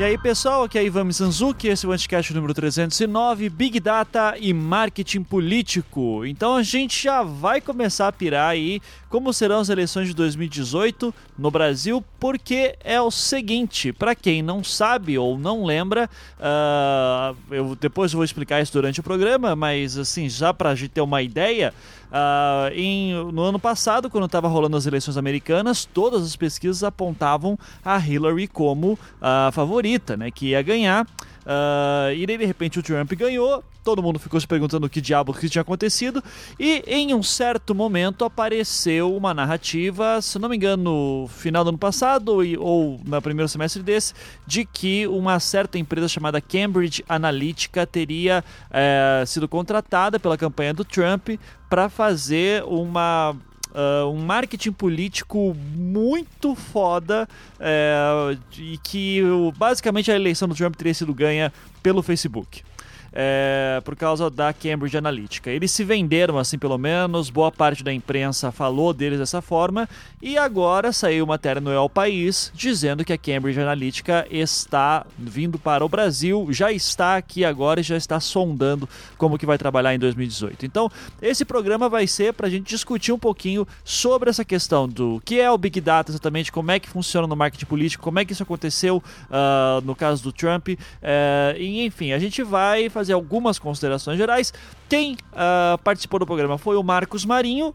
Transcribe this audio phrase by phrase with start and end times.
[0.00, 4.34] E aí, pessoal, aqui é Ivan Mizanzuki, esse é o Anticast número 309, Big Data
[4.40, 6.24] e Marketing Político.
[6.24, 8.80] Então a gente já vai começar a pirar aí
[9.10, 14.62] como serão as eleições de 2018 no Brasil, porque é o seguinte, para quem não
[14.62, 20.28] sabe ou não lembra, uh, eu depois vou explicar isso durante o programa, mas assim,
[20.28, 21.74] já para a gente ter uma ideia,
[22.10, 27.56] Uh, em, no ano passado, quando estava rolando as eleições americanas, todas as pesquisas apontavam
[27.84, 31.06] a Hillary como a favorita, né, que ia ganhar.
[31.06, 33.62] Uh, e daí, de repente, o Trump ganhou.
[33.82, 36.22] Todo mundo ficou se perguntando o que diabo que tinha acontecido.
[36.58, 41.70] E em um certo momento apareceu uma narrativa, se não me engano, no final do
[41.70, 44.12] ano passado ou no primeiro semestre desse,
[44.46, 50.84] de que uma certa empresa chamada Cambridge Analytica teria é, sido contratada pela campanha do
[50.84, 51.30] Trump
[51.68, 53.36] para fazer uma
[53.70, 57.28] Uh, um marketing político muito foda
[57.60, 59.22] é, e que
[59.56, 62.64] basicamente a eleição do Trump teria sido ganha pelo Facebook
[63.12, 65.50] é, por causa da Cambridge Analytica.
[65.50, 69.88] Eles se venderam assim, pelo menos, boa parte da imprensa falou deles dessa forma,
[70.22, 75.84] e agora saiu matéria no El País dizendo que a Cambridge Analytica está vindo para
[75.84, 78.88] o Brasil, já está aqui agora e já está sondando
[79.18, 80.64] como que vai trabalhar em 2018.
[80.66, 85.20] Então, esse programa vai ser para a gente discutir um pouquinho sobre essa questão do
[85.24, 88.24] que é o Big Data exatamente, como é que funciona no marketing político, como é
[88.24, 90.76] que isso aconteceu uh, no caso do Trump, uh,
[91.58, 94.52] e enfim, a gente vai fazer fazer algumas considerações gerais.
[94.88, 97.74] Quem uh, participou do programa foi o Marcos Marinho,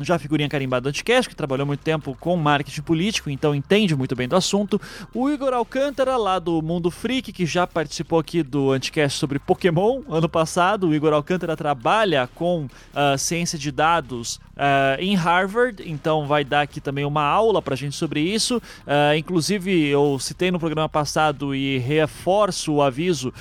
[0.00, 4.16] já figurinha carimbada do Anticast, que trabalhou muito tempo com marketing político, então entende muito
[4.16, 4.80] bem do assunto.
[5.14, 10.02] O Igor Alcântara, lá do Mundo Freak, que já participou aqui do Anticast sobre Pokémon
[10.08, 10.88] ano passado.
[10.88, 16.62] O Igor Alcântara trabalha com uh, ciência de dados uh, em Harvard, então vai dar
[16.62, 18.56] aqui também uma aula pra gente sobre isso.
[18.56, 23.32] Uh, inclusive, eu citei no programa passado e reforço o aviso: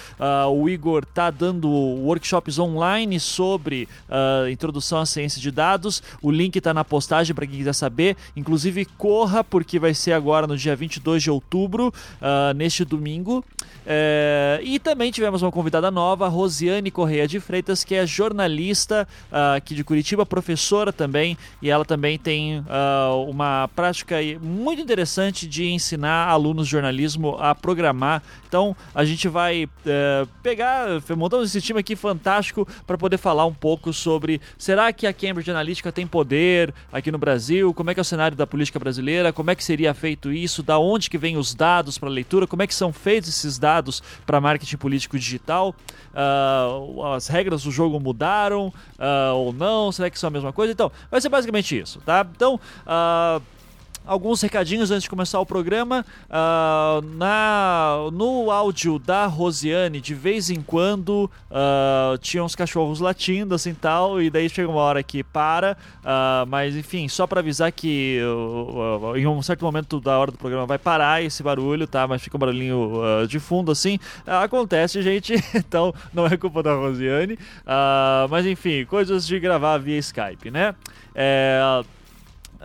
[0.54, 3.88] o Igor tá dando workshops online sobre
[4.52, 6.02] introdução à ciência de dados.
[6.22, 8.16] O link está na postagem para quem quiser saber.
[8.36, 13.44] Inclusive, corra, porque vai ser agora no dia 22 de outubro, uh, neste domingo.
[13.88, 19.56] É, e também tivemos uma convidada nova, Rosiane Correia de Freitas, que é jornalista uh,
[19.56, 21.05] aqui de Curitiba, professora também,
[21.62, 27.54] e ela também tem uh, uma prática muito interessante de ensinar alunos de jornalismo a
[27.54, 28.22] programar.
[28.48, 33.54] Então a gente vai uh, pegar, montamos esse time aqui fantástico para poder falar um
[33.54, 38.00] pouco sobre será que a Cambridge Analytica tem poder aqui no Brasil, como é que
[38.00, 41.18] é o cenário da política brasileira, como é que seria feito isso, da onde que
[41.18, 45.18] vem os dados para leitura, como é que são feitos esses dados para marketing político
[45.18, 45.76] digital?
[46.16, 49.92] Uh, as regras do jogo mudaram uh, ou não?
[49.92, 50.72] Será que são a mesma coisa?
[50.72, 52.26] Então, vai ser basicamente isso, tá?
[52.36, 53.42] Então, uh,
[54.06, 56.06] alguns recadinhos antes de começar o programa.
[56.26, 63.56] Uh, na, no áudio da Rosiane, de vez em quando uh, tinha uns cachorros latindo
[63.56, 65.78] assim tal, e daí chega uma hora que para.
[66.02, 68.20] Uh, mas enfim, só para avisar que
[69.16, 72.08] em um certo momento da hora do programa vai parar esse barulho, tá?
[72.08, 74.00] Mas fica um barulhinho de fundo assim.
[74.26, 77.38] acontece, gente, então não é culpa da Rosiane.
[78.30, 80.76] mas enfim, coisas de gravar via Skype, né?
[81.14, 81.84] É,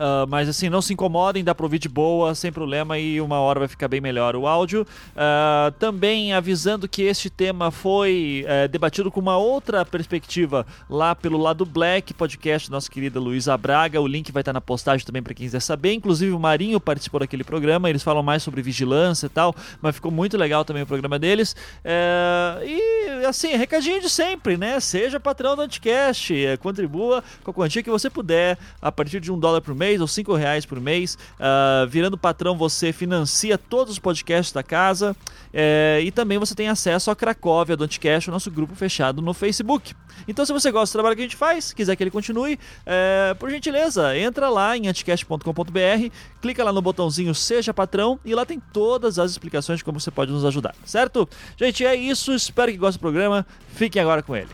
[0.01, 3.39] Uh, mas assim, não se incomodem, dá pra ouvir de boa, sem problema, e uma
[3.39, 4.87] hora vai ficar bem melhor o áudio.
[5.11, 11.37] Uh, também avisando que este tema foi uh, debatido com uma outra perspectiva lá pelo
[11.37, 14.01] lado Black Podcast, nossa querida Luísa Braga.
[14.01, 15.93] O link vai estar na postagem também para quem quiser saber.
[15.93, 20.11] Inclusive, o Marinho participou daquele programa, eles falam mais sobre vigilância e tal, mas ficou
[20.11, 21.55] muito legal também o programa deles.
[21.85, 24.81] Uh, e assim, recadinho de sempre, né?
[24.81, 29.31] Seja patrão do Anticast, eh, contribua com a quantia que você puder, a partir de
[29.31, 31.19] um dólar por mês mês ou cinco reais por mês.
[31.35, 35.17] Uh, virando patrão, você financia todos os podcasts da casa
[35.53, 39.35] é, e também você tem acesso à Cracóvia do Anticast, o nosso grupo fechado no
[39.35, 39.95] Facebook.
[40.29, 43.35] Então, se você gosta do trabalho que a gente faz, quiser que ele continue, é,
[43.39, 48.61] por gentileza, entra lá em anticast.com.br, clica lá no botãozinho Seja Patrão e lá tem
[48.73, 51.29] todas as explicações de como você pode nos ajudar, certo?
[51.57, 52.33] Gente, é isso.
[52.33, 53.47] Espero que gostem do programa.
[53.75, 54.49] Fiquem agora com ele.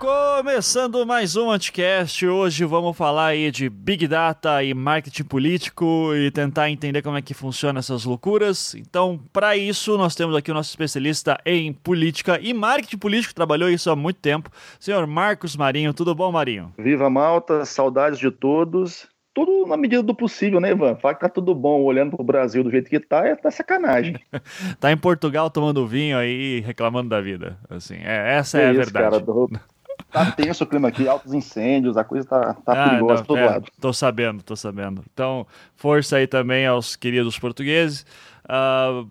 [0.00, 6.30] Começando mais um Anticast, hoje vamos falar aí de Big Data e marketing político e
[6.30, 8.74] tentar entender como é que funciona essas loucuras.
[8.74, 13.68] Então, para isso, nós temos aqui o nosso especialista em política e marketing político, trabalhou
[13.68, 14.48] isso há muito tempo,
[14.78, 15.92] senhor Marcos Marinho.
[15.92, 16.72] Tudo bom, Marinho?
[16.78, 20.96] Viva Malta, saudades de todos tudo na medida do possível, né, Ivan?
[20.96, 24.16] Falar que tá tudo bom olhando pro Brasil do jeito que tá, é tá sacanagem.
[24.80, 27.56] tá em Portugal tomando vinho aí reclamando da vida.
[27.68, 29.24] Assim, é, essa é, é a isso, verdade.
[29.24, 29.60] Cara,
[30.10, 33.38] tá tenso o clima aqui, altos incêndios, a coisa tá, tá ah, perigosa não, todo
[33.38, 33.70] é, lado.
[33.80, 35.04] Tô sabendo, tô sabendo.
[35.12, 35.46] Então,
[35.76, 38.04] força aí também aos queridos portugueses.
[38.44, 39.08] Uh,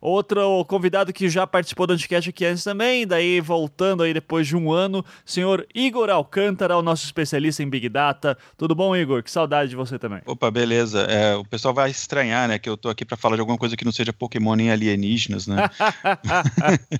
[0.00, 4.56] Outro convidado que já participou do Anticast aqui antes também, daí voltando aí depois de
[4.56, 8.36] um ano, senhor Igor Alcântara, o nosso especialista em Big Data.
[8.56, 9.22] Tudo bom, Igor?
[9.22, 10.20] Que saudade de você também.
[10.26, 11.00] Opa, beleza.
[11.02, 13.76] É, o pessoal vai estranhar, né, que eu tô aqui para falar de alguma coisa
[13.76, 15.68] que não seja Pokémon nem alienígenas, né?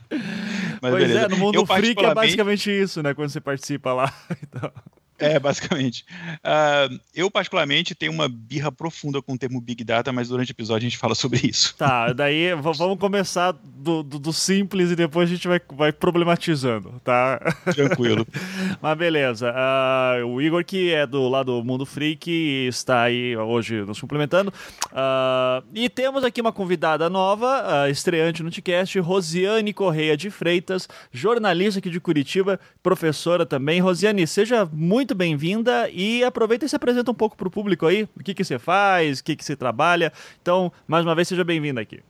[0.81, 1.21] Mas pois beleza.
[1.21, 4.13] é, no mundo eu, freak é basicamente isso, né, quando você participa lá.
[4.43, 4.73] então...
[5.19, 6.05] É, basicamente.
[6.39, 10.53] Uh, eu, particularmente, tenho uma birra profunda com o termo Big Data, mas durante o
[10.53, 11.75] episódio a gente fala sobre isso.
[11.77, 17.01] Tá, daí vamos começar do, do, do, simples e depois a gente vai, vai problematizando,
[17.03, 17.41] tá?
[17.75, 18.27] Tranquilo.
[18.81, 19.53] mas beleza.
[19.53, 22.31] Uh, o Igor, que é do lado do Mundo Freak,
[22.67, 24.53] está aí hoje nos complementando.
[24.87, 31.79] Uh, e temos aqui uma convidada nova, estreante no TCast, Rosiane Correia de Freitas, jornalista
[31.79, 33.81] aqui de Curitiba, professora também.
[33.81, 37.87] Rosiane, seja muito muito bem-vinda e aproveita e se apresenta um pouco para o público
[37.87, 40.13] aí, o que, que você faz, o que, que você trabalha.
[40.43, 42.01] Então, mais uma vez, seja bem-vinda aqui.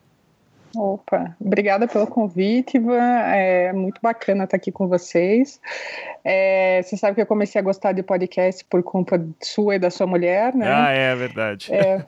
[0.76, 3.00] Opa, obrigada pelo convite, Ivan.
[3.00, 5.58] É muito bacana estar aqui com vocês.
[6.22, 9.90] É, você sabe que eu comecei a gostar de podcast por culpa sua e da
[9.90, 10.66] sua mulher, né?
[10.70, 11.72] Ah, é verdade.
[11.72, 12.04] É.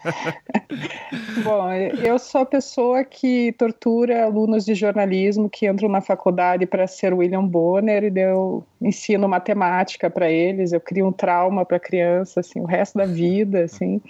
[1.42, 6.86] Bom, eu sou a pessoa que tortura alunos de jornalismo que entram na faculdade para
[6.86, 11.80] ser William Bonner e eu ensino matemática para eles, eu crio um trauma para a
[11.80, 14.00] criança, assim, o resto da vida, assim.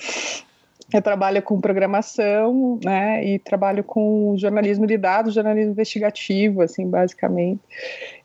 [0.92, 7.60] Eu trabalho com programação, né, e trabalho com jornalismo de dados, jornalismo investigativo, assim, basicamente.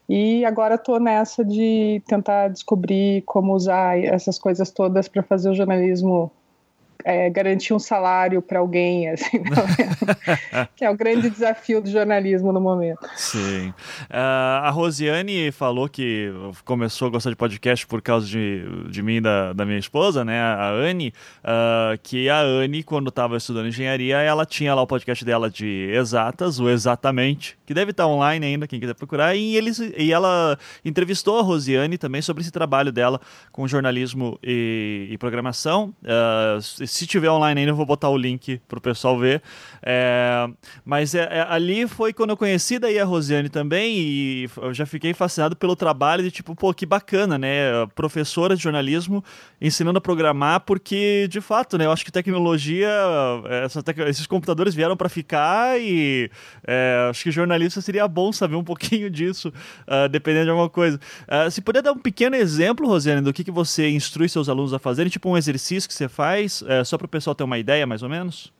[0.07, 5.56] E agora estou nessa de tentar descobrir como usar essas coisas todas para fazer o
[5.56, 6.31] jornalismo
[7.03, 9.44] é, garantir um salário para alguém, assim,
[10.75, 13.07] que é o grande desafio do jornalismo no momento.
[13.15, 13.69] Sim.
[14.09, 16.31] Uh, a Rosiane falou que
[16.65, 20.23] começou a gostar de podcast por causa de, de mim e da, da minha esposa,
[20.23, 21.13] né, a Anne,
[21.44, 25.89] uh, que a Anne, quando estava estudando engenharia, ela tinha lá o podcast dela de
[25.94, 30.57] exatas, o Exatamente, que deve estar online ainda, quem quiser procurar, e, eles, e ela
[30.83, 33.19] entrevistou a Rosiane também sobre esse trabalho dela
[33.51, 35.94] com jornalismo e, e programação.
[36.03, 36.61] Uh,
[36.94, 39.42] se tiver online ainda, eu vou botar o link pro pessoal ver.
[39.81, 40.48] É,
[40.86, 44.86] mas é, é, ali foi quando eu conheci daí a Rosiane também e eu já
[44.86, 47.86] fiquei fascinado pelo trabalho de tipo, pô, que bacana, né?
[47.95, 49.24] Professora de jornalismo
[49.60, 51.86] ensinando a programar, porque de fato, né?
[51.86, 52.90] Eu acho que tecnologia,
[53.63, 56.30] essa tec esses computadores vieram para ficar e
[56.66, 59.50] é, acho que jornalista seria bom saber um pouquinho disso,
[59.88, 61.00] uh, dependendo de alguma coisa.
[61.28, 64.74] Uh, se puder dar um pequeno exemplo, Rosiane, do que, que você instrui seus alunos
[64.74, 67.58] a fazerem, tipo um exercício que você faz, uh, só para o pessoal ter uma
[67.58, 68.54] ideia, mais ou menos?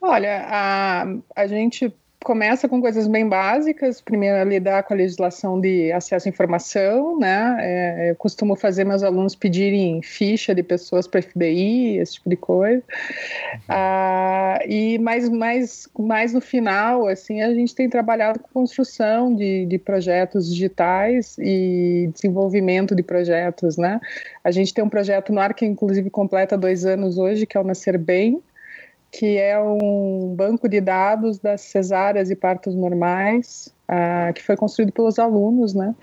[0.00, 1.04] Olha, a,
[1.36, 4.00] a gente começa com coisas bem básicas.
[4.00, 7.56] Primeiro, é lidar com a legislação de acesso à informação, né?
[7.60, 12.36] É, eu costumo fazer meus alunos pedirem ficha de pessoas para FBI, esse tipo de
[12.36, 12.82] coisa.
[12.82, 13.60] Uhum.
[13.68, 19.66] Ah, e mais, mais, mais no final, assim, a gente tem trabalhado com construção de,
[19.66, 24.00] de projetos digitais e desenvolvimento de projetos, né?
[24.44, 27.60] A gente tem um projeto no ar que, inclusive, completa dois anos hoje, que é
[27.60, 28.42] o Nascer Bem,
[29.12, 34.90] que é um banco de dados das cesáreas e partos normais, uh, que foi construído
[34.90, 35.94] pelos alunos, né?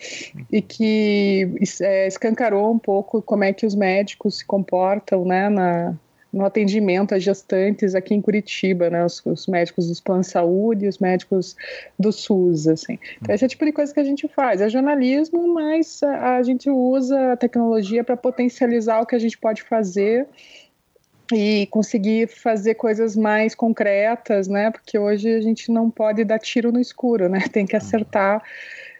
[0.51, 1.51] E que
[1.81, 5.95] é, escancarou um pouco como é que os médicos se comportam, né, na,
[6.31, 10.87] no atendimento às gestantes aqui em Curitiba, né, os, os, médicos dos planos de saúde,
[10.87, 11.55] os médicos
[11.97, 12.99] do SUS, assim.
[13.19, 14.61] Então, esse é o tipo de coisa que a gente faz.
[14.61, 19.39] É jornalismo, mas a, a gente usa a tecnologia para potencializar o que a gente
[19.39, 20.27] pode fazer
[21.31, 24.71] e conseguir fazer coisas mais concretas, né?
[24.71, 27.41] Porque hoje a gente não pode dar tiro no escuro, né?
[27.51, 28.41] Tem que acertar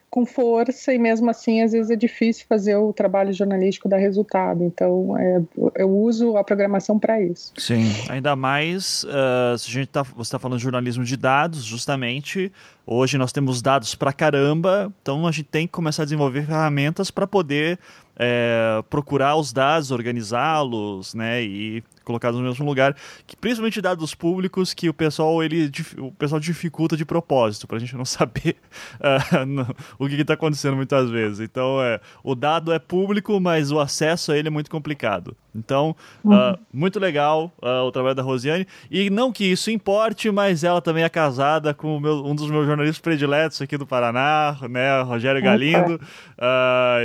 [0.09, 4.63] com força e mesmo assim às vezes é difícil fazer o trabalho jornalístico dar resultado.
[4.63, 5.41] Então é,
[5.75, 7.53] eu uso a programação para isso.
[7.57, 11.63] Sim, ainda mais uh, se a gente tá, você está falando de jornalismo de dados,
[11.63, 12.51] justamente
[12.85, 17.11] hoje nós temos dados para caramba, então a gente tem que começar a desenvolver ferramentas
[17.11, 17.77] para poder
[18.19, 22.95] é, procurar os dados, organizá-los, né, e colocar no mesmo lugar,
[23.27, 27.79] que principalmente dados públicos que o pessoal ele o pessoal dificulta de propósito para a
[27.79, 28.55] gente não saber
[28.95, 31.39] uh, o que está acontecendo muitas vezes.
[31.39, 35.37] Então é o dado é público, mas o acesso a ele é muito complicado.
[35.55, 36.35] Então uhum.
[36.35, 40.81] uh, muito legal uh, o trabalho da Rosiane e não que isso importe, mas ela
[40.81, 45.41] também é casada com meu, um dos meus jornalistas prediletos aqui do Paraná, né, Rogério
[45.43, 45.99] Galindo.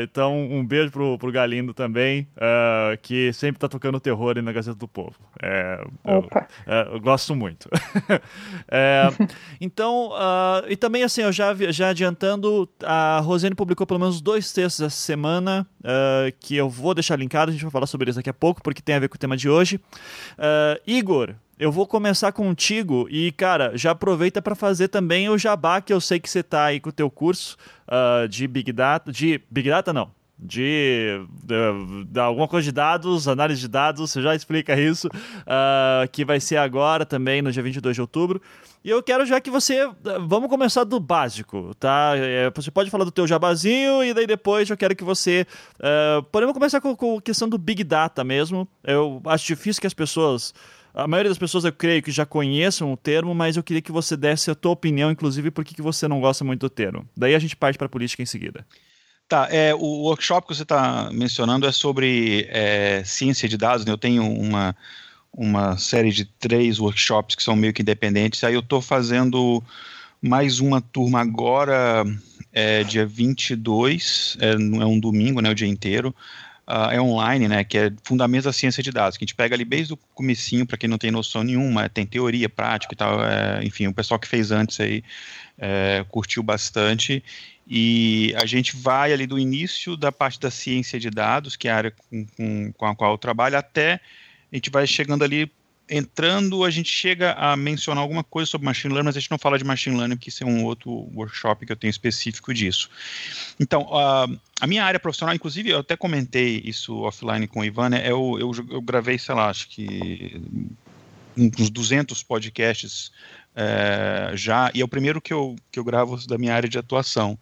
[0.03, 4.43] então um beijo pro pro, pro Galindo também, uh, que sempre tá tocando terror aí
[4.43, 5.15] na Gazeta do Povo.
[5.43, 6.29] É, eu,
[6.67, 7.69] é, eu, gosto muito.
[8.69, 9.09] é,
[9.61, 14.53] então, uh, e também assim, eu já, já adiantando, a Rosane publicou pelo menos dois
[14.53, 18.17] textos essa semana, uh, que eu vou deixar linkado, a gente vai falar sobre eles
[18.17, 19.79] daqui a pouco, porque tem a ver com o tema de hoje.
[20.87, 25.93] Igor, eu vou começar contigo e, cara, já aproveita para fazer também o jabá, que
[25.93, 27.57] eu sei que você tá aí com o teu curso
[27.87, 30.11] uh, de Big Data, de Big Data não,
[30.45, 36.07] de, de, de, alguma coisa de dados, análise de dados, você já explica isso, uh,
[36.13, 38.43] que vai ser agora também, no dia 22 de outubro.
[38.85, 39.89] E eu quero já que você.
[40.29, 42.13] Vamos começar do básico, tá?
[42.17, 45.47] É, você pode falar do teu jabazinho e daí depois eu quero que você.
[45.79, 48.69] Uh, podemos começar com, com a questão do Big Data mesmo.
[48.85, 50.53] Eu acho difícil que as pessoas
[50.93, 53.91] a maioria das pessoas eu creio que já conheçam o termo, mas eu queria que
[53.91, 57.09] você desse a tua opinião, inclusive, por que você não gosta muito do termo.
[57.17, 58.65] Daí a gente parte para a política em seguida.
[59.35, 63.85] Tá, é, o workshop que você está mencionando é sobre é, ciência de dados.
[63.85, 63.91] Né?
[63.91, 64.77] Eu tenho uma,
[65.33, 68.45] uma série de três workshops que são meio que independentes.
[68.45, 69.61] Aí eu estou fazendo
[70.23, 72.05] mais uma turma agora,
[72.53, 76.15] é, dia 22, é, é um domingo, né, o dia inteiro
[76.67, 79.55] uh, é online, né, que é Fundamentos da Ciência de Dados, que a gente pega
[79.55, 83.25] ali desde o comecinho, para quem não tem noção nenhuma, tem teoria, prática e tal,
[83.25, 85.03] é, enfim, o pessoal que fez antes aí
[85.59, 87.23] é, curtiu bastante,
[87.67, 91.71] e a gente vai ali do início da parte da ciência de dados, que é
[91.71, 94.01] a área com, com, com a qual eu trabalho, até
[94.53, 95.51] a gente vai chegando ali
[95.89, 99.39] entrando, a gente chega a mencionar alguma coisa sobre machine learning, mas a gente não
[99.39, 102.89] fala de machine learning, porque isso é um outro workshop que eu tenho específico disso.
[103.61, 107.91] Então, uh, a minha área profissional, inclusive, eu até comentei isso offline com o Ivan,
[107.91, 110.41] né, eu, eu, eu gravei, sei lá, acho que
[111.37, 113.13] uns 200 podcasts
[113.57, 116.79] é, já, e é o primeiro que eu, que eu gravo da minha área de
[116.79, 117.39] atuação.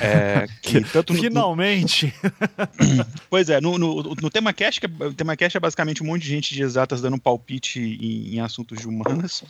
[0.00, 2.14] É, que, tanto no, Finalmente!
[2.80, 6.06] No, pois é, no, no, no tema Cash, que é, tema Cash é basicamente um
[6.06, 9.42] monte de gente de exatas dando palpite em, em assuntos de humanas,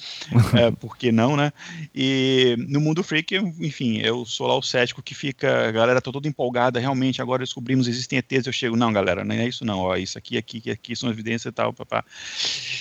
[0.54, 1.52] é, por que não, né?
[1.94, 6.10] E no Mundo Freak, enfim, eu sou lá o cético que fica, a galera tá
[6.10, 9.80] toda empolgada, realmente, agora descobrimos, existem ETs, eu chego, não, galera, não é isso não,
[9.80, 12.04] ó, isso aqui, aqui, aqui são evidências e tal, papá.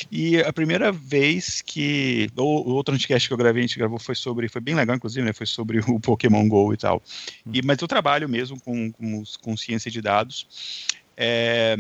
[0.10, 4.16] E a primeira vez que, ou outro podcast que eu gravei, a gente gravou, foi
[4.16, 5.34] sobre, foi bem legal, inclusive, né?
[5.34, 7.02] Foi sobre o Pokémon GO e tal.
[7.46, 7.52] Hum.
[7.54, 10.86] E, mas eu trabalho mesmo com, com, com ciência de dados.
[11.16, 11.76] É,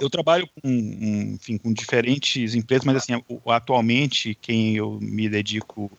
[0.00, 3.12] eu trabalho com, enfim, com diferentes empresas, mas assim,
[3.46, 5.90] atualmente quem eu me dedico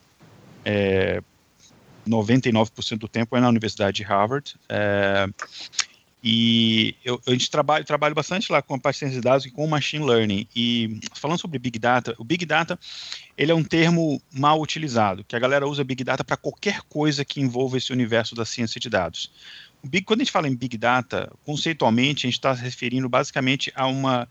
[0.65, 1.21] é,
[2.07, 4.55] 99% do tempo é na Universidade de Harvard.
[4.67, 5.27] É,
[6.21, 9.65] e eu, a gente trabalha, trabalho bastante lá com a parte de dados e com
[9.67, 10.47] machine learning.
[10.53, 12.77] E falando sobre Big Data, o Big Data
[13.37, 17.23] ele é um termo mal utilizado, que a galera usa Big Data para qualquer coisa
[17.23, 19.31] que envolva esse universo da ciência de dados.
[19.81, 23.71] Big, quando a gente fala em Big Data, conceitualmente, a gente está se referindo basicamente
[23.73, 24.27] a uma.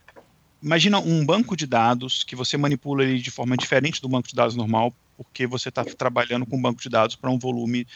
[0.63, 4.35] Imagina um banco de dados que você manipula ele de forma diferente do banco de
[4.35, 7.87] dados normal, porque você está trabalhando com um banco de dados para um volume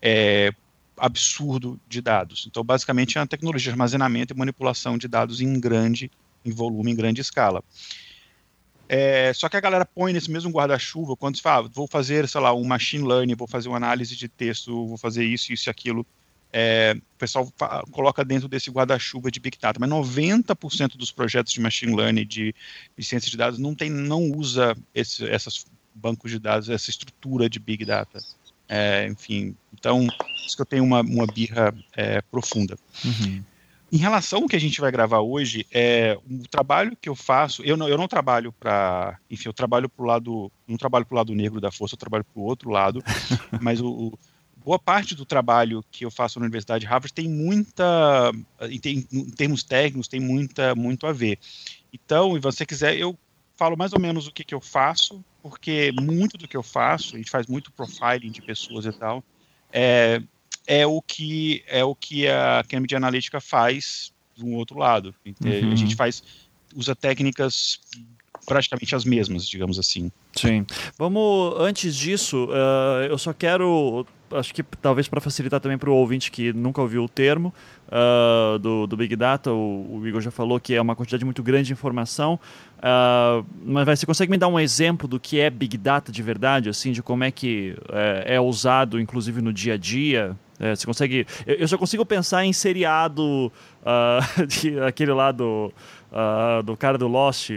[0.00, 0.52] é,
[0.96, 2.46] absurdo de dados.
[2.46, 6.10] Então, basicamente, é uma tecnologia de armazenamento e manipulação de dados em grande,
[6.44, 7.62] em volume, em grande escala.
[8.88, 12.28] É, só que a galera põe nesse mesmo guarda-chuva, quando se fala, ah, vou fazer,
[12.28, 15.68] sei lá, um machine learning, vou fazer uma análise de texto, vou fazer isso, isso
[15.68, 16.06] e aquilo.
[16.52, 17.50] É, o pessoal
[17.90, 22.54] coloca dentro desse guarda-chuva de Big Data, mas 90% dos projetos de machine learning, de,
[22.94, 27.48] de ciência de dados, não, tem, não usa esse, essas bancos de dados, essa estrutura
[27.48, 28.18] de Big Data.
[28.68, 30.12] É, enfim, então,
[30.46, 32.76] isso que eu tenho uma, uma birra é, profunda.
[33.04, 33.44] Uhum.
[33.92, 37.62] Em relação ao que a gente vai gravar hoje, é o trabalho que eu faço,
[37.62, 41.14] eu não, eu não trabalho para, enfim, eu trabalho para o lado, não trabalho para
[41.14, 43.02] o lado negro da força, eu trabalho para o outro lado,
[43.60, 44.18] mas o, o,
[44.64, 49.30] boa parte do trabalho que eu faço na Universidade de Harvard tem muita, em, em
[49.30, 51.38] termos técnicos, tem muita, muito a ver.
[51.92, 53.18] Então, se você quiser, eu
[53.58, 57.14] falo mais ou menos o que, que eu faço, porque muito do que eu faço,
[57.14, 59.24] a gente faz muito profiling de pessoas e tal,
[59.72, 60.22] é,
[60.66, 65.14] é o que é o que a Cambridge Analytica faz do outro lado.
[65.26, 65.72] Uhum.
[65.72, 66.22] A gente faz
[66.74, 67.80] usa técnicas
[68.46, 70.10] praticamente as mesmas, digamos assim.
[70.34, 70.66] Sim.
[70.98, 75.94] Vamos antes disso, uh, eu só quero acho que talvez para facilitar também para o
[75.94, 77.52] ouvinte que nunca ouviu o termo
[77.92, 81.42] uh, do, do Big Data, o, o, Igor já falou que é uma quantidade muito
[81.42, 82.40] grande de informação,
[82.78, 86.68] uh, mas você consegue me dar um exemplo do que é Big Data de verdade,
[86.68, 90.36] assim, de como é que é, é usado, inclusive no dia a dia?
[90.58, 91.26] É, você consegue.
[91.44, 95.72] Eu, eu, só consigo pensar em seriado uh, aquele lá do,
[96.12, 97.50] uh, do cara do Lost,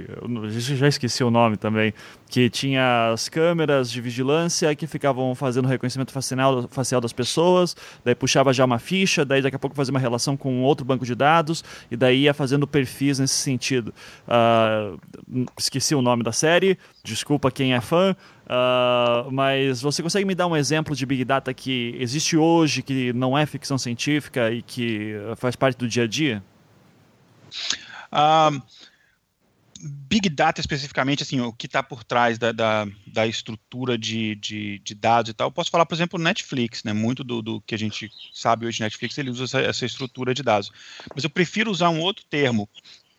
[0.60, 1.94] já esqueci o nome também,
[2.28, 8.16] que tinha as câmeras de vigilância que ficavam fazendo reconhecimento facial, facial das pessoas, daí
[8.16, 11.14] puxava já uma ficha, daí daqui a pouco fazia uma relação com outro banco de
[11.14, 13.94] dados, e daí ia fazendo perfis nesse sentido.
[14.28, 20.36] Uh, esqueci o nome da série, desculpa quem é fã, Uh, mas você consegue me
[20.36, 24.62] dar um exemplo de Big Data que existe hoje, que não é ficção científica e
[24.62, 26.44] que faz parte do dia a dia?
[28.16, 28.62] Uh,
[29.82, 34.80] Big Data especificamente, assim, o que está por trás da, da, da estrutura de, de,
[34.80, 36.94] de, dados e tal, eu posso falar, por exemplo, Netflix, né?
[36.94, 40.42] Muito do, do que a gente sabe hoje Netflix, ele usa essa, essa estrutura de
[40.42, 40.72] dados.
[41.14, 42.70] Mas eu prefiro usar um outro termo,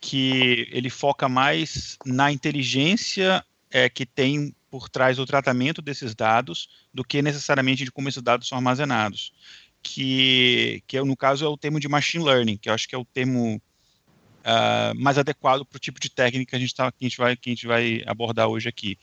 [0.01, 6.67] que ele foca mais na inteligência é, que tem por trás do tratamento desses dados
[6.93, 9.31] do que necessariamente de como esses dados são armazenados.
[9.81, 12.95] Que, que é, no caso é o termo de machine learning, que eu acho que
[12.95, 13.61] é o termo
[14.47, 17.17] uh, mais adequado para o tipo de técnica que a gente, tá, que, a gente
[17.17, 18.97] vai, que a gente vai abordar hoje aqui.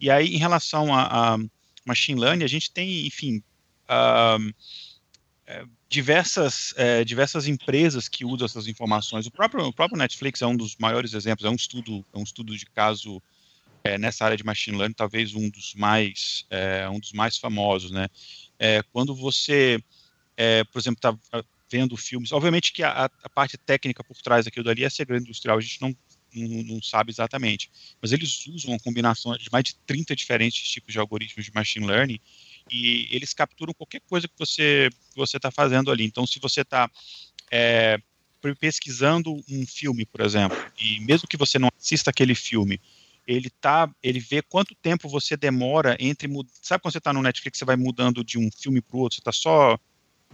[0.00, 1.38] E aí, em relação a, a
[1.84, 3.42] machine learning, a gente tem, enfim,
[3.88, 4.54] uh,
[5.88, 9.26] diversas, uh, diversas empresas que usam essas informações.
[9.26, 12.24] O próprio, o próprio Netflix é um dos maiores exemplos, é um estudo, é um
[12.24, 13.22] estudo de caso
[13.84, 17.90] é, nessa área de machine learning, talvez um dos mais, é, um dos mais famosos,
[17.92, 18.08] né?
[18.58, 19.80] É, quando você,
[20.36, 24.64] é, por exemplo, está vendo filmes, obviamente que a, a, parte técnica por trás daquilo
[24.64, 25.96] dali é segredo industrial, a gente não,
[26.34, 27.70] não, não, sabe exatamente,
[28.00, 31.86] mas eles usam uma combinação de mais de 30 diferentes tipos de algoritmos de machine
[31.86, 32.20] learning
[32.70, 36.04] e eles capturam qualquer coisa que você que você está fazendo ali.
[36.04, 36.90] Então, se você está
[37.50, 38.00] é,
[38.60, 42.80] pesquisando um filme, por exemplo, e mesmo que você não assista aquele filme,
[43.26, 46.28] ele tá, ele vê quanto tempo você demora entre,
[46.62, 49.16] sabe quando você está no Netflix, você vai mudando de um filme para o outro,
[49.16, 49.76] você está só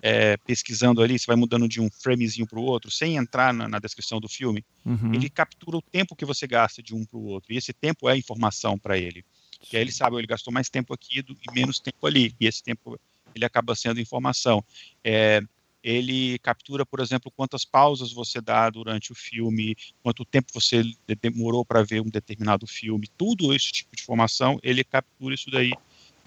[0.03, 3.69] é, pesquisando ali, você vai mudando de um framezinho para o outro, sem entrar na,
[3.69, 5.15] na descrição do filme, uhum.
[5.15, 8.09] ele captura o tempo que você gasta de um para o outro, e esse tempo
[8.09, 9.25] é informação para ele.
[9.61, 12.47] Que aí ele sabe, ele gastou mais tempo aqui do, e menos tempo ali, e
[12.49, 12.99] esse tempo
[13.33, 14.63] ele acaba sendo informação.
[15.05, 15.41] É,
[15.85, 20.83] ele captura, por exemplo, quantas pausas você dá durante o filme, quanto tempo você
[21.21, 25.73] demorou para ver um determinado filme, tudo esse tipo de informação, ele captura isso daí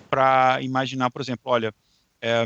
[0.09, 1.73] para imaginar, por exemplo, olha,
[2.21, 2.45] é,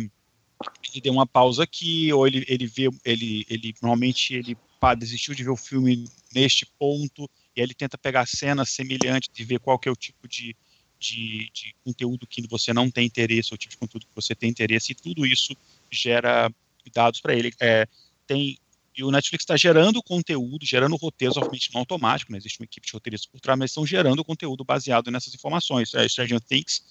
[0.92, 5.34] ele deu uma pausa aqui, ou ele, ele vê, ele, ele normalmente ele pá, desistiu
[5.34, 9.60] de ver o filme neste ponto, e aí ele tenta pegar cenas semelhantes e ver
[9.60, 10.56] qual que é o tipo de,
[11.00, 14.50] de, de conteúdo que você não tem interesse, ou tipo de conteúdo que você tem
[14.50, 15.56] interesse, e tudo isso
[15.92, 16.52] gera
[16.94, 17.54] dados para ele.
[17.60, 17.88] É,
[18.26, 18.58] tem
[18.98, 22.86] e o Netflix está gerando conteúdo, gerando roteiros, obviamente não automático, não existe uma equipe
[22.86, 25.96] de roteiristas por trás, mas estão gerando conteúdo baseado nessas informações.
[25.96, 26.84] A Stranger Things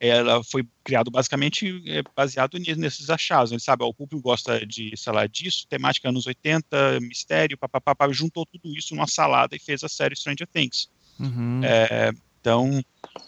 [0.00, 3.50] ela foi criado basicamente é, baseado nesses achados.
[3.50, 8.08] Ele sabe, ó, o público gosta de, sei lá, disso, temática anos 80, mistério, papapá,
[8.10, 10.88] juntou tudo isso numa salada e fez a série Stranger Things.
[11.18, 11.60] Uhum.
[11.64, 12.82] É, então,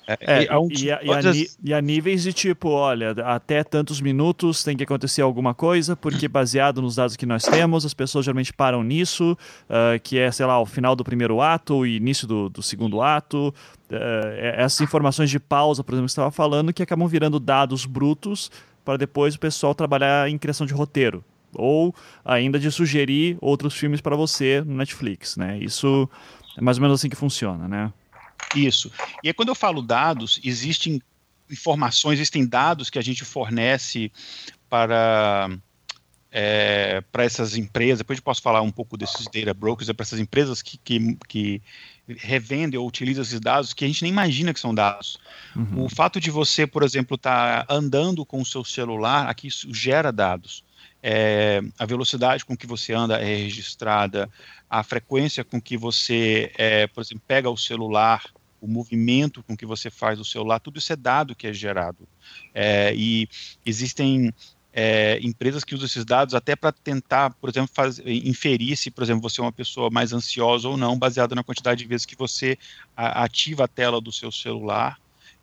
[0.06, 1.20] é, é, é um, e, a, e, a,
[1.64, 6.26] e, a, níveis de tipo, olha, até tantos minutos tem que acontecer alguma coisa, porque
[6.28, 9.36] baseado nos dados que nós temos, as pessoas geralmente param nisso,
[9.68, 13.00] uh, que é, sei lá, o final do primeiro ato, o início do, do segundo
[13.02, 13.54] ato.
[13.90, 13.94] Uh,
[14.56, 18.50] essas informações de pausa, por exemplo, que você estava falando, que acabam virando dados brutos
[18.84, 21.24] para depois o pessoal trabalhar em criação de roteiro.
[21.52, 21.94] Ou
[22.24, 25.58] ainda de sugerir outros filmes para você no Netflix, né?
[25.58, 26.08] Isso
[26.56, 27.92] é mais ou menos assim que funciona, né?
[28.54, 28.90] Isso.
[29.22, 31.00] E aí, quando eu falo dados, existem
[31.50, 34.12] informações, existem dados que a gente fornece
[34.68, 35.50] para
[36.32, 40.04] é, para essas empresas, depois eu posso falar um pouco desses data brokers, é para
[40.04, 41.62] essas empresas que, que, que,
[42.06, 45.18] revendem ou utilizam esses dados que a gente nem imagina que são dados.
[45.54, 45.84] Uhum.
[45.84, 49.72] O fato de você, por exemplo, estar tá andando com o seu celular, aqui isso
[49.72, 50.64] gera dados.
[51.02, 54.28] É, a velocidade com que você anda é registrada,
[54.68, 58.22] a frequência com que você, é, por exemplo, pega o celular,
[58.60, 62.06] o movimento com que você faz o celular, tudo isso é dado que é gerado.
[62.54, 63.28] É, e
[63.64, 64.32] existem
[64.72, 69.02] é, empresas que usam esses dados até para tentar, por exemplo, faz, inferir se, por
[69.02, 72.16] exemplo, você é uma pessoa mais ansiosa ou não, baseado na quantidade de vezes que
[72.16, 72.56] você
[72.96, 74.98] a, ativa a tela do seu celular,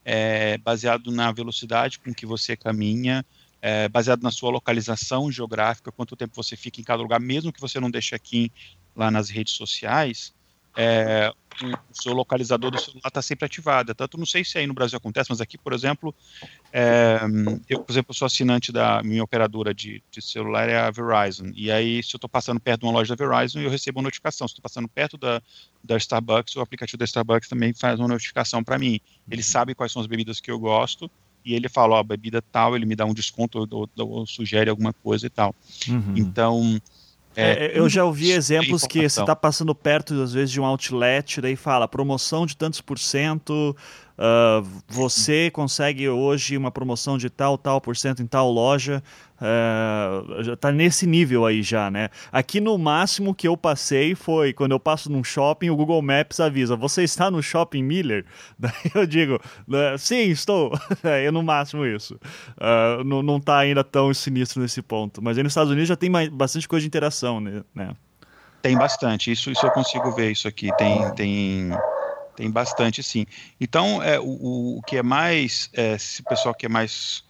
[0.06, 3.26] é, baseado na velocidade com que você caminha,
[3.62, 7.62] é, baseado na sua localização geográfica, quanto tempo você fica em cada lugar, mesmo que
[7.62, 8.52] você não deixe aqui
[8.96, 10.34] lá nas redes sociais,
[10.80, 13.96] é, o seu localizador do celular está sempre ativado.
[13.96, 16.14] Tanto não sei se aí no Brasil acontece, mas aqui, por exemplo,
[16.72, 17.20] é,
[17.68, 21.52] eu, por exemplo, sou assinante da minha operadora de, de celular é a Verizon.
[21.56, 24.04] E aí, se eu estou passando perto de uma loja da Verizon, eu recebo uma
[24.04, 24.48] notificação.
[24.48, 25.42] Se estou passando perto da,
[25.84, 29.00] da Starbucks, o aplicativo da Starbucks também faz uma notificação para mim.
[29.30, 31.10] Ele sabe quais são as bebidas que eu gosto
[31.48, 34.70] e ele fala, ó, bebida tal, ele me dá um desconto ou, ou, ou sugere
[34.70, 35.56] alguma coisa e tal.
[35.88, 36.14] Uhum.
[36.16, 36.82] Então,
[37.36, 40.66] É, é, eu já ouvi exemplos que você está passando perto, às vezes, de um
[40.66, 43.76] outlet, daí fala promoção de tantos por cento,
[44.18, 49.04] Uh, você consegue hoje uma promoção de tal, tal por cento em tal loja.
[49.40, 52.10] Uh, já tá nesse nível aí já, né?
[52.32, 56.40] Aqui no máximo que eu passei foi quando eu passo num shopping, o Google Maps
[56.40, 58.26] avisa: você está no shopping Miller?
[58.58, 60.72] Daí eu digo: né, sim, estou.
[61.04, 62.16] é no máximo isso.
[62.58, 65.22] Uh, não, não tá ainda tão sinistro nesse ponto.
[65.22, 67.62] Mas aí nos Estados Unidos já tem mais, bastante coisa de interação, né?
[68.64, 69.32] Tem bastante.
[69.32, 70.76] Isso, isso eu consigo ver isso aqui.
[70.78, 71.72] Tem, tem
[72.38, 73.26] tem bastante, sim.
[73.60, 77.24] Então, é, o, o que é mais, é, se o pessoal que é mais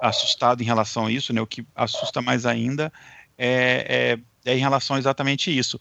[0.00, 2.92] assustado em relação a isso, né, o que assusta mais ainda
[3.38, 5.78] é, é, é em relação a exatamente isso.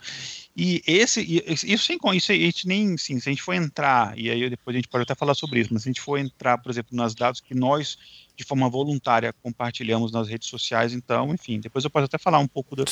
[0.56, 4.30] E esse, isso sem isso a gente nem, sim, se a gente for entrar, e
[4.30, 6.58] aí depois a gente pode até falar sobre isso, mas se a gente for entrar,
[6.58, 7.98] por exemplo, nas dados que nós
[8.36, 12.48] de forma voluntária compartilhamos nas redes sociais, então, enfim, depois eu posso até falar um
[12.48, 12.86] pouco da,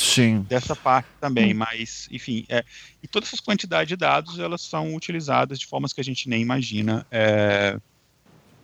[0.43, 1.57] dessa parte também, hum.
[1.59, 2.65] mas, enfim, é,
[3.01, 6.41] e todas essas quantidades de dados, elas são utilizadas de formas que a gente nem
[6.41, 7.79] imagina, é,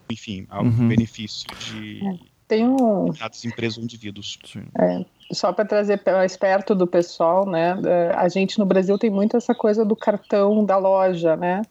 [0.10, 0.90] enfim, ao uhum.
[0.90, 4.38] benefício de é, tem um dados empresas ou indivíduos.
[4.80, 9.10] É, só para trazer mais perto do pessoal, né, é, a gente no Brasil tem
[9.10, 11.62] muito essa coisa do cartão da loja, né,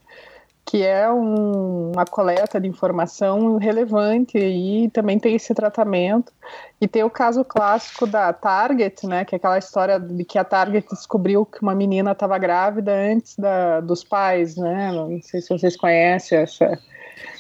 [0.65, 6.33] que é um, uma coleta de informação relevante e também tem esse tratamento.
[6.81, 10.45] E tem o caso clássico da Target, né, que é aquela história de que a
[10.45, 14.93] Target descobriu que uma menina estava grávida antes da, dos pais, né?
[14.93, 16.79] Não sei se vocês conhecem essa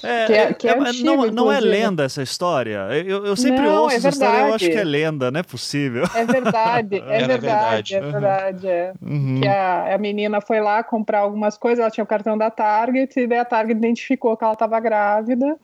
[0.02, 2.88] é, que é, que é, é antigo, não, não é lenda essa história.
[3.06, 5.40] Eu, eu sempre não, ouço é essa história e eu acho que é lenda, não
[5.40, 6.04] é possível.
[6.14, 8.68] É verdade, é verdade, é verdade.
[8.68, 8.92] É.
[9.00, 9.40] Uhum.
[9.40, 13.18] Que a, a menina foi lá comprar algumas coisas, ela tinha o cartão da Target,
[13.20, 15.56] e daí a Target identificou que ela estava grávida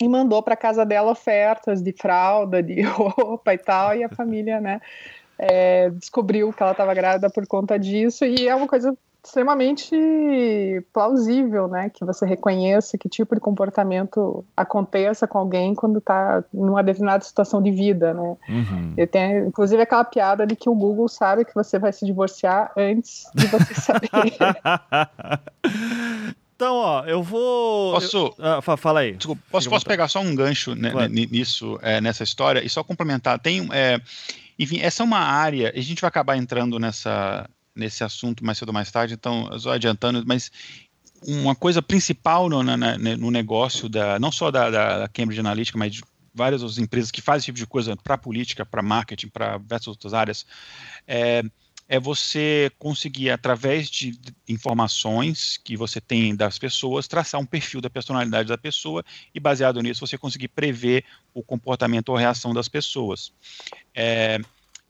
[0.00, 4.60] e mandou para casa dela ofertas de fralda, de roupa e tal, e a família,
[4.60, 4.80] né,
[5.38, 9.94] é, descobriu que ela estava grávida por conta disso, e é uma coisa extremamente
[10.92, 11.90] plausível, né?
[11.90, 17.62] Que você reconheça que tipo de comportamento aconteça com alguém quando está numa determinada situação
[17.62, 18.36] de vida, né?
[18.48, 18.94] Uhum.
[18.96, 22.72] Eu tenho, inclusive, aquela piada de que o Google sabe que você vai se divorciar
[22.76, 24.10] antes de você saber.
[26.60, 27.94] Então, ó, eu vou.
[27.94, 28.34] Posso.
[28.36, 28.36] Eu...
[28.38, 29.12] Ah, fala aí.
[29.12, 31.10] Desculpa, posso, posso pegar só um gancho né, claro.
[31.10, 33.38] nisso, é, nessa história, e só complementar.
[33.38, 33.66] Tem.
[33.72, 33.98] É,
[34.58, 38.68] enfim, essa é uma área, a gente vai acabar entrando nessa, nesse assunto mais cedo
[38.68, 40.50] ou mais tarde, então, só adiantando, mas
[41.26, 45.94] uma coisa principal no, na, no negócio, da, não só da, da, Cambridge Analytica, mas
[45.94, 46.02] de
[46.34, 49.88] várias outras empresas que fazem esse tipo de coisa para política, para marketing, para diversas
[49.88, 50.46] outras áreas,
[51.06, 51.42] é,
[51.88, 57.90] é você conseguir, através de informações que você tem das pessoas, traçar um perfil da
[57.90, 59.04] personalidade da pessoa
[59.34, 61.04] e, baseado nisso, você conseguir prever
[61.34, 63.32] o comportamento ou reação das pessoas.
[63.92, 64.38] É,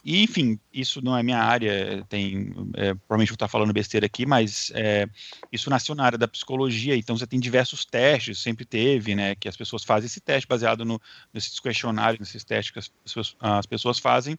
[0.05, 4.25] e, enfim, isso não é minha área, tem, é, provavelmente vou estar falando besteira aqui,
[4.25, 5.07] mas é,
[5.53, 9.49] isso nasceu na área da psicologia, então você tem diversos testes, sempre teve, né, que
[9.49, 11.01] as pessoas fazem esse teste baseado no,
[11.35, 14.39] nesses questionários, nesses testes que as pessoas, as pessoas fazem,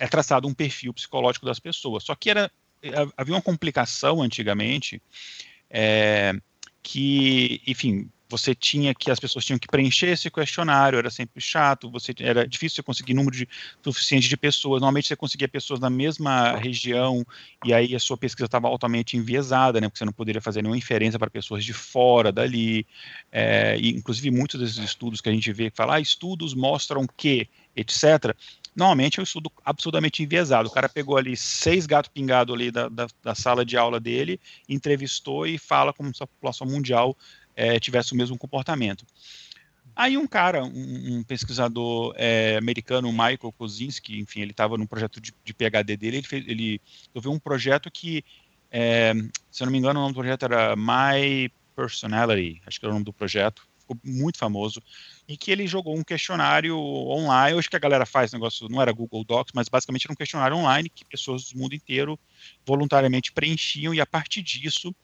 [0.00, 2.04] é traçado um perfil psicológico das pessoas.
[2.04, 2.50] Só que era,
[2.82, 5.00] é, havia uma complicação antigamente,
[5.70, 6.32] é,
[6.82, 11.90] que, enfim, você tinha que as pessoas tinham que preencher esse questionário, era sempre chato,
[11.90, 13.48] você era difícil você conseguir número de,
[13.82, 14.80] suficiente de pessoas.
[14.80, 17.26] Normalmente você conseguia pessoas na mesma região
[17.64, 19.88] e aí a sua pesquisa estava altamente enviesada, né?
[19.88, 22.86] Porque você não poderia fazer nenhuma inferência para pessoas de fora dali.
[23.32, 27.48] É, e inclusive muitos desses estudos que a gente vê que ah, estudos mostram que,
[27.74, 28.34] etc.
[28.76, 30.68] Normalmente é um estudo absurdamente enviesado.
[30.68, 34.38] O cara pegou ali seis gatos pingados ali da, da, da sala de aula dele,
[34.68, 37.16] entrevistou e fala como se a população mundial
[37.58, 39.04] é, tivesse o mesmo comportamento.
[39.96, 45.20] Aí um cara, um, um pesquisador é, americano, Michael Kozinski, enfim, ele estava no projeto
[45.20, 46.80] de, de, PhD dele, ele, fez, ele
[47.12, 48.24] resolveu um projeto que,
[48.70, 49.12] é,
[49.50, 52.92] se eu não me engano, o nome do projeto era My Personality, acho que era
[52.92, 54.82] o nome do projeto, ficou muito famoso,
[55.26, 58.92] em que ele jogou um questionário online, acho que a galera faz negócio, não era
[58.92, 62.18] Google Docs, mas basicamente era um questionário online que pessoas do mundo inteiro
[62.66, 64.94] voluntariamente preenchiam e a partir disso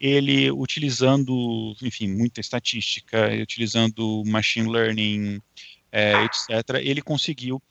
[0.00, 5.40] ele utilizando, enfim, muita estatística, utilizando machine learning,
[5.90, 7.62] é, etc, ele conseguiu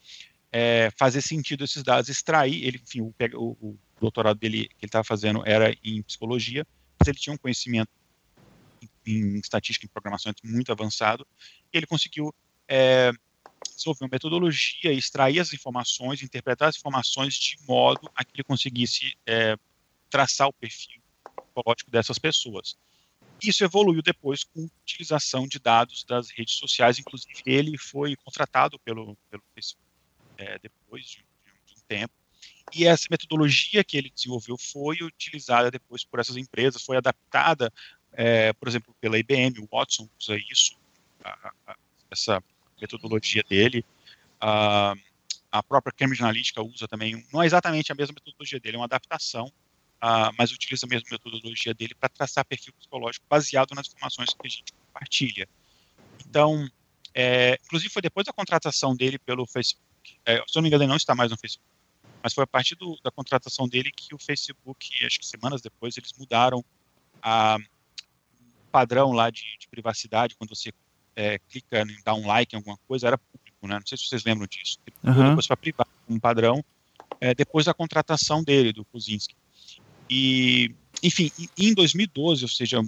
[0.50, 4.88] é, fazer sentido esses dados, extrair, ele, enfim, o, o, o doutorado dele que ele
[4.88, 6.66] estava fazendo era em psicologia,
[6.98, 7.90] mas ele tinha um conhecimento
[9.06, 11.26] em estatística e programação muito avançado,
[11.72, 12.34] ele conseguiu
[12.68, 13.12] é,
[13.74, 19.16] desenvolver uma metodologia, extrair as informações, interpretar as informações de modo a que ele conseguisse
[19.26, 19.56] é,
[20.10, 21.02] traçar o perfil
[21.52, 22.76] psicológico dessas pessoas.
[23.42, 29.16] Isso evoluiu depois com utilização de dados das redes sociais, inclusive ele foi contratado pelo,
[29.28, 29.82] pelo Facebook
[30.38, 31.16] é, depois de,
[31.66, 32.14] de, um tempo,
[32.72, 37.72] E essa metodologia que ele desenvolveu foi utilizada depois por essas empresas, foi adaptada,
[38.12, 40.76] é, por exemplo, pela IBM, o Watson usa isso,
[41.24, 41.76] a, a,
[42.10, 42.42] essa
[42.80, 43.84] metodologia dele.
[44.40, 44.94] A,
[45.50, 48.86] a própria Cambridge Analytica usa também, não é exatamente a mesma metodologia dele, é uma
[48.86, 49.52] adaptação,
[50.36, 54.48] mas utiliza a mesma metodologia dele para traçar perfil psicológico baseado nas informações que a
[54.48, 55.48] gente compartilha.
[56.26, 56.68] Então,
[57.14, 59.82] é, inclusive foi depois da contratação dele pelo Facebook,
[60.24, 61.70] é, se eu não me engano ele não está mais no Facebook,
[62.22, 65.96] mas foi a partir do, da contratação dele que o Facebook, acho que semanas depois,
[65.96, 66.64] eles mudaram
[67.22, 67.58] a
[68.72, 70.72] padrão lá de, de privacidade, quando você
[71.14, 73.74] é, clica em dar um like em alguma coisa, era público, né?
[73.74, 74.78] Não sei se vocês lembram disso.
[75.04, 75.28] Uhum.
[75.28, 76.64] Depois para privado, um padrão,
[77.20, 79.36] é, depois da contratação dele, do Kuzinski.
[80.10, 82.80] E, enfim, em 2012, ou seja,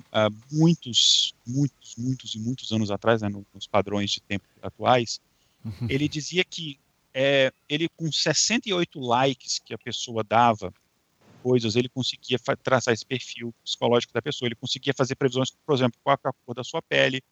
[0.50, 5.20] muitos, muitos, muitos e muitos anos atrás, né, nos padrões de tempo atuais,
[5.64, 5.86] uhum.
[5.88, 6.78] ele dizia que
[7.14, 10.72] é, ele com 68 likes que a pessoa dava,
[11.44, 16.00] coisas, ele conseguia traçar esse perfil psicológico da pessoa, ele conseguia fazer previsões, por exemplo,
[16.02, 17.22] qual é a cor da sua pele,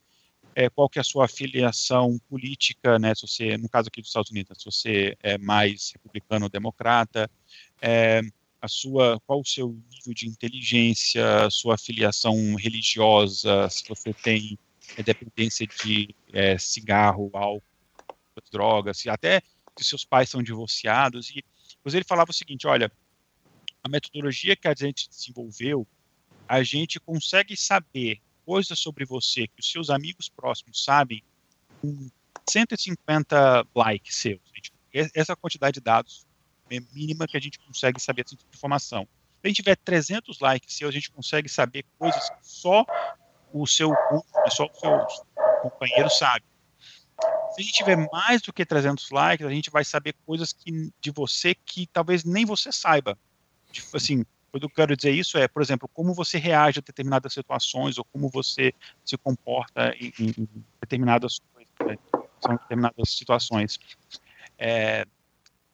[0.54, 4.10] é, qual que é a sua afiliação política, né, se você, no caso aqui dos
[4.10, 7.30] Estados Unidos, se você é mais republicano ou democrata,
[7.80, 8.20] é,
[8.60, 14.58] a sua, qual o seu nível de inteligência, sua afiliação religiosa, se você tem
[14.98, 17.62] é, dependência de é, cigarro, álcool,
[18.52, 19.40] drogas, até
[19.78, 21.30] se seus pais são divorciados.
[21.30, 21.42] E
[21.86, 22.90] ele falava o seguinte: olha,
[23.82, 25.86] a metodologia que a gente desenvolveu,
[26.48, 31.22] a gente consegue saber coisas sobre você que os seus amigos próximos sabem
[31.80, 32.10] com
[32.48, 34.40] 150 likes seus.
[34.92, 36.26] Essa quantidade de dados
[36.70, 39.06] é mínima que a gente consegue saber essa informação.
[39.40, 42.84] Se a gente tiver 300 likes seus, a gente consegue saber coisas que só
[43.52, 43.92] o seu
[44.48, 45.26] só o seu
[45.62, 46.44] companheiro sabe.
[47.54, 50.92] Se a gente tiver mais do que 300 likes, a gente vai saber coisas que,
[51.00, 53.18] de você que talvez nem você saiba.
[53.94, 57.96] Assim, quando eu quero dizer isso é, por exemplo, como você reage a determinadas situações
[57.96, 60.48] ou como você se comporta em, em
[60.80, 61.96] determinadas coisas, né?
[62.40, 63.78] são determinadas situações.
[64.58, 65.06] É,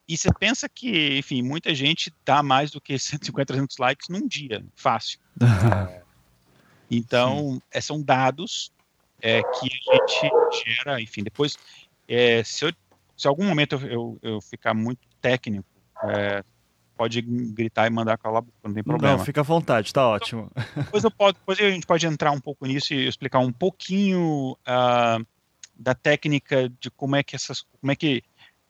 [0.07, 4.27] e você pensa que, enfim, muita gente dá mais do que 150, 300 likes num
[4.27, 5.19] dia, fácil.
[6.89, 8.71] então, é, são dados
[9.21, 10.31] é, que a gente
[10.65, 11.57] gera, enfim, depois,
[12.07, 12.73] é, se, eu,
[13.15, 15.67] se algum momento eu, eu, eu ficar muito técnico,
[16.05, 16.43] é,
[16.99, 19.15] pode gritar e mandar calar a boca, não tem problema.
[19.15, 20.51] Não, fica à vontade, tá ótimo.
[20.75, 24.57] Depois, eu posso, depois a gente pode entrar um pouco nisso e explicar um pouquinho
[24.67, 25.25] uh,
[25.73, 28.21] da técnica de como é que essas, como é que,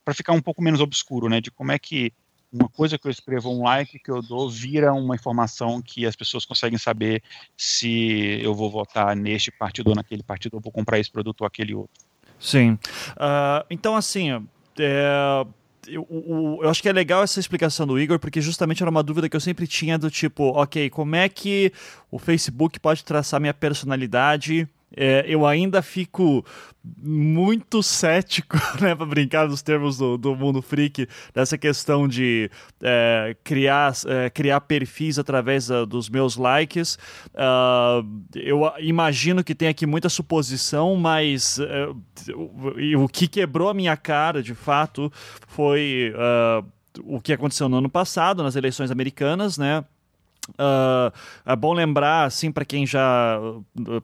[0.06, 2.14] para ficar um pouco menos obscuro, né, de como é que
[2.54, 6.16] uma coisa que eu escrevo, um like que eu dou, vira uma informação que as
[6.16, 7.24] pessoas conseguem saber
[7.58, 11.48] se eu vou votar neste partido ou naquele partido, ou vou comprar esse produto ou
[11.48, 12.06] aquele outro.
[12.40, 12.74] Sim.
[13.14, 15.46] Uh, então, assim, é,
[15.90, 19.04] eu, eu, eu, acho que é legal essa explicação do Igor, porque justamente era uma
[19.04, 21.72] dúvida que eu sempre tinha do tipo, ok, como é que
[22.12, 26.46] o Facebook pode traçar minha personalidade é, eu ainda fico
[26.84, 32.50] muito cético, né, para brincar dos termos do, do mundo freak, dessa questão de
[32.82, 36.98] é, criar, é, criar perfis através uh, dos meus likes.
[37.34, 43.96] Uh, eu imagino que tem aqui muita suposição, mas uh, o, que quebrou a minha
[43.98, 45.12] cara, de fato,
[45.48, 46.14] foi
[47.04, 49.84] o que aconteceu no ano passado, nas eleições americanas, né?
[50.50, 51.12] Uh,
[51.46, 53.40] é bom lembrar, assim, para quem já,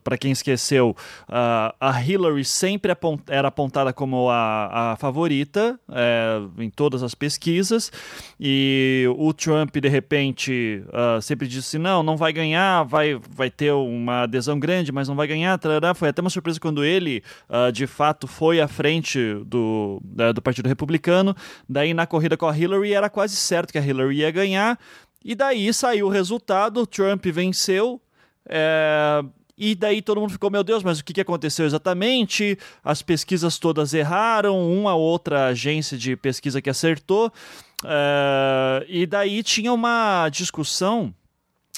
[0.02, 0.96] para quem esqueceu,
[1.28, 7.14] uh, a Hillary sempre apont era apontada como a, a favorita é, em todas as
[7.14, 7.90] pesquisas
[8.38, 13.72] e o Trump de repente uh, sempre disse não, não vai ganhar, vai, vai ter
[13.72, 15.58] uma adesão grande, mas não vai ganhar.
[15.58, 15.94] Tarará.
[15.94, 17.22] Foi até uma surpresa quando ele,
[17.72, 20.00] de fato, foi à frente do,
[20.34, 21.34] do Partido Republicano.
[21.68, 24.78] Daí na corrida com a Hillary era quase certo que a Hillary ia ganhar.
[25.28, 28.00] E daí saiu o resultado, Trump venceu.
[28.48, 29.24] É,
[29.58, 32.56] e daí todo mundo ficou, meu Deus, mas o que, aconteceu exatamente?
[32.84, 37.32] As pesquisas todas erraram, uma outra agência de pesquisa que acertou.
[37.84, 41.12] É, e daí tinha uma discussão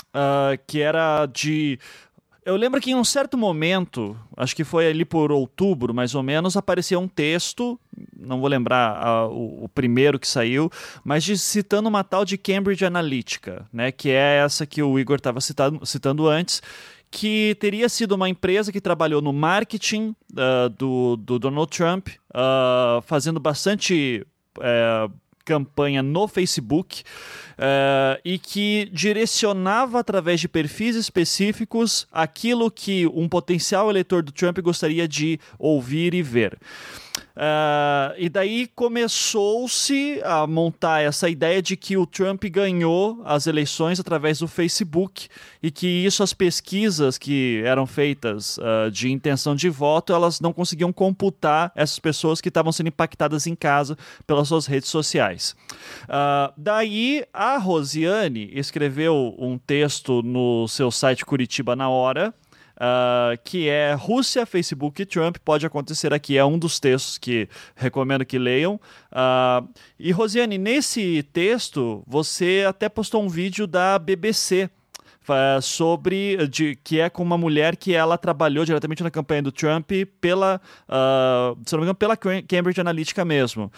[0.09, 1.79] uh, que era de
[2.45, 6.23] eu lembro que em um certo momento, acho que foi ali por outubro, mais ou
[6.23, 7.79] menos, apareceu um texto,
[8.29, 10.71] não vou lembrar uh, o, o, primeiro que saiu,
[11.05, 15.17] mas de, citando uma tal de Cambridge Analytica, né, que é essa que o Igor
[15.17, 16.63] estava citando antes,
[17.11, 23.01] que teria sido uma empresa que trabalhou no marketing uh, do, do, Donald Trump, uh,
[23.03, 24.27] fazendo bastante
[24.59, 25.13] uh,
[25.49, 27.03] campanha no Facebook
[27.55, 34.59] uh, e que direcionava através de perfis específicos aquilo que um potencial eleitor do Trump
[34.59, 36.59] gostaria de ouvir e ver.
[37.37, 44.01] Uh, e daí começou-se a montar essa ideia de que o Trump ganhou as eleições
[44.01, 45.29] através do Facebook
[45.63, 50.53] e que isso, as pesquisas que eram feitas uh, de intenção de voto, elas não
[50.53, 55.55] conseguiam computar essas pessoas que estavam sendo impactadas em casa pelas suas redes sociais.
[56.05, 62.35] Uh, daí a Rosiane escreveu um texto no seu site Curitiba na Hora
[62.79, 65.37] uh, que é Rússia, Facebook e Trump.
[65.45, 68.81] Pode acontecer aqui, é um dos textos que recomendo que leiam.
[69.13, 74.71] Uh, e Rosiane, nesse texto você até postou um vídeo da BBC
[75.61, 79.91] sobre de, que é com uma mulher que ela trabalhou diretamente na campanha do Trump
[80.21, 83.71] pela, uh, se não me engano, pela Cambridge Analytica mesmo.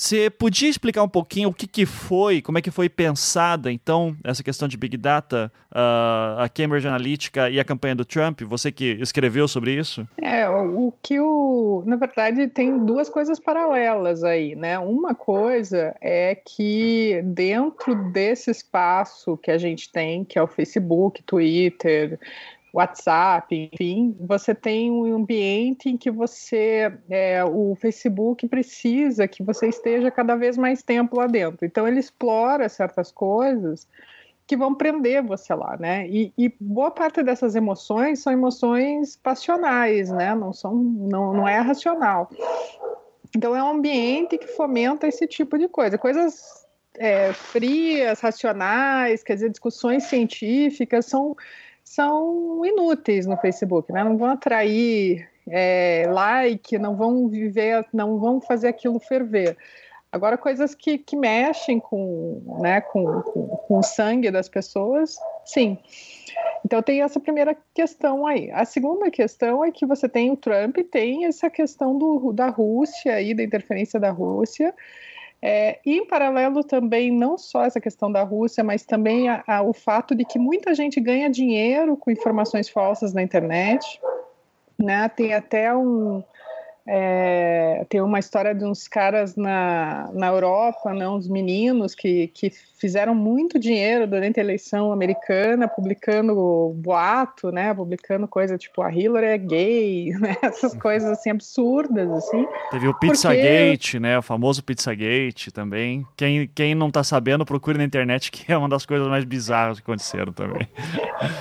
[0.00, 4.16] Você podia explicar um pouquinho o que, que foi, como é que foi pensada, então,
[4.24, 8.40] essa questão de Big Data, uh, a Cambridge Analytica e a campanha do Trump?
[8.44, 10.08] Você que escreveu sobre isso?
[10.16, 11.82] É, o que o...
[11.84, 14.78] Na verdade, tem duas coisas paralelas aí, né?
[14.78, 21.22] Uma coisa é que dentro desse espaço que a gente tem, que é o Facebook,
[21.24, 22.18] Twitter,
[22.72, 29.68] WhatsApp, enfim, você tem um ambiente em que você, é, o Facebook precisa que você
[29.68, 31.66] esteja cada vez mais tempo lá dentro.
[31.66, 33.88] Então ele explora certas coisas
[34.46, 36.08] que vão prender você lá, né?
[36.08, 40.34] E, e, boa parte dessas emoções são emoções passionais, né?
[40.34, 42.28] Não são, não, não é racional.
[43.36, 49.34] Então é um ambiente que fomenta esse tipo de coisa, coisas é, frias, racionais, quer
[49.34, 51.36] dizer, discussões científicas são
[51.90, 54.04] são inúteis no Facebook, né?
[54.04, 59.56] Não vão atrair é, like, não vão viver, não vão fazer aquilo ferver.
[60.12, 65.78] Agora, coisas que, que mexem com, né, com, com, com o sangue das pessoas, sim.
[66.64, 68.52] Então tem essa primeira questão aí.
[68.52, 73.20] A segunda questão é que você tem o Trump, tem essa questão do, da Rússia
[73.20, 74.72] e da interferência da Rússia.
[75.42, 79.62] É, e em paralelo também, não só essa questão da Rússia, mas também a, a,
[79.62, 84.00] o fato de que muita gente ganha dinheiro com informações falsas na internet.
[84.78, 85.08] Né?
[85.08, 86.22] Tem até um,
[86.92, 92.50] é, tem uma história de uns caras na, na Europa, né, uns meninos que, que
[92.80, 99.26] fizeram muito dinheiro durante a eleição americana, publicando boato, né, publicando coisa tipo a Hillary
[99.26, 102.44] é gay, né, essas coisas assim absurdas, assim.
[102.72, 104.00] Teve o Pizzagate, porque...
[104.00, 106.04] né, o famoso Pizzagate também.
[106.16, 109.78] Quem, quem não tá sabendo, procure na internet que é uma das coisas mais bizarras
[109.78, 110.66] que aconteceram também.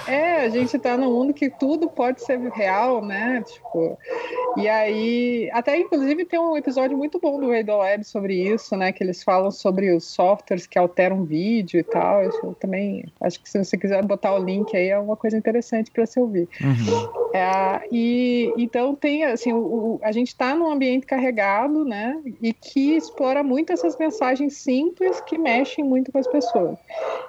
[0.05, 3.97] É, a gente tá num mundo que tudo pode ser real, né, tipo,
[4.57, 8.91] e aí até inclusive tem um episódio muito bom do Rei Web sobre isso, né?
[8.91, 12.23] Que eles falam sobre os softwares que alteram vídeo e tal.
[12.23, 15.91] Eu também acho que se você quiser botar o link aí é uma coisa interessante
[15.91, 16.47] para você ouvir.
[16.61, 17.29] Uhum.
[17.33, 22.19] É, e então tem assim, o, o, a gente está num ambiente carregado, né?
[22.41, 26.77] E que explora muito essas mensagens simples que mexem muito com as pessoas.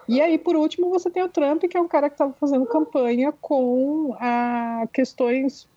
[0.09, 2.67] E aí, por último, você tem o Trump, que é um cara que estava fazendo
[2.67, 5.69] campanha com a, ah, questões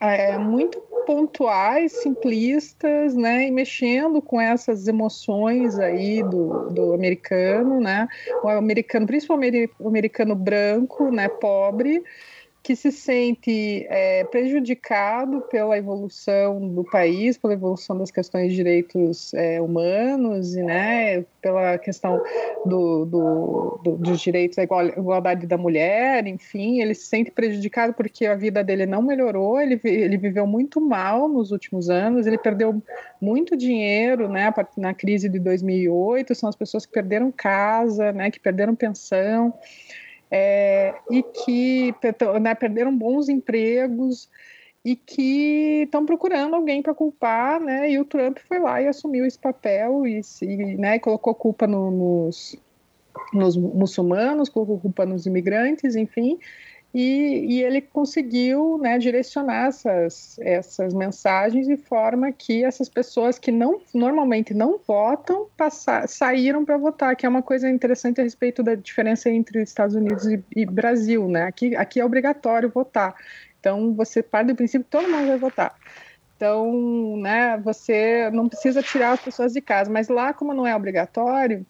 [0.00, 8.08] é, muito pontuais, simplistas, né, e mexendo com essas emoções aí do, do americano, né,
[8.42, 12.02] o americano, principalmente o americano branco, né, pobre,
[12.66, 19.32] que se sente é, prejudicado pela evolução do país, pela evolução das questões de direitos
[19.34, 22.20] é, humanos, e, né, pela questão
[22.64, 28.26] do, do, do, dos direitos à igualdade da mulher, enfim, ele se sente prejudicado porque
[28.26, 32.82] a vida dele não melhorou, ele, ele viveu muito mal nos últimos anos, ele perdeu
[33.20, 38.40] muito dinheiro né, na crise de 2008, são as pessoas que perderam casa, né, que
[38.40, 39.54] perderam pensão,
[40.30, 41.94] é, e que
[42.40, 44.28] né, perderam bons empregos
[44.84, 47.90] e que estão procurando alguém para culpar, né?
[47.90, 51.90] E o Trump foi lá e assumiu esse papel e, e né, colocou culpa no,
[51.90, 52.56] nos,
[53.32, 56.38] nos muçulmanos, colocou culpa nos imigrantes, enfim,
[56.98, 63.52] e, e, ele conseguiu né, direcionar essas, essas mensagens de forma que essas pessoas que
[63.52, 68.62] não normalmente não votam passar, saíram para votar, que é uma coisa interessante a respeito
[68.62, 71.28] da diferença entre Estados Unidos e, e, Brasil.
[71.28, 71.42] Né?
[71.42, 73.14] Aqui, aqui é obrigatório votar.
[73.60, 75.74] Então você parte do princípio que todo mundo vai votar.
[76.34, 80.74] Então, né, você não precisa tirar as pessoas de casa, mas lá, como não é
[80.74, 81.66] obrigatório,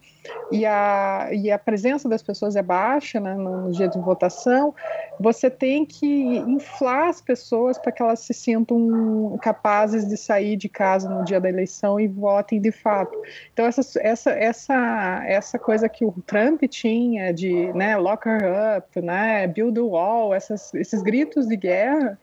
[0.51, 4.75] e a, e a presença das pessoas é baixa né, no, dia de votação,
[5.19, 10.69] você tem que inflar as pessoas para que elas se sintam capazes de sair de
[10.69, 13.17] casa no dia da eleição e votem de fato.
[13.53, 19.01] Então, essa, essa, essa, essa coisa que o Trump tinha de né, lock her up,
[19.01, 22.19] né, build a wall, essas, esses gritos de guerra,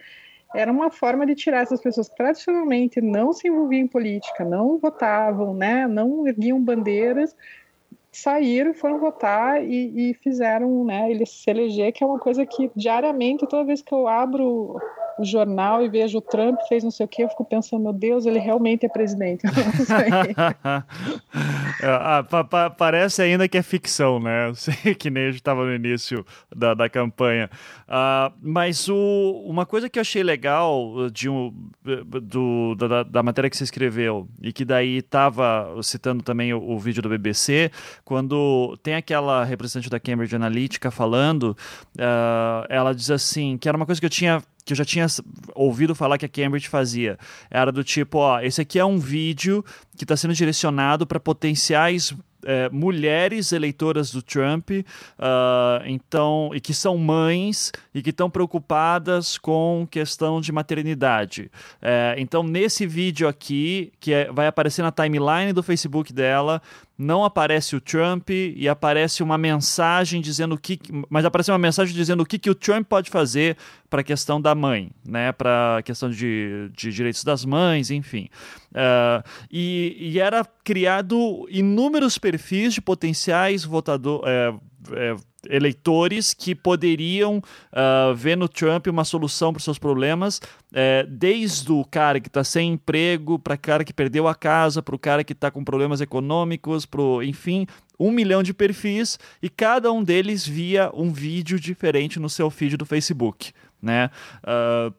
[0.53, 4.77] era uma forma de tirar essas pessoas que tradicionalmente não se envolviam em política, não
[4.77, 7.35] votavam, né, não erguiam bandeiras,
[8.17, 12.71] saíram, foram votar e, e fizeram, né, ele se eleger, que é uma coisa que
[12.75, 14.77] diariamente, toda vez que eu abro
[15.17, 17.93] o jornal e vejo o Trump fez não sei o que, eu fico pensando, meu
[17.93, 19.43] Deus, ele realmente é presidente.
[21.81, 24.53] É, ah, pa pa parece ainda que é ficção, né?
[24.55, 27.49] Sei que nem estava no início da, da campanha.
[27.87, 31.53] Uh, mas o, uma coisa que eu achei legal de um,
[31.83, 36.79] do, da, da matéria que você escreveu, e que daí estava citando também o, o,
[36.79, 37.71] vídeo do BBC,
[38.05, 41.55] quando tem aquela representante da Cambridge Analytica falando,
[41.97, 45.05] uh, ela diz assim, que era uma coisa que eu tinha que eu já tinha
[45.53, 47.17] ouvido falar que a Cambridge fazia.
[47.51, 49.61] Era do tipo, ó, esse aqui é um vídeo
[49.97, 54.83] que está sendo direcionado para potenciais é, mulheres eleitoras do Trump, uh,
[55.85, 61.49] então e que são mães e que estão preocupadas com questão de maternidade.
[61.81, 66.61] É, então nesse vídeo aqui que é, vai aparecer na timeline do Facebook dela,
[66.97, 70.79] não aparece o Trump e aparece uma mensagem dizendo o que,
[71.09, 73.57] mas aparece uma mensagem dizendo o que, que o Trump pode fazer
[73.89, 78.29] para a questão da mãe, né, para a questão de, de direitos das mães, enfim.
[78.71, 84.27] Uh, e, e, era criado inúmeros perfis de potenciais votadores.
[84.27, 84.53] É,
[84.93, 85.15] é,
[85.49, 90.41] eleitores que poderiam uh, ver no Trump uma solução para os seus problemas,
[90.73, 94.81] é, desde o cara que está sem emprego, para o cara que perdeu a casa,
[94.81, 97.67] para o cara que está com problemas econômicos, pro, enfim,
[97.99, 102.77] um milhão de perfis e cada um deles via um vídeo diferente no seu feed
[102.77, 104.09] do Facebook, né?
[104.43, 104.93] Uh,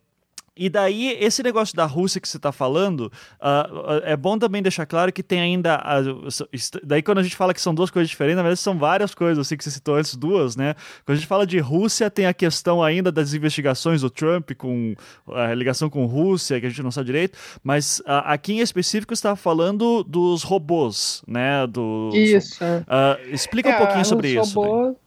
[0.56, 4.86] e daí, esse negócio da Rússia que você está falando, uh, é bom também deixar
[4.86, 5.82] claro que tem ainda.
[6.08, 6.28] Uh,
[6.84, 9.44] daí, quando a gente fala que são duas coisas diferentes, na verdade são várias coisas,
[9.44, 10.74] assim, que você citou antes, duas, né?
[11.04, 14.94] Quando a gente fala de Rússia, tem a questão ainda das investigações do Trump com
[15.28, 19.12] a ligação com Rússia, que a gente não sabe direito, mas uh, aqui em específico
[19.12, 21.66] está falando dos robôs, né?
[21.66, 22.64] Dos, isso.
[23.32, 24.60] explica é, um pouquinho sobre isso.
[24.60, 25.03] Robôs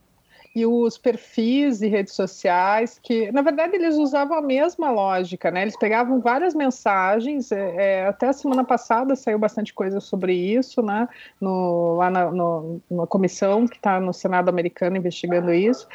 [0.57, 5.61] e os perfis e redes sociais, que na verdade eles usavam a mesma lógica, né?
[5.61, 10.81] Eles pegavam várias mensagens, é, é, até a semana passada saiu bastante coisa sobre isso,
[10.81, 11.07] né?
[11.39, 15.87] No, lá na no, numa comissão que está no Senado americano investigando isso.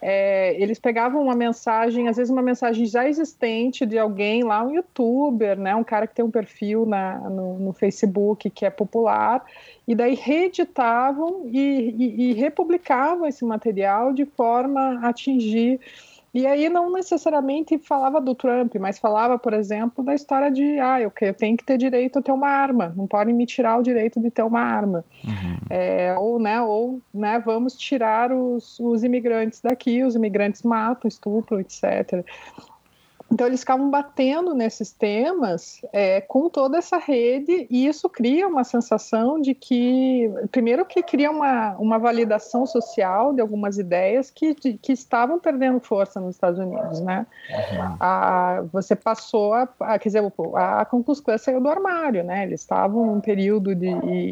[0.00, 4.70] É, eles pegavam uma mensagem, às vezes uma mensagem já existente de alguém lá, um
[4.70, 5.76] youtuber, né?
[5.76, 9.44] Um cara que tem um perfil na, no, no Facebook que é popular
[9.86, 15.80] e daí reeditavam e, e, e republicavam esse material de forma a atingir
[16.36, 21.00] e aí não necessariamente falava do Trump, mas falava, por exemplo, da história de ah,
[21.00, 24.20] eu, tenho que ter direito a ter uma arma, não podem me tirar o direito
[24.20, 25.02] de ter uma arma.
[25.24, 25.56] Uhum.
[25.70, 31.58] É, ou, né, ou né, vamos tirar os, os imigrantes daqui, os imigrantes matam, estupram,
[31.58, 32.22] etc.
[33.30, 38.62] Então eles ficavam batendo nesses temas é, com toda essa rede e isso cria uma
[38.62, 44.74] sensação de que, primeiro que cria uma, uma validação social de algumas ideias que, de,
[44.74, 47.26] que estavam perdendo força nos Estados Unidos, né?
[47.50, 47.96] Uhum.
[47.98, 50.84] A, você passou a, a, quer dizer, a, a
[51.38, 52.44] saiu do armário, né?
[52.44, 53.88] Eles estavam num período de,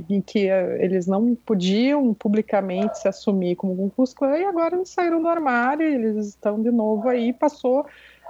[0.08, 0.46] em que
[0.78, 6.28] eles não podiam publicamente se assumir como Klan e agora eles saíram do armário, eles
[6.28, 7.84] estão de novo aí, passou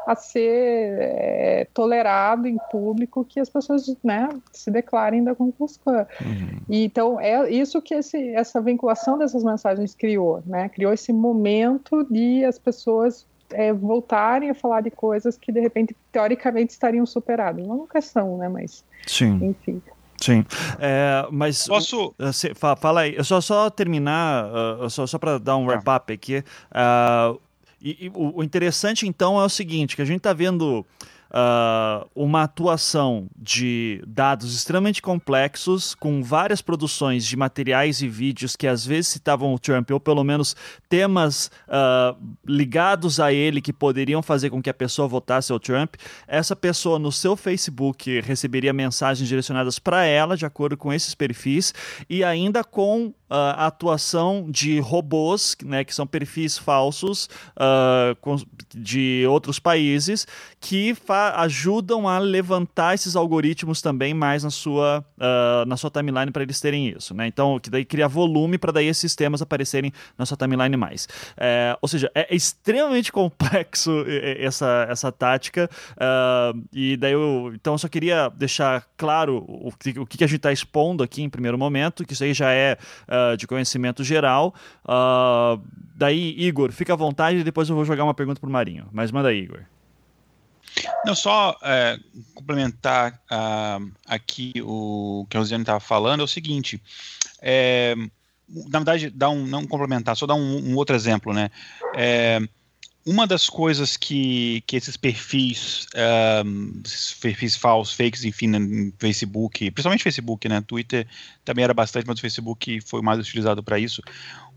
[0.07, 5.77] a ser é, tolerado em público que as pessoas né, se declarem da Ku Klux
[5.77, 6.07] Klan.
[6.21, 6.61] Uhum.
[6.69, 10.69] E, então, é isso que esse, essa vinculação dessas mensagens criou, né?
[10.69, 15.97] Criou esse momento de as pessoas é, voltarem a falar de coisas que, de repente,
[16.13, 17.67] teoricamente estariam superadas.
[17.67, 18.49] Nunca são, né?
[18.49, 19.39] Mas, Sim.
[19.43, 19.83] enfim.
[20.21, 20.45] Sim,
[20.79, 22.15] é, mas posso
[22.79, 24.47] fala aí, eu só só terminar,
[24.81, 25.73] uh, só só para dar um tá.
[25.73, 26.43] wrap up aqui.
[26.71, 27.39] Uh,
[27.85, 30.87] e, e o, o, interessante então é o seguinte, que a gente está vendo
[31.31, 38.67] uh, uma atuação de dados extremamente complexos, com várias produções de materiais e vídeos que
[38.67, 40.55] às vezes citavam o Trump, ou pelo menos
[40.89, 42.17] temas uh,
[42.47, 45.95] ligados a ele que poderiam fazer com que a pessoa votasse o Trump.
[46.27, 51.75] Essa pessoa no seu Facebook receberia mensagens direcionadas para ela, de acordo com esses perfis,
[52.09, 59.59] e ainda com a atuação de robôs, né, que são perfis falsos uh, de outros
[59.59, 60.27] países,
[60.61, 60.95] que
[61.43, 66.61] ajudam a levantar esses algoritmos também mais na sua, uh, na sua timeline para eles
[66.61, 67.15] terem isso.
[67.15, 67.27] Né?
[67.27, 71.09] Então, que daí cria volume para daí esses temas aparecerem na sua timeline mais.
[71.37, 74.05] É, ou seja, é extremamente complexo
[74.39, 75.69] essa, essa tática.
[75.93, 80.37] Uh, e daí eu, então eu só queria deixar claro o, o que a gente
[80.37, 82.77] está expondo aqui em primeiro momento, que isso aí já é
[83.09, 84.55] uh, de conhecimento geral.
[85.97, 88.87] Daí, Igor, fica à vontade e depois eu vou jogar uma pergunta pro Marinho.
[88.93, 89.61] Mas manda aí, Igor.
[91.05, 91.99] Não, só é,
[92.35, 96.81] complementar uh, aqui o que a Rosiane estava falando, é o seguinte,
[97.41, 97.95] é,
[98.49, 101.51] na verdade, dá um, não complementar, só dar um, um outro exemplo, né?
[101.97, 102.41] É,
[103.07, 105.87] uma das coisas que, que esses perfis,
[106.45, 110.63] um, esses perfis falsos, fakes, enfim, no Facebook, principalmente Facebook, né?
[110.63, 111.07] Twitter
[111.45, 114.01] também era bastante, mas o Facebook foi mais utilizado para isso.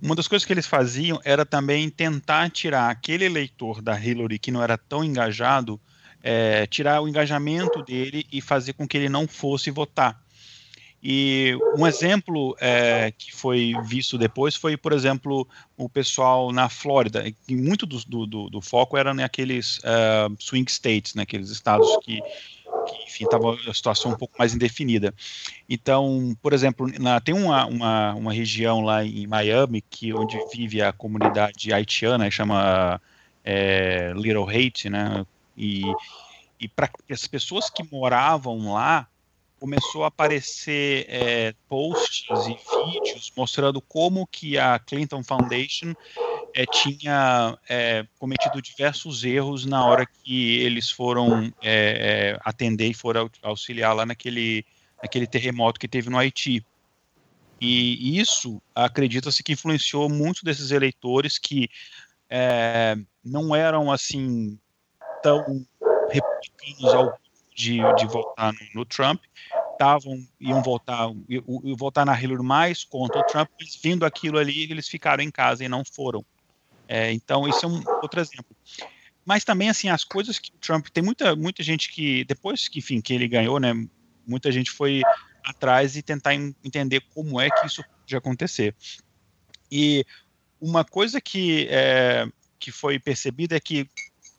[0.01, 4.51] Uma das coisas que eles faziam era também tentar tirar aquele eleitor da Hillary que
[4.51, 5.79] não era tão engajado,
[6.29, 10.21] é, tirar o engajamento dele e fazer com que ele não fosse votar.
[11.01, 15.47] E um exemplo é, que foi visto depois foi, por exemplo,
[15.77, 21.13] o pessoal na Flórida, e muito do, do, do foco era naqueles uh, swing states,
[21.13, 25.13] naqueles né, estados que, que enfim, estava a situação um pouco mais indefinida.
[25.69, 30.81] Então, por exemplo, na, tem uma, uma, uma, região lá em Miami que onde vive
[30.81, 32.99] a comunidade haitiana, chama
[33.45, 35.25] é, Little Haiti, né?
[35.57, 35.81] E,
[36.59, 39.07] e para as pessoas que moravam lá
[39.59, 45.95] começou a aparecer é, posts e vídeos mostrando como que a Clinton Foundation
[46.53, 52.93] é, tinha é, cometido diversos erros na hora que eles foram é, é, atender e
[52.93, 54.63] foram auxiliar lá naquele,
[55.01, 56.63] naquele terremoto que teve no Haiti.
[57.59, 61.67] E isso, acredita-se que influenciou muito desses eleitores que
[62.29, 64.59] é, não eram assim
[65.21, 65.65] tão
[66.09, 67.19] republicanos ao
[67.55, 69.23] de, de votar no, no Trump,
[69.71, 74.63] estavam iam votar iam votar na Hillary mais contra o Trump, mas vindo aquilo ali
[74.63, 76.23] eles ficaram em casa e não foram.
[76.87, 78.55] É, então isso é um outro exemplo.
[79.25, 82.79] Mas também assim as coisas que o Trump tem muita muita gente que depois que
[82.79, 83.73] enfim que ele ganhou, né?
[84.25, 85.01] Muita gente foi
[85.43, 88.75] atrás e tentar entender como é que isso pode acontecer.
[89.71, 90.05] E
[90.59, 92.27] uma coisa que é,
[92.59, 93.89] que foi percebida é que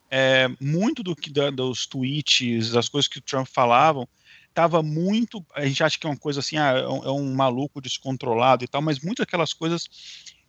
[0.09, 4.07] é, muito do que da, dos tweets, das coisas que o Trump falavam,
[4.47, 5.45] estava muito.
[5.53, 8.63] A gente acha que é uma coisa assim, ah, é, um, é um maluco descontrolado
[8.63, 9.87] e tal, mas muitas daquelas coisas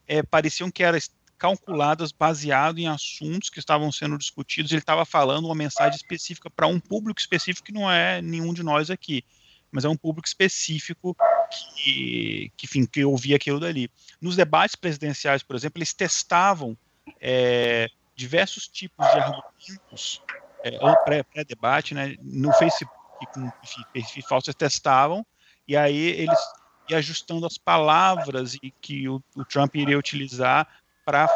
[0.07, 0.99] é, pareciam que eram
[1.39, 4.71] calculadas baseado em assuntos que estavam sendo discutidos.
[4.73, 8.63] Ele estava falando uma mensagem específica para um público específico que não é nenhum de
[8.63, 9.25] nós aqui,
[9.73, 11.17] mas é um público específico
[11.75, 13.91] que, que, enfim, que ouvia aquilo dali.
[14.21, 16.77] Nos debates presidenciais, por exemplo, eles testavam
[17.19, 17.89] é,
[18.21, 20.23] diversos tipos de argumentos
[20.63, 20.79] é,
[21.25, 22.95] pré-debate, né, no Facebook,
[23.33, 23.51] com
[23.93, 25.25] perfis falsos, testavam,
[25.67, 26.39] e aí eles
[26.89, 30.69] iam ajustando as palavras e que o, o Trump iria utilizar
[31.05, 31.27] para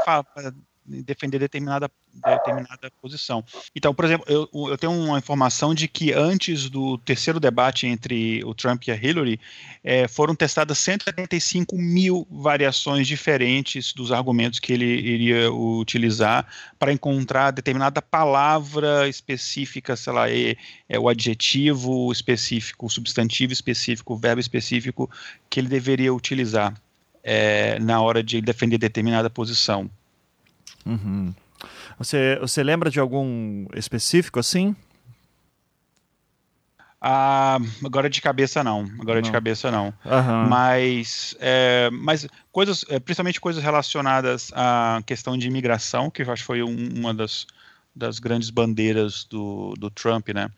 [0.87, 3.45] defender determinada determinada posição.
[3.75, 8.45] Então, por exemplo, eu, eu tenho uma informação de que antes do terceiro debate entre
[8.45, 9.41] o Trump e a Hillary,
[9.83, 16.47] é, foram testadas 175 mil variações diferentes dos argumentos que ele iria utilizar
[16.79, 20.57] para encontrar determinada palavra específica, sei lá, é,
[20.89, 25.11] é o adjetivo específico, o substantivo específico, o verbo específico
[25.51, 26.75] que ele deveria utilizar
[27.23, 29.91] é, na hora de defender determinada posição.
[30.85, 31.35] Uhum.
[31.99, 34.75] Você, você lembra de algum específico assim?
[37.07, 38.91] Ah, agora de cabeça não.
[38.99, 39.23] Agora não.
[39.23, 39.93] de cabeça não.
[40.07, 40.49] Uhum.
[40.49, 46.43] Mas, é, mas coisas, é, principalmente coisas relacionadas à questão de imigração, que eu acho
[46.43, 47.47] que foi um, uma das,
[47.95, 50.51] das grandes bandeiras do, do Trump, né?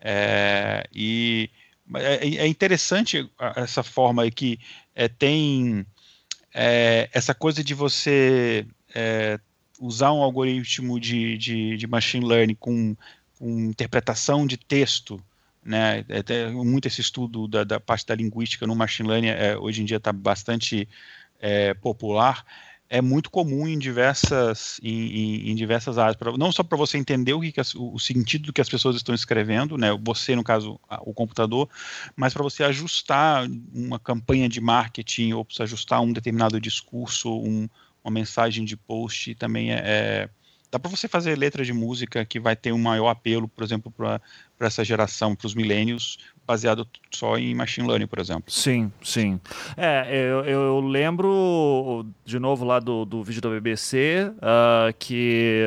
[0.00, 1.50] É, e
[1.96, 4.60] é, é interessante essa forma aí que
[4.94, 5.84] é, tem
[6.54, 8.64] é, essa coisa de você
[9.80, 12.96] usar um algoritmo de, de, de machine learning com,
[13.38, 15.22] com, interpretação de texto,
[15.64, 19.82] né, até muito esse estudo da, da, parte da linguística no machine learning é, hoje
[19.82, 20.88] em dia está bastante
[21.40, 22.44] é, popular,
[22.90, 26.96] é muito comum em diversas, em, em, em diversas áreas, pra, não só para você
[26.96, 30.42] entender o, que, as, o sentido do que as pessoas estão escrevendo, né, você, no
[30.42, 31.68] caso, o computador,
[32.16, 37.68] mas para você ajustar uma campanha de marketing ou para ajustar um determinado discurso, um,
[38.08, 40.28] uma mensagem de post também é, é
[40.70, 43.90] dá para você fazer letra de música que vai ter um maior apelo, por exemplo,
[43.90, 44.20] para
[44.60, 46.18] essa geração, para os milênios,
[46.48, 48.50] baseado só em machine learning, por exemplo.
[48.50, 49.38] Sim, sim.
[49.76, 55.62] É, eu, eu lembro de novo lá do, do vídeo da BBC uh, ah, que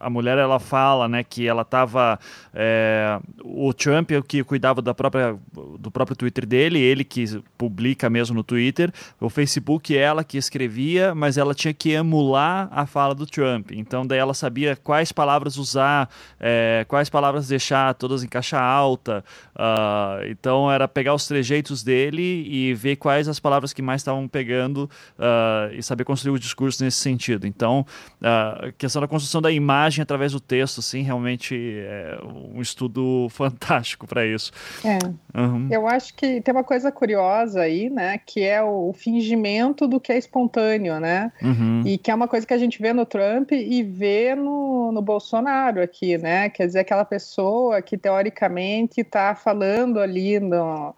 [0.00, 2.18] a mulher ela fala, né, que ela estava
[2.52, 5.36] é, o Trump é que cuidava da própria
[5.78, 7.24] do próprio Twitter dele, ele que
[7.56, 12.68] publica mesmo no Twitter, o Facebook é ela que escrevia, mas ela tinha que emular
[12.72, 13.70] a fala do Trump.
[13.72, 16.10] Então daí ela sabia quais palavras usar,
[16.40, 19.24] é, quais palavras deixar todas em caixa alta.
[19.54, 24.26] Uh, então era pegar os trejeitos dele e ver quais as palavras que mais estavam
[24.28, 27.46] pegando uh, e saber construir o discurso nesse sentido.
[27.46, 27.84] Então,
[28.22, 32.18] a questão da construção da imagem através do texto, sim, realmente é
[32.54, 34.52] um estudo fantástico para isso.
[34.84, 34.98] É.
[35.38, 35.68] Uhum.
[35.70, 40.12] Eu acho que tem uma coisa curiosa aí, né, que é o fingimento do que
[40.12, 41.32] é espontâneo, né?
[41.42, 41.82] Uhum.
[41.84, 45.02] E que é uma coisa que a gente vê no Trump e vê no, no
[45.02, 46.48] Bolsonaro aqui, né?
[46.48, 50.94] Quer dizer, aquela pessoa que teoricamente está falando ali no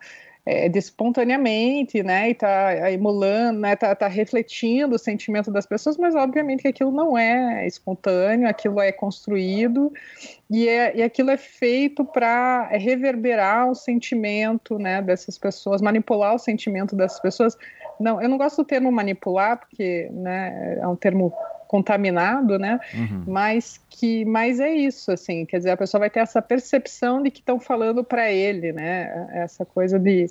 [0.49, 5.99] é, de espontaneamente, né, e tá emulando, né, tá, tá refletindo o sentimento das pessoas,
[5.99, 9.93] mas obviamente que aquilo não é espontâneo, aquilo é construído
[10.51, 16.39] e, é, e aquilo é feito para reverberar o sentimento, né, dessas pessoas, manipular o
[16.39, 17.55] sentimento dessas pessoas.
[18.01, 21.31] Não, eu não gosto do termo manipular porque, né, é um termo
[21.69, 22.81] contaminado, né?
[22.95, 23.25] Uhum.
[23.27, 27.31] Mas que, mas é isso, assim, quer dizer, a pessoa vai ter essa percepção de
[27.31, 29.29] que estão falando para ele, né?
[29.35, 30.27] Essa coisa de,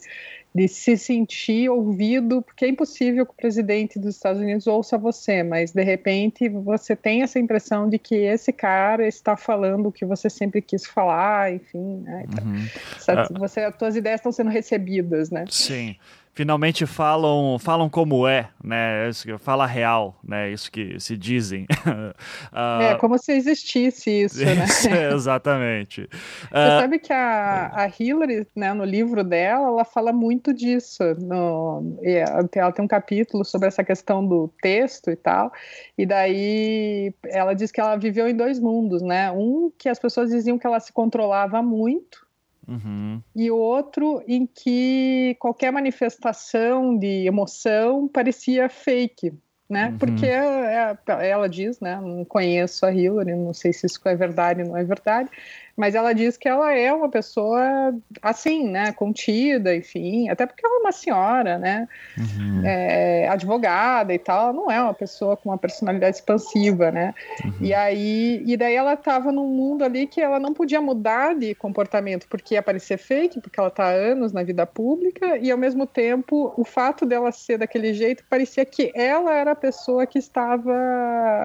[0.53, 5.43] de se sentir ouvido, porque é impossível que o presidente dos Estados Unidos ouça você,
[5.43, 10.05] mas de repente você tem essa impressão de que esse cara está falando o que
[10.05, 12.25] você sempre quis falar, enfim, né?
[12.27, 12.65] Então, uhum.
[12.97, 15.45] essa, você, as suas ideias estão sendo recebidas, né?
[15.49, 15.95] Sim
[16.37, 19.09] finalmente falam falam como é, né?
[19.39, 20.51] Fala real, né?
[20.51, 21.63] Isso que se dizem.
[21.63, 22.13] uh,
[22.93, 24.65] é como se existisse isso, né?
[25.11, 26.07] exatamente.
[26.11, 31.01] Você uh, sabe que a, a Hillary, né, no livro dela, ela fala muito disso.
[31.19, 35.51] No, ela tem um capítulo sobre essa questão do texto e tal.
[35.97, 39.31] E daí ela diz que ela viveu em dois mundos, né?
[39.31, 42.26] Um que as pessoas diziam que ela se controlava muito
[42.67, 43.21] Uhum.
[43.35, 49.33] E outro em que qualquer manifestação de emoção parecia fake,
[49.69, 49.89] né?
[49.89, 49.97] Uhum.
[49.97, 51.99] Porque é, é, ela diz, né?
[52.01, 55.29] Não conheço a Hillary, não sei se isso é verdade ou não é verdade,
[55.77, 60.77] mas ela diz que ela é uma pessoa assim, né, contida, enfim, até porque ela
[60.77, 62.65] é uma senhora, né, uhum.
[62.65, 67.13] é, advogada e tal, ela não é uma pessoa com uma personalidade expansiva, né,
[67.45, 67.53] uhum.
[67.61, 71.53] e aí, e daí ela estava num mundo ali que ela não podia mudar de
[71.53, 75.57] comportamento, porque ia parecer fake, porque ela está há anos na vida pública, e ao
[75.57, 80.17] mesmo tempo, o fato dela ser daquele jeito, parecia que ela era a pessoa que
[80.17, 80.73] estava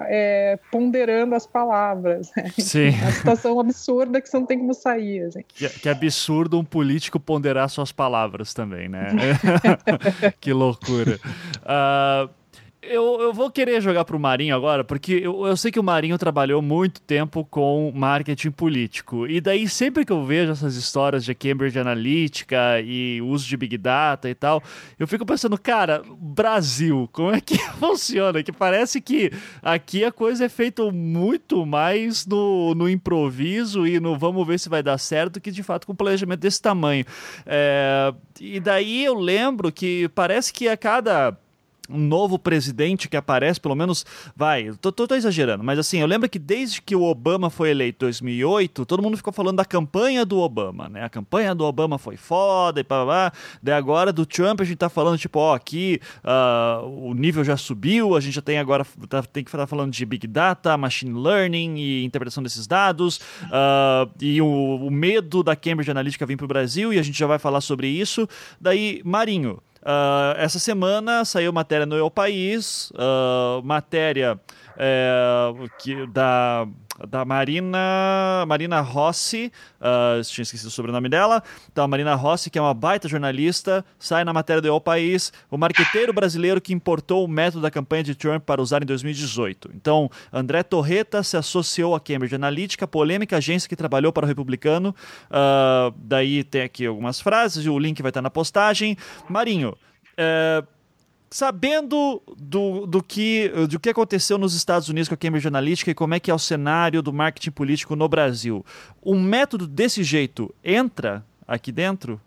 [0.08, 2.50] é, ponderando as palavras, né?
[2.58, 2.90] Sim.
[2.90, 5.26] Uma situação absurda que você não tem como sair.
[5.26, 5.42] Assim.
[5.48, 9.08] Que, que absurdo um político ponderar suas palavras também, né?
[10.40, 11.18] que loucura.
[11.62, 12.41] Uh,
[12.82, 16.18] eu, eu vou querer jogar pro Marinho agora, porque eu, eu sei que o Marinho
[16.18, 19.26] trabalhou muito tempo com marketing político.
[19.26, 23.78] E daí, sempre que eu vejo essas histórias de Cambridge Analytica e uso de Big
[23.78, 24.60] Data e tal,
[24.98, 28.42] eu fico pensando, cara, Brasil, como é que funciona?
[28.42, 29.30] Que parece que
[29.62, 34.68] aqui a coisa é feita muito mais no, no improviso e no vamos ver se
[34.68, 37.04] vai dar certo que de fato com um planejamento desse tamanho.
[37.46, 41.36] É, e daí eu lembro que parece que a cada
[41.88, 44.04] um novo presidente que aparece, pelo menos,
[44.36, 47.70] vai, tô, tô, tô, exagerando, mas assim, eu lembro que desde que o Obama foi
[47.70, 51.04] eleito em 2008, todo mundo ficou falando da campanha do Obama, né?
[51.04, 53.32] A campanha do Obama foi foda e pá, pá.
[53.62, 57.56] Daí agora do Trump a gente tá falando, tipo, ó, aqui uh, o nível já
[57.56, 61.18] subiu, a gente já tem agora, tá, tem que estar falando de Big Data, Machine
[61.20, 66.46] Learning e interpretação desses dados, uh, e o, o medo da Cambridge Analytica vir pro
[66.46, 68.28] Brasil, e a gente já vai falar sobre isso.
[68.60, 74.38] Daí, Marinho, Uh, essa semana saiu matéria no El País, uh, matéria
[74.76, 76.66] é, que, da,
[77.08, 82.58] da Marina, Marina Rossi, uh, tinha esquecido o sobrenome dela, então a Marina Rossi, que
[82.58, 87.24] é uma baita jornalista, sai na matéria do El País, o marqueteiro brasileiro que importou
[87.24, 89.70] o método da campanha de Trump para usar em 2018.
[89.74, 94.94] Então, André Torreta se associou à Cambridge Analytica, polêmica agência que trabalhou para o republicano,
[95.30, 98.96] uh, daí tem aqui algumas frases, o link vai estar na postagem.
[99.28, 100.66] Marinho, uh,
[101.32, 105.94] sabendo do, do, que, do que aconteceu nos Estados Unidos com a Cambridge Analytica e
[105.94, 108.64] como é que é o cenário do marketing político no Brasil,
[109.02, 112.20] um método desse jeito entra aqui dentro?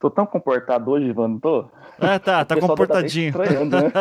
[0.00, 1.66] Tô tão comportado hoje, Ivan, tô?
[2.00, 3.32] É, tá, tá comportadinho.
[3.32, 3.92] Tá, né?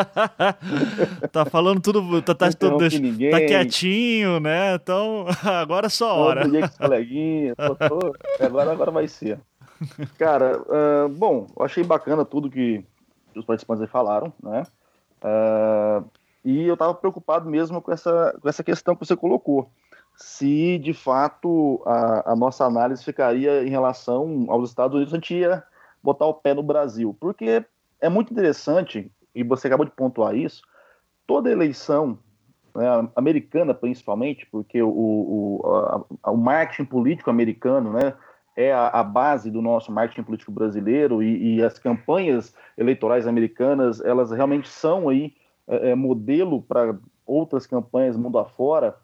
[1.31, 4.75] tá falando tudo, tá, tá, tudo, tá quietinho, né?
[4.75, 6.41] Então, agora é só a hora.
[6.43, 9.37] Todo dia com os coleguinhas, tô, tô, agora, agora vai ser.
[10.17, 12.83] Cara, uh, bom, eu achei bacana tudo que
[13.35, 14.63] os participantes aí falaram, né?
[15.23, 16.05] Uh,
[16.43, 19.69] e eu estava preocupado mesmo com essa, com essa questão que você colocou.
[20.15, 25.35] Se de fato a, a, nossa análise ficaria em relação aos Estados Unidos, a gente
[25.35, 25.63] ia
[26.01, 27.15] botar o pé no Brasil.
[27.19, 27.63] Porque
[27.99, 30.63] é muito interessante, e você acabou de pontuar isso,
[31.27, 32.17] toda eleição
[32.75, 38.13] né, americana principalmente, porque o, o, a, o marketing político americano né,
[38.61, 44.01] é a, a, base do nosso marketing político brasileiro e, e, as campanhas eleitorais americanas,
[44.01, 45.33] elas realmente são aí
[45.67, 46.95] é, é modelo para
[47.25, 48.95] outras campanhas mundo afora.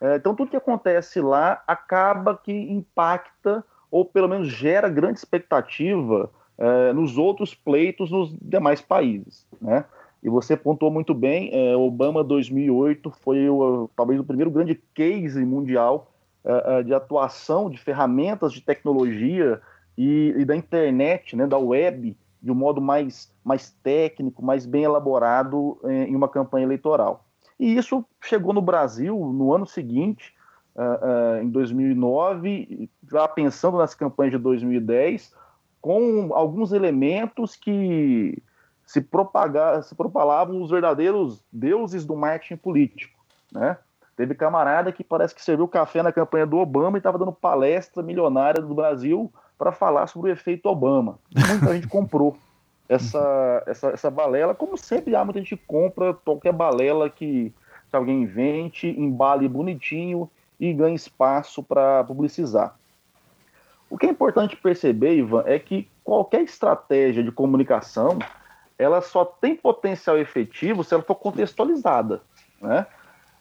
[0.00, 6.30] É, então, tudo que acontece lá acaba que impacta ou pelo menos gera grande expectativa
[6.58, 9.84] é, nos outros pleitos nos demais países, né?
[10.22, 15.44] E você pontuou muito bem, é, Obama 2008 foi o, talvez o primeiro grande case
[15.44, 16.10] mundial
[16.46, 19.60] é, é, de atuação de ferramentas de tecnologia
[19.98, 24.84] e, e, da internet, né, da web, de um modo mais, mais técnico, mais bem
[24.84, 27.24] elaborado é, em uma campanha eleitoral.
[27.58, 30.32] E isso chegou no Brasil no ano seguinte,
[30.76, 35.34] uh, uh, em 2009, já pensando nas campanhas de 2010,
[35.80, 38.40] com alguns elementos que
[38.84, 39.04] se,
[39.82, 43.18] se propalavam os verdadeiros deuses do marketing político.
[43.52, 43.76] Né?
[44.16, 48.02] Teve camarada que parece que serviu café na campanha do Obama e estava dando palestra
[48.02, 51.18] milionária do Brasil para falar sobre o efeito Obama.
[51.34, 52.36] Muita gente comprou
[52.88, 57.52] essa, essa, essa balela, como sempre há muita gente compra qualquer balela que,
[57.90, 62.74] que alguém invente, embale bonitinho e ganhe espaço para publicizar.
[63.90, 68.18] O que é importante perceber, Ivan, é que qualquer estratégia de comunicação
[68.78, 72.22] ela só tem potencial efetivo se ela for contextualizada,
[72.60, 72.86] né?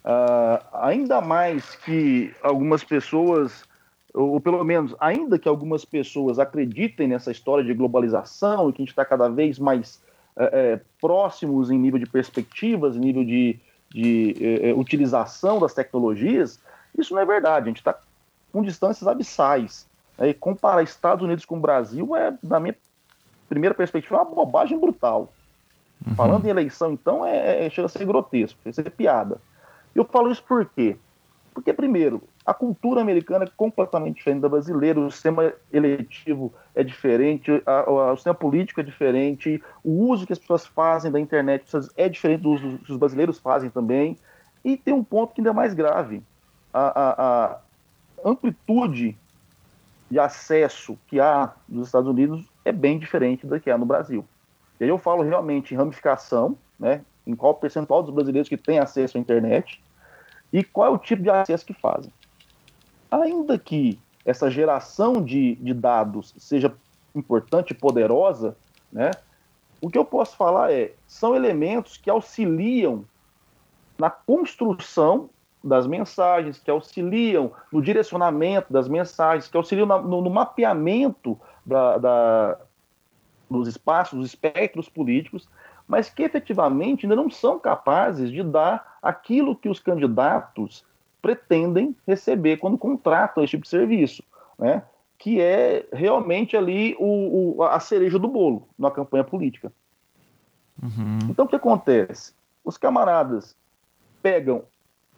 [0.05, 3.65] Uh, ainda mais que algumas pessoas
[4.15, 8.83] ou pelo menos, ainda que algumas pessoas acreditem nessa história de globalização e que a
[8.83, 10.01] gente está cada vez mais
[10.37, 15.73] é, é, próximos em nível de perspectivas, em nível de, de é, é utilização das
[15.73, 16.61] tecnologias,
[16.97, 17.65] isso não é verdade.
[17.65, 17.97] A gente está
[18.53, 19.85] com distâncias abissais.
[20.17, 20.29] Né?
[20.29, 22.75] E comparar Estados Unidos com o Brasil é, na minha
[23.49, 25.29] primeira perspectiva, uma bobagem brutal.
[26.05, 26.15] Uhum.
[26.15, 29.41] Falando em eleição, então, é, é, chega a ser grotesco, chega a ser piada.
[29.95, 30.97] Eu falo isso por quê?
[31.53, 37.49] Porque, primeiro, a cultura americana é completamente diferente da brasileira, o sistema eletivo é diferente,
[37.65, 41.65] a, a, o sistema político é diferente, o uso que as pessoas fazem da internet
[41.95, 44.17] é diferente do uso que os brasileiros fazem também.
[44.65, 46.21] E tem um ponto que ainda é mais grave:
[46.73, 47.55] a,
[48.25, 49.17] a amplitude
[50.11, 54.25] de acesso que há nos Estados Unidos é bem diferente da que há no Brasil.
[54.77, 58.77] E aí eu falo realmente em ramificação, né, em qual percentual dos brasileiros que têm
[58.77, 59.81] acesso à internet
[60.55, 62.09] e qual é o tipo de acesso que fazem?
[63.11, 66.73] Ainda que essa geração de, de dados seja
[67.13, 68.55] importante e poderosa,
[68.89, 69.11] né,
[69.81, 73.03] o que eu posso falar é, são elementos que auxiliam
[73.99, 75.29] na construção
[75.61, 81.97] das mensagens, que auxiliam no direcionamento das mensagens, que auxiliam na, no, no, mapeamento da,
[81.97, 82.57] da,
[83.51, 85.49] dos espaços, dos espectros políticos,
[85.87, 90.83] mas que efetivamente ainda não são capazes de dar aquilo que os candidatos
[91.21, 94.23] pretendem receber quando contratam esse tipo de serviço,
[94.57, 94.83] né?
[95.17, 99.71] que é realmente ali o, o a cereja do bolo na campanha política.
[100.81, 101.19] Uhum.
[101.29, 102.33] Então, o que acontece?
[102.63, 103.55] Os camaradas
[104.21, 104.63] pegam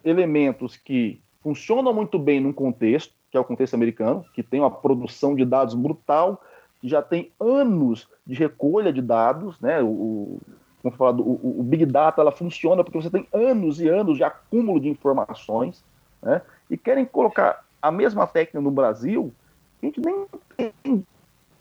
[0.04, 4.72] elementos que funcionam muito bem num contexto, que é o contexto americano, que tem uma
[4.72, 6.42] produção de dados brutal,
[6.80, 9.82] que já tem anos de recolha de dados, né?
[9.82, 10.40] O,
[10.82, 14.24] como falado, o, o Big Data ela funciona porque você tem anos e anos de
[14.24, 15.84] acúmulo de informações
[16.22, 16.42] né?
[16.70, 19.34] e querem colocar a mesma técnica no Brasil,
[19.82, 20.26] a gente nem
[20.56, 21.06] tem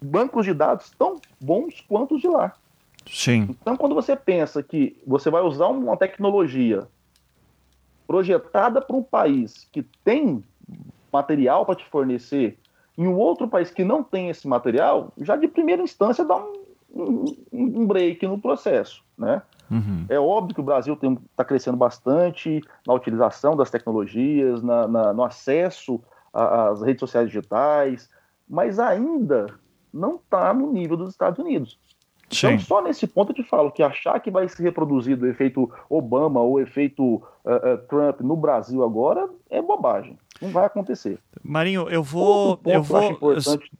[0.00, 2.54] bancos de dados tão bons quanto os de lá.
[3.06, 3.48] Sim.
[3.60, 6.86] Então, quando você pensa que você vai usar uma tecnologia
[8.06, 10.42] projetada para um país que tem
[11.12, 12.58] material para te fornecer,
[12.96, 16.54] em um outro país que não tem esse material, já de primeira instância dá um,
[16.94, 19.42] um, um break no processo, né?
[19.70, 20.06] Uhum.
[20.08, 20.98] É óbvio que o Brasil
[21.30, 26.00] está crescendo bastante na utilização das tecnologias, na, na, no acesso
[26.32, 28.08] às redes sociais digitais,
[28.48, 29.46] mas ainda
[29.92, 31.78] não está no nível dos Estados Unidos.
[32.30, 32.48] Sim.
[32.48, 35.70] Então, só nesse ponto eu te falo que achar que vai se reproduzir o efeito
[35.88, 40.18] Obama ou o efeito uh, uh, Trump no Brasil agora é bobagem.
[40.40, 41.18] Não vai acontecer.
[41.42, 42.60] Marinho, eu vou.
[42.66, 43.18] Eu vou.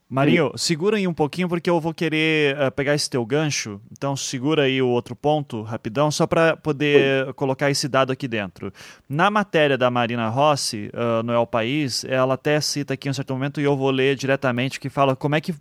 [0.09, 3.81] Marinho, segura aí um pouquinho, porque eu vou querer uh, pegar esse teu gancho.
[3.91, 7.33] Então, segura aí o outro ponto, rapidão, só para poder Oi.
[7.33, 8.73] colocar esse dado aqui dentro.
[9.09, 13.15] Na matéria da Marina Rossi, uh, no El País, ela até cita aqui em um
[13.15, 15.55] certo momento, e eu vou ler diretamente, que fala como é que.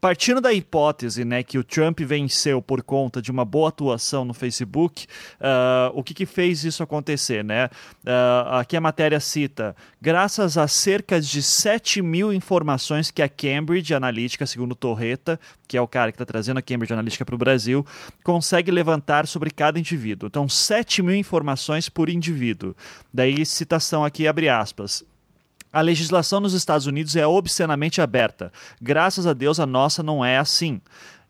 [0.00, 4.32] Partindo da hipótese né, que o Trump venceu por conta de uma boa atuação no
[4.32, 5.06] Facebook,
[5.40, 7.44] uh, o que, que fez isso acontecer?
[7.44, 7.68] Né?
[8.58, 9.76] aqui a matéria cita
[10.08, 15.38] graças a cerca de 7 mil informações que a Cambridge Analytica, segundo Torreta,
[15.68, 17.84] que é o cara que está trazendo a Cambridge Analytica para o Brasil,
[18.24, 20.26] consegue levantar sobre cada indivíduo.
[20.26, 22.74] Então, 7 mil informações por indivíduo.
[23.12, 25.04] Daí, citação aqui, abre aspas.
[25.70, 28.50] A legislação nos Estados Unidos é obscenamente aberta.
[28.80, 30.80] Graças a Deus, a nossa não é assim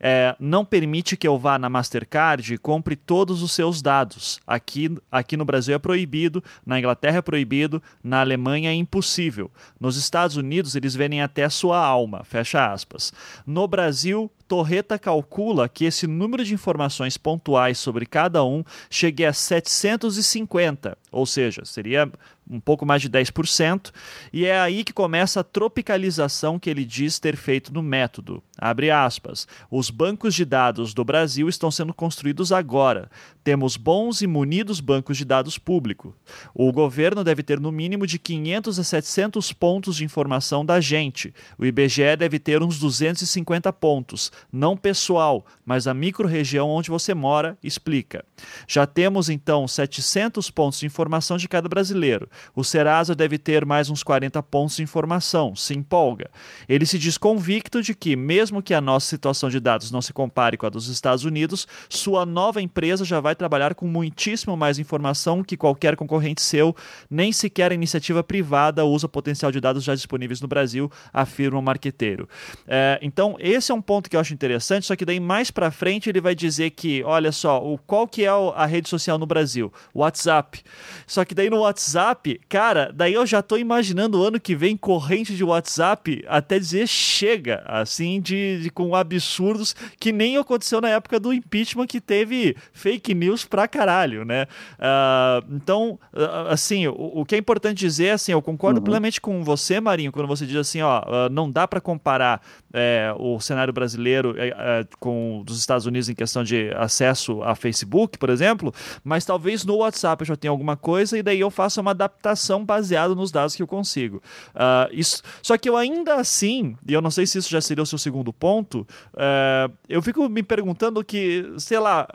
[0.01, 4.41] é, não permite que eu vá na Mastercard e compre todos os seus dados.
[4.47, 9.51] Aqui, aqui no Brasil é proibido, na Inglaterra é proibido, na Alemanha é impossível.
[9.81, 13.13] Nos Estados Unidos eles vendem até sua alma, fecha aspas.
[13.47, 19.33] No Brasil, Torreta calcula que esse número de informações pontuais sobre cada um chegue a
[19.33, 22.11] 750, ou seja, seria
[22.51, 23.93] um pouco mais de 10%,
[24.33, 28.43] e é aí que começa a tropicalização que ele diz ter feito no método.
[28.57, 29.47] Abre aspas.
[29.71, 33.11] Os bancos de dados do Brasil estão sendo construídos agora.
[33.45, 36.13] Temos bons e munidos bancos de dados públicos.
[36.55, 41.35] O governo deve ter no mínimo de 500 a 700 pontos de informação da gente.
[41.59, 47.57] O IBGE deve ter uns 250 pontos, não pessoal, mas a microrregião onde você mora
[47.63, 48.25] explica.
[48.67, 52.29] Já temos então 700 pontos de informação de cada brasileiro.
[52.55, 56.31] O Serasa deve ter mais uns 40 pontos de informação, se empolga.
[56.69, 60.13] Ele se diz convicto de que, mesmo que a nossa situação de dados não se
[60.13, 64.79] compare com a dos Estados Unidos, sua nova empresa já vai trabalhar com muitíssimo mais
[64.79, 66.75] informação que qualquer concorrente seu,
[67.11, 71.63] nem sequer a iniciativa privada usa potencial de dados já disponíveis no Brasil, afirma o
[71.63, 72.29] marqueteiro.
[72.67, 75.71] É, então, esse é um ponto que eu acho interessante, só que daí mais para
[75.71, 79.27] frente ele vai dizer que, olha só, o, qual que é a rede social no
[79.27, 79.73] Brasil?
[79.95, 80.63] WhatsApp.
[81.07, 84.77] Só que daí no WhatsApp cara, daí eu já tô imaginando o ano que vem
[84.77, 90.89] corrente de WhatsApp até dizer chega, assim, de, de, com absurdos que nem aconteceu na
[90.89, 94.47] época do impeachment que teve fake news pra caralho, né?
[94.79, 98.85] Uh, então, uh, assim, o, o, que é importante dizer, assim, eu concordo uhum.
[98.85, 102.41] plenamente com você, Marinho, quando você diz assim, ó, uh, não dá para comparar
[102.73, 107.55] é, o cenário brasileiro é, é, com dos Estados Unidos em questão de acesso a
[107.55, 108.73] Facebook, por exemplo,
[109.05, 112.65] mas talvez no WhatsApp eu já tenha alguma coisa e daí eu faço uma adaptação
[112.65, 114.23] baseado nos dados que eu consigo.
[114.55, 117.83] Uh, isso, só que eu ainda assim, e eu não sei se isso já seria
[117.83, 122.07] o seu segundo ponto, uh, eu fico me perguntando que, sei lá,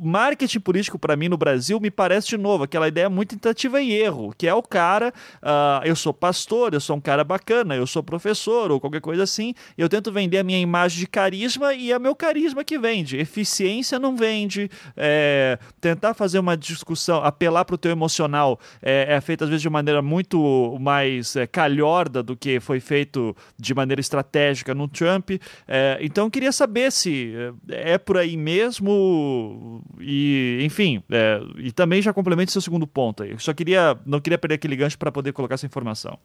[0.00, 3.92] marketing político para mim no Brasil me parece de novo aquela ideia muito tentativa e
[3.92, 7.86] erro, que é o cara, uh, eu sou pastor, eu sou um cara bacana, eu
[7.86, 11.92] sou professor ou qualquer coisa assim, eu tento vender a minha imagem de carisma e
[11.92, 13.16] é meu carisma que vende.
[13.16, 19.20] Eficiência não vende, é, tentar fazer uma discussão, apelar para o teu emocional é, é
[19.20, 24.00] feito às vezes de maneira muito mais é, calhorda do que foi feito de maneira
[24.00, 25.30] estratégica no Trump.
[25.68, 27.34] É, então queria saber se
[27.68, 33.22] é, é por aí mesmo e, enfim, é, e também já complementa seu segundo ponto
[33.22, 33.30] aí.
[33.32, 36.18] Eu só queria, não queria perder aquele gancho para poder colocar essa informação.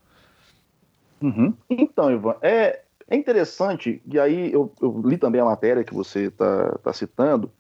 [1.22, 1.54] Uhum.
[1.70, 6.26] Então, Ivan, é, é interessante, e aí eu, eu, li também a matéria que você
[6.28, 7.52] está tá citando,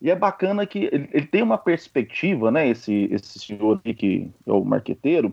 [0.00, 4.30] e é bacana que ele, ele, tem uma perspectiva, né, esse, esse senhor aqui, que
[4.46, 5.32] é o marqueteiro,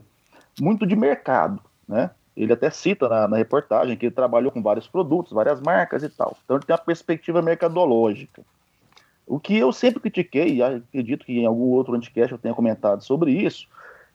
[0.60, 2.12] muito de mercado, né?
[2.38, 6.10] Ele até cita na, na, reportagem que ele trabalhou com vários produtos, várias marcas e
[6.10, 6.38] tal.
[6.46, 8.44] Então ele tem uma perspectiva mercadológica.
[9.30, 13.04] O que eu sempre critiquei, e acredito que em algum outro anticast eu tenha comentado
[13.04, 13.68] sobre isso,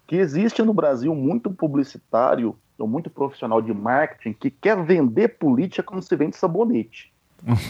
[0.08, 5.84] que existe no Brasil muito publicitário ou muito profissional de marketing que quer vender política
[5.84, 7.12] como se vende sabonete.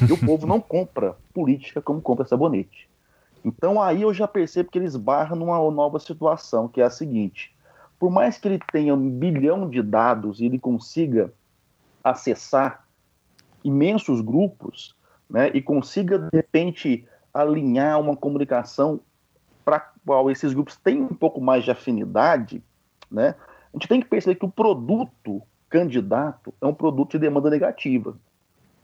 [0.09, 2.89] e o povo não compra política como compra sabonete.
[3.45, 7.55] Então aí eu já percebo que eles barram numa nova situação, que é a seguinte:
[7.99, 11.31] por mais que ele tenha um bilhão de dados e ele consiga
[12.03, 12.87] acessar
[13.63, 14.95] imensos grupos,
[15.29, 19.01] né, e consiga de repente alinhar uma comunicação
[19.65, 22.63] para qual esses grupos têm um pouco mais de afinidade,
[23.11, 23.35] né?
[23.73, 28.17] A gente tem que perceber que o produto candidato é um produto de demanda negativa.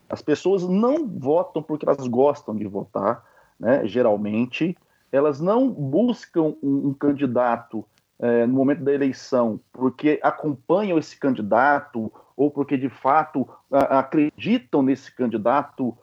[0.08, 3.24] As pessoas não votam porque elas gostam de votar,
[3.58, 3.86] né?
[3.86, 4.76] Geralmente,
[5.12, 7.84] elas não buscam um, um candidato
[8.18, 14.82] é, no momento da eleição porque acompanham esse candidato ou porque de fato a, acreditam
[14.82, 15.96] nesse candidato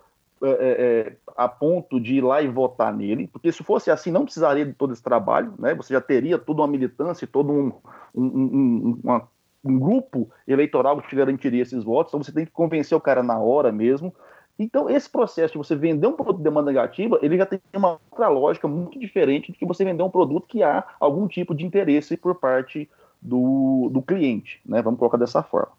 [0.44, 4.12] é, é, é, a ponto de ir lá e votar nele, porque se fosse assim,
[4.12, 5.74] não precisaria de todo esse trabalho, né?
[5.76, 7.72] Você já teria toda uma militância, todo um,
[8.14, 9.28] um, um, uma,
[9.64, 13.24] um grupo eleitoral que te garantiria esses votos, então você tem que convencer o cara
[13.24, 14.14] na hora mesmo.
[14.60, 18.00] Então, esse processo de você vender um produto de demanda negativa, ele já tem uma
[18.10, 21.66] outra lógica muito diferente de que você vender um produto que há algum tipo de
[21.66, 22.90] interesse por parte
[23.22, 24.82] do, do cliente, né?
[24.82, 25.77] Vamos colocar dessa forma.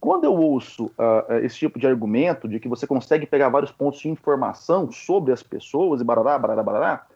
[0.00, 4.00] Quando eu ouço uh, esse tipo de argumento, de que você consegue pegar vários pontos
[4.00, 7.06] de informação sobre as pessoas e barará, barará, barará,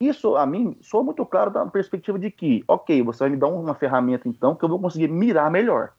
[0.00, 3.46] Isso, a mim, sou muito claro da perspectiva de que, ok, você vai me dar
[3.46, 5.92] uma ferramenta, então, que eu vou conseguir mirar melhor.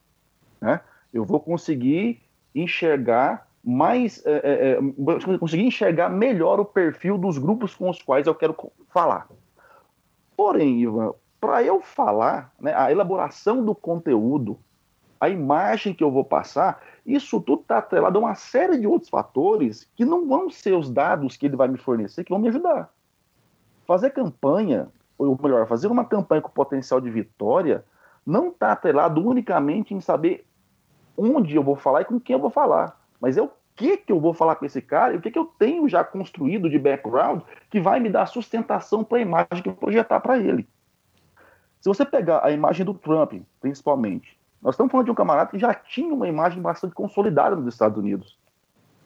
[0.59, 0.81] Né?
[1.13, 2.21] Eu vou conseguir
[2.53, 8.35] enxergar mais, é, é, conseguir enxergar melhor o perfil dos grupos com os quais eu
[8.35, 8.55] quero
[8.89, 9.27] falar.
[10.35, 14.59] Porém, Ivan, para eu falar, né, a elaboração do conteúdo,
[15.25, 19.09] a imagem que eu vou passar, isso tudo está atrelado a uma série de outros
[19.09, 22.47] fatores que não vão ser os dados que ele vai me fornecer que vão me
[22.47, 22.89] ajudar.
[23.87, 27.83] Fazer campanha, ou melhor, fazer uma campanha com potencial de vitória,
[28.25, 30.45] não está atrelado unicamente em saber
[31.17, 34.11] onde eu vou falar e com quem eu vou falar, mas é o que, que
[34.11, 36.79] eu vou falar com esse cara e o que, que eu tenho já construído de
[36.79, 40.67] background que vai me dar sustentação para a imagem que eu projetar para ele.
[41.81, 44.34] Se você pegar a imagem do Trump, principalmente,
[44.65, 47.99] nós estamos falando de um camarada que já tinha uma imagem bastante consolidada nos Estados
[47.99, 48.35] Unidos.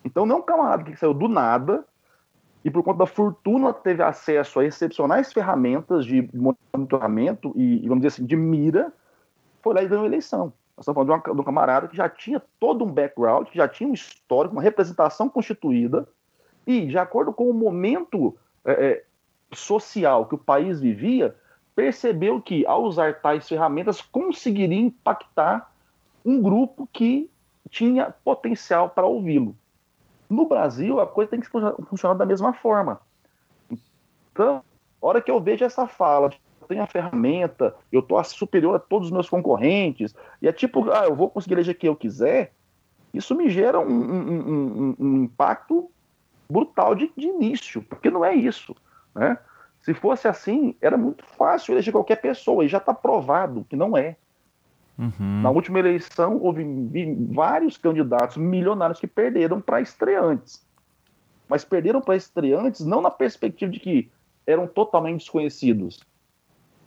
[0.05, 1.83] Então não é um camarada que saiu do nada
[2.63, 8.07] e por conta da fortuna teve acesso a excepcionais ferramentas de monitoramento e, vamos dizer
[8.07, 8.93] assim, de mira,
[9.61, 10.53] foi lá e ganhou a eleição.
[10.77, 13.89] Nós estamos falando de, um camarada que já tinha todo um background, que já tinha
[13.89, 16.07] um histórico, uma representação constituída,
[16.65, 18.33] e, de acordo com o momento
[18.63, 19.03] é, é
[19.53, 21.35] social que o país vivia,
[21.79, 25.71] percebeu que, ao usar tais ferramentas, conseguiria impactar
[26.25, 27.31] um grupo que
[27.69, 29.55] tinha potencial para ouvi-lo.
[30.29, 32.99] No Brasil, a coisa tem que funcionar da mesma forma.
[34.33, 34.61] Então,
[35.01, 38.79] a hora que eu vejo essa fala, eu tenho a ferramenta, eu estou superior a
[38.79, 42.51] todos os meus concorrentes, e é tipo, ah, eu vou conseguir eleger quem eu quiser,
[43.13, 45.89] isso me gera um, um, um, um impacto
[46.51, 48.75] brutal de, de, início, porque não é isso.
[49.15, 49.37] Né?
[49.81, 53.97] Se fosse assim, era muito fácil eleger qualquer pessoa, e já está provado que não
[53.97, 54.15] é.
[54.97, 55.41] Uhum.
[55.41, 56.65] Na última eleição, houve
[57.31, 60.61] vários candidatos milionários que perderam para estreantes.
[61.47, 64.11] Mas perderam para estreantes não na perspectiva de que
[64.45, 66.01] eram totalmente desconhecidos.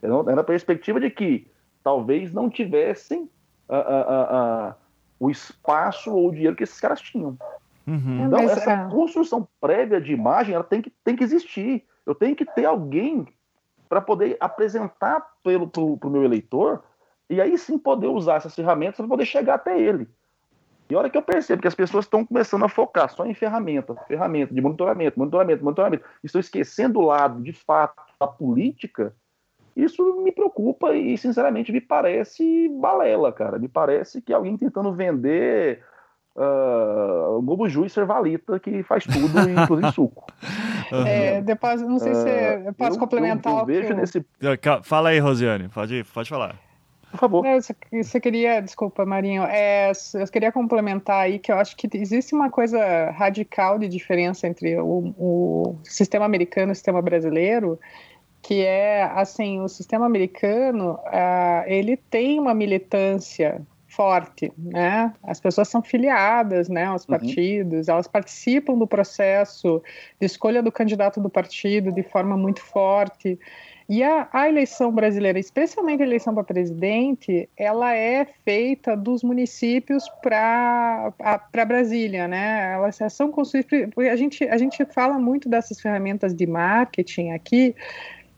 [0.03, 1.47] Era na perspectiva de que
[1.83, 3.23] talvez não tivessem
[3.69, 4.75] uh, uh, uh,
[5.19, 7.39] o espaço ou o dinheiro que esses caras tinham.
[7.87, 8.27] Uhum.
[8.27, 8.89] Então, essa é.
[8.91, 11.85] construção prévia de imagem ela tem que, tem que existir.
[12.07, 13.27] Eu tenho que ter alguém
[13.89, 16.83] para poder apresentar para o meu eleitor
[17.29, 20.09] e aí sim poder usar essas ferramentas para poder chegar até ele.
[20.89, 23.35] E a hora que eu percebo que as pessoas estão começando a focar só em
[23.35, 29.15] ferramenta, ferramenta de monitoramento, monitoramento, monitoramento, estão esquecendo o lado, de fato, da política,
[29.77, 33.59] isso me preocupa e, sinceramente, me parece balela, cara.
[33.59, 35.83] Me parece que alguém tentando vender
[36.37, 40.27] uh, o Bobo Ju e Servalita, que faz tudo, inclusive suco.
[41.07, 43.53] É, depois, não sei se uh, eu posso eu, complementar.
[43.53, 44.25] Eu, eu vejo nesse...
[44.83, 46.57] Fala aí, Rosiane, pode, pode falar.
[47.13, 47.47] Por favor.
[47.47, 52.35] É, você queria, desculpa, Marinho, é, eu queria complementar aí que eu acho que existe
[52.35, 57.79] uma coisa radical de diferença entre o, o sistema americano e o sistema brasileiro,
[58.41, 63.61] que é, assim, o sistema americano, uh, ele tem uma militância
[63.95, 65.13] forte, né?
[65.23, 67.11] As pessoas são filiadas, né, aos uhum.
[67.11, 69.83] partidos, elas participam do processo
[70.19, 73.39] de escolha do candidato do partido de forma muito forte.
[73.89, 80.09] E a, a eleição brasileira, especialmente a eleição para presidente, ela é feita dos municípios
[80.23, 81.13] para
[81.67, 82.73] Brasília, né?
[82.73, 83.91] Elas são construídas.
[84.11, 87.75] A gente, a gente fala muito dessas ferramentas de marketing aqui,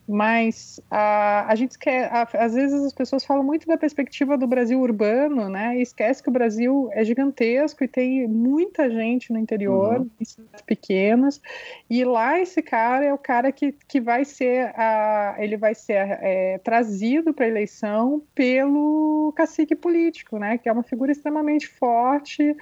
[0.07, 4.47] mas a, a gente quer, a, às vezes as pessoas falam muito da perspectiva do
[4.47, 5.79] Brasil urbano, né?
[5.79, 10.11] E esquece que o Brasil é gigantesco e tem muita gente no interior, uhum.
[10.21, 11.41] em cidades pequenas.
[11.89, 16.19] E lá esse cara é o cara que, que vai ser, a, ele vai ser
[16.21, 20.59] é, trazido para a eleição pelo cacique político, né?
[20.59, 22.55] Que é uma figura extremamente forte.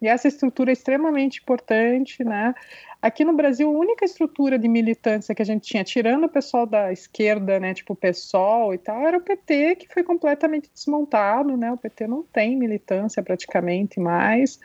[0.00, 2.54] E essa estrutura é extremamente importante, né?
[3.00, 6.66] Aqui no Brasil, a única estrutura de militância que a gente tinha, tirando o pessoal
[6.66, 11.56] da esquerda, né, tipo o PSOL e tal, era o PT, que foi completamente desmontado,
[11.56, 11.70] né?
[11.70, 14.58] O PT não tem militância praticamente mais.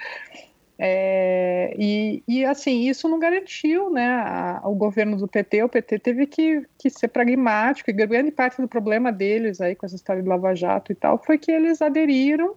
[0.79, 5.63] É, e, e, assim, isso não garantiu né, a, o governo do PT.
[5.63, 9.85] O PT teve que, que ser pragmático, e grande parte do problema deles aí com
[9.85, 12.55] essa história de Lava Jato e tal foi que eles aderiram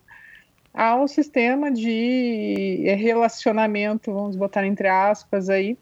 [0.77, 5.79] ao sistema de relacionamento, vamos botar entre aspas aí,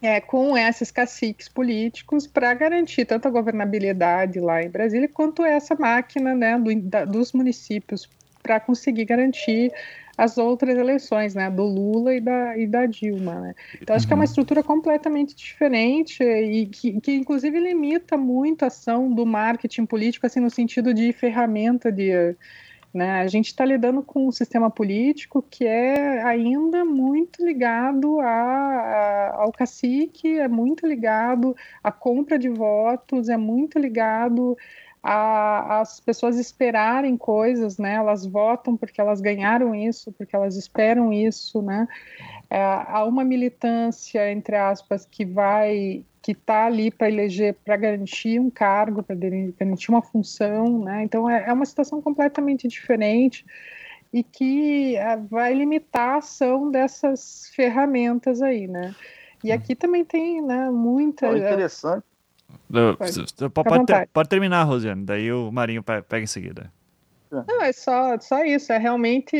[0.00, 5.74] é, com esses caciques políticos para garantir tanto a governabilidade lá em Brasília quanto essa
[5.74, 8.08] máquina né, do, da, dos municípios
[8.42, 9.70] para conseguir garantir
[10.16, 13.34] as outras eleições, né, do Lula e da, e da Dilma.
[13.40, 13.54] Né?
[13.82, 14.24] Então, acho que é uma uhum.
[14.24, 20.40] estrutura completamente diferente e que, que, inclusive, limita muito a ação do marketing político, assim,
[20.40, 22.34] no sentido de ferramenta de
[22.96, 23.20] né?
[23.20, 29.34] A gente está lidando com um sistema político que é ainda muito ligado a, a,
[29.42, 34.56] ao cacique, é muito ligado à compra de votos, é muito ligado
[35.02, 37.94] a, as pessoas esperarem coisas, né?
[37.94, 41.86] Elas votam porque elas ganharam isso, porque elas esperam isso, né?
[42.50, 48.40] É, há uma militância entre aspas que vai que está ali para eleger, para garantir
[48.40, 51.04] um cargo, para garantir uma função, né?
[51.04, 53.46] Então é, é, uma situação completamente diferente
[54.12, 58.92] e que é, vai limitar a ação dessas ferramentas aí, né?
[59.44, 61.30] E aqui também tem, né, muita.
[61.30, 62.02] Oh, interessante
[62.68, 66.72] Pode, pode, ter, pode, terminar, Rosiane, daí o Marinho pega em seguida.
[67.30, 68.72] Não, é só, só isso.
[68.72, 69.36] É realmente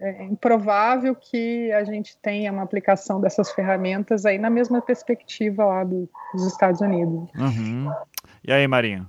[0.00, 5.84] é improvável que a gente tenha uma aplicação dessas ferramentas aí na mesma perspectiva lá
[5.84, 7.28] do, dos Estados Unidos.
[7.34, 7.90] Uhum.
[8.44, 9.06] E aí, Marinho?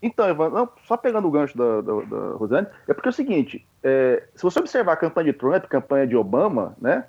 [0.00, 3.12] Então, Ivan, não, só pegando o gancho da, da, da Rosane, é porque é o
[3.12, 7.04] seguinte: é, se você observar a campanha de Trump, a campanha de Obama, né?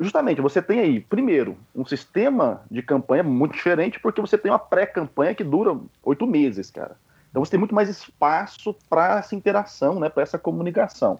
[0.00, 4.58] justamente, você tem aí, primeiro, um sistema de campanha muito diferente, porque você tem uma
[4.58, 6.96] pré-campanha que dura oito meses, cara.
[7.36, 11.18] Então você tem muito mais espaço para essa interação, né, para essa comunicação.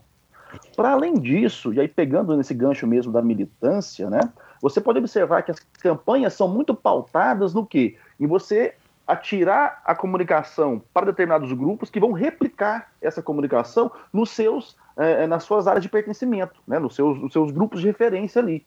[0.74, 4.20] Para além disso, e aí pegando nesse gancho mesmo da militância, né,
[4.62, 7.98] você pode observar que as campanhas são muito pautadas no quê?
[8.18, 8.74] Em você
[9.06, 15.26] atirar a comunicação para determinados grupos que vão replicar essa comunicação nos seus é, é,
[15.26, 18.64] nas suas áreas de pertencimento, né, nos, seus, nos seus grupos de referência ali.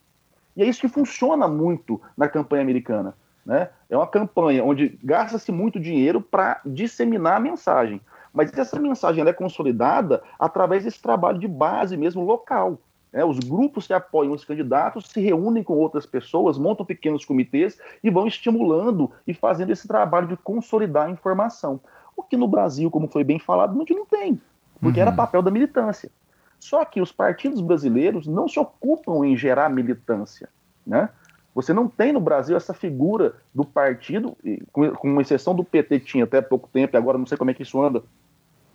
[0.55, 3.15] E é isso que funciona muito na campanha americana.
[3.45, 3.69] Né?
[3.89, 8.01] É uma campanha onde gasta-se muito dinheiro para disseminar a mensagem.
[8.33, 12.77] Mas essa mensagem é consolidada através desse trabalho de base mesmo local.
[13.11, 13.23] Né?
[13.25, 18.09] Os grupos que apoiam os candidatos se reúnem com outras pessoas, montam pequenos comitês e
[18.09, 21.79] vão estimulando e fazendo esse trabalho de consolidar a informação.
[22.15, 24.39] O que no Brasil, como foi bem falado, a gente não tem,
[24.79, 25.07] porque uhum.
[25.07, 26.11] era papel da militância.
[26.59, 30.49] Só que os partidos brasileiros não se ocupam em gerar militância,
[30.85, 31.09] né?
[31.53, 34.37] Você não tem no Brasil essa figura do partido,
[34.71, 37.53] com, exceção do PT que tinha até pouco tempo, e agora não sei como é
[37.53, 38.03] que isso anda,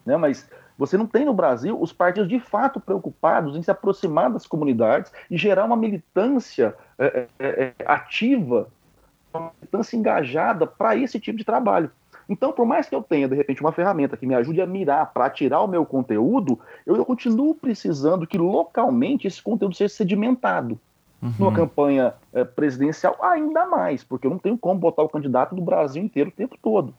[0.04, 0.16] né?
[0.16, 4.46] Mas você não tem no Brasil os partidos de fato preocupados em se aproximar das
[4.46, 8.68] comunidades e gerar uma militância é, é, é ativa,
[9.32, 11.90] uma militância engajada para esse tipo de trabalho.
[12.28, 15.12] Então, por mais que eu tenha, de repente, uma ferramenta que me ajude a mirar
[15.12, 20.80] para tirar o meu conteúdo, eu, eu, continuo precisando que localmente esse conteúdo seja sedimentado.
[21.24, 21.32] Uhum.
[21.38, 25.62] Numa campanha é, presidencial, ainda mais, porque eu não tenho como botar o candidato do
[25.62, 26.94] Brasil inteiro o tempo todo.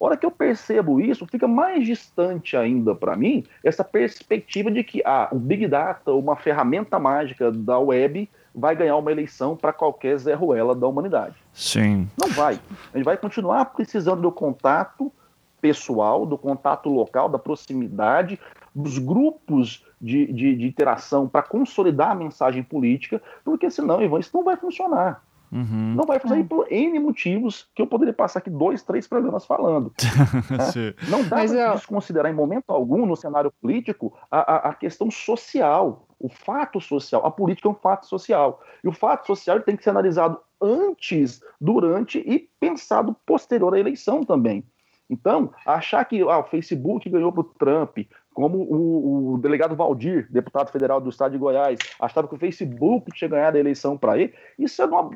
[0.00, 4.82] A hora que eu percebo isso, fica mais distante ainda para mim essa perspectiva de
[4.82, 9.72] que ah, o Big Data, uma ferramenta mágica da web, vai ganhar uma eleição para
[9.72, 11.36] qualquer Zé Ruela da humanidade.
[11.52, 12.08] Sim.
[12.20, 12.58] Não vai.
[12.92, 15.12] A gente vai continuar precisando do contato
[15.60, 18.40] pessoal, do contato local, da proximidade,
[18.74, 24.30] dos grupos de, de, de interação para consolidar a mensagem política, porque senão, Ivan, isso
[24.34, 25.22] não vai funcionar.
[25.52, 25.94] Uhum.
[25.96, 29.92] Não vai funcionar por N motivos que eu poderia passar aqui dois, três programas falando.
[30.48, 30.94] né?
[31.08, 31.74] Não dá para eu...
[31.74, 37.24] desconsiderar em momento algum no cenário político a, a, a questão social o fato social.
[37.24, 38.60] A política é um fato social.
[38.84, 44.22] E o fato social tem que ser analisado antes, durante e pensado posterior à eleição
[44.22, 44.62] também.
[45.08, 47.98] Então, achar que ah, o Facebook ganhou para o Trump,
[48.32, 53.10] como o, o, delegado Valdir, deputado federal do estado de Goiás, achava que o Facebook
[53.12, 55.10] tinha ganhado a eleição para ele, isso é uma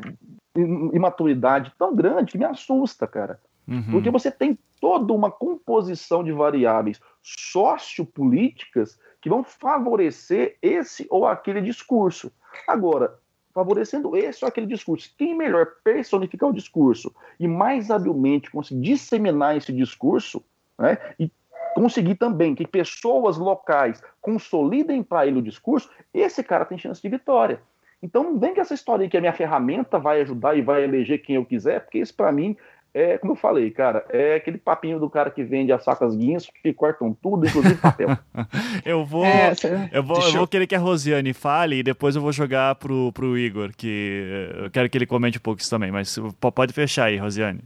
[0.93, 3.41] imaturidade tão grande que me assusta, cara.
[3.67, 3.93] Uhum.
[3.93, 11.63] Porque você tem toda uma composição de variáveis sociopolíticas que vão favorecer esse ou aquele
[11.63, 12.31] discurso.
[12.69, 13.19] Agora,
[13.55, 19.57] favorecendo esse ou aquele discurso, quem melhor personificar o discurso e mais habilmente conseguir disseminar
[19.57, 20.45] esse discurso,
[20.79, 21.31] né, e
[21.75, 27.09] conseguir também que pessoas locais consolidem para ele o discurso, esse cara tem chance de
[27.09, 27.61] vitória.
[28.03, 30.85] Então não vem que essa história aí que a minha ferramenta vai ajudar e vai
[30.85, 32.57] eleger quem eu quiser, porque isso para mim
[32.95, 36.49] é, como eu falei, cara, é aquele papinho do cara que vende as sacas guinso
[36.63, 38.17] que cortam tudo, inclusive papel.
[38.87, 39.53] eu vou, é,
[39.91, 43.11] eu vou, eu vou querer que a Rosiane fale e depois eu vou jogar pro,
[43.13, 46.17] pro Igor, que eu quero que ele comente um pouco isso também, mas
[46.55, 47.63] pode fechar aí, Rosiane.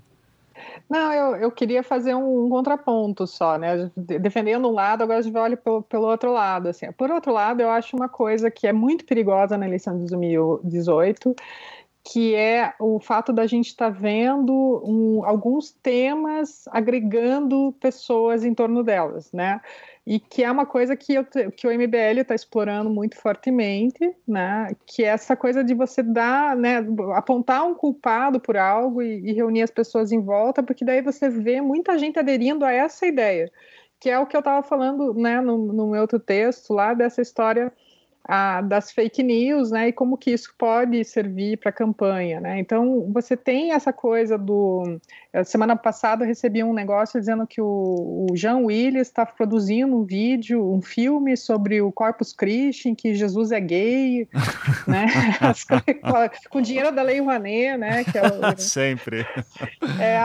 [0.89, 3.91] Não, eu, eu queria fazer um, um, contraponto só, né?
[3.97, 6.69] Defendendo um lado, agora a gente olha pelo, pelo outro lado.
[6.69, 6.91] Assim.
[6.93, 11.35] Por outro lado, eu acho uma coisa que é muito perigosa na eleição de 2018
[12.11, 18.55] que é o fato da gente estar tá vendo um, alguns temas agregando pessoas em
[18.55, 19.61] torno delas, né?
[20.11, 24.69] E que é uma coisa que, eu, que o MBL está explorando muito fortemente, né?
[24.87, 26.79] Que é essa coisa de você dar, né?
[27.15, 31.29] Apontar um culpado por algo e, e reunir as pessoas em volta, porque daí você
[31.29, 33.53] vê muita gente aderindo a essa ideia,
[34.01, 35.43] que é o que eu estava falando, né?
[35.43, 37.71] No, no meu outro texto lá dessa história
[38.29, 42.59] a, das fake news, né, e como que isso pode servir para a campanha, né?
[42.59, 45.01] Então você tem essa coisa do
[45.45, 50.05] semana passada eu recebi um negócio dizendo que o, o Jean Willis está produzindo um
[50.05, 54.29] vídeo, um filme sobre o Corpus Christi, em que Jesus é gay,
[54.87, 55.07] né?
[56.51, 58.05] com dinheiro da Lei Rouanet, né?
[58.15, 58.59] É o...
[58.61, 59.27] Sempre.
[60.01, 60.21] É,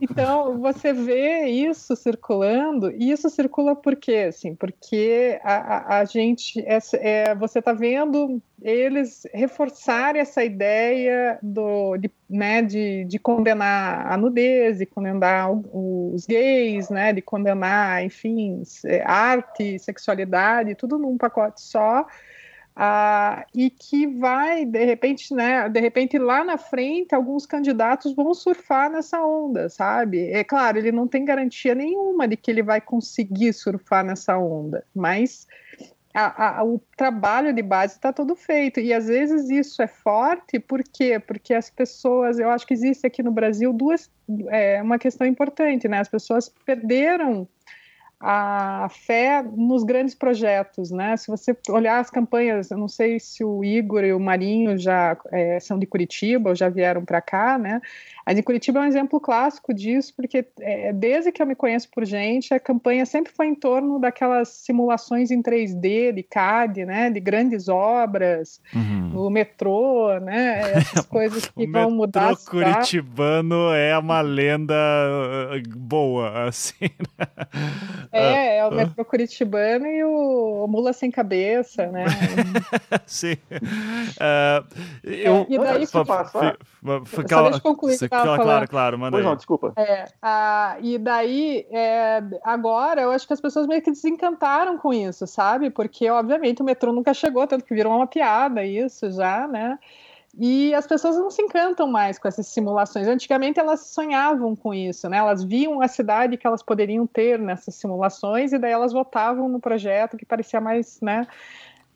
[0.00, 4.26] então você vê isso circulando e isso circula por quê?
[4.28, 11.38] Assim, porque a, a, a gente é, é você está vendo eles reforçarem essa ideia
[11.42, 18.02] do, de, né, de, de condenar a nudez, de condenar os gays, né, de condenar,
[18.04, 18.62] enfim,
[19.04, 22.06] arte, sexualidade, tudo num pacote só,
[22.76, 28.34] Uh, e que vai, de repente, né, de repente lá na frente, alguns candidatos vão
[28.34, 30.30] surfar nessa onda, sabe?
[30.30, 34.84] É claro, ele não tem garantia nenhuma de que ele vai conseguir surfar nessa onda,
[34.94, 35.46] mas
[36.18, 38.80] a, a, o trabalho de base está todo feito.
[38.80, 41.20] E às vezes isso é forte, por quê?
[41.20, 44.10] Porque as pessoas, eu acho que existe aqui no Brasil duas,
[44.48, 45.98] é uma questão importante, né?
[45.98, 47.46] As pessoas perderam
[48.18, 51.18] a fé nos grandes projetos, né?
[51.18, 55.18] Se você olhar as campanhas, eu não sei se o Igor e o Marinho já
[55.30, 57.82] é, são de Curitiba ou já vieram para cá, né?
[58.26, 61.88] Mas em Curitiba é um exemplo clássico disso, porque é, desde que eu me conheço
[61.92, 67.08] por gente, a campanha sempre foi em torno daquelas simulações em 3D, de CAD, né?
[67.08, 69.10] De grandes obras, uhum.
[69.10, 70.72] no metrô, né?
[70.72, 72.26] Essas coisas que vão mudar.
[72.26, 76.90] O metrô curitibano é uma lenda uh, boa, assim.
[77.16, 77.26] Né?
[78.10, 82.06] É, é o metrô curitibano e o Mula Sem Cabeça, né?
[83.06, 83.34] Sim.
[83.52, 84.66] Uh,
[85.04, 86.56] eu, é, e daí, só, só
[87.42, 89.28] deixa eu concluir claro, claro, claro, manda pois aí.
[89.28, 89.72] Não, desculpa.
[89.76, 94.92] É, a, e daí, é, agora, eu acho que as pessoas meio que desencantaram com
[94.92, 95.70] isso, sabe?
[95.70, 99.78] Porque, obviamente, o metrô nunca chegou, tanto que virou uma piada isso já, né?
[100.38, 103.08] E as pessoas não se encantam mais com essas simulações.
[103.08, 105.16] Antigamente elas sonhavam com isso, né?
[105.16, 109.58] Elas viam a cidade que elas poderiam ter nessas simulações e daí elas votavam no
[109.58, 111.26] projeto que parecia mais, né?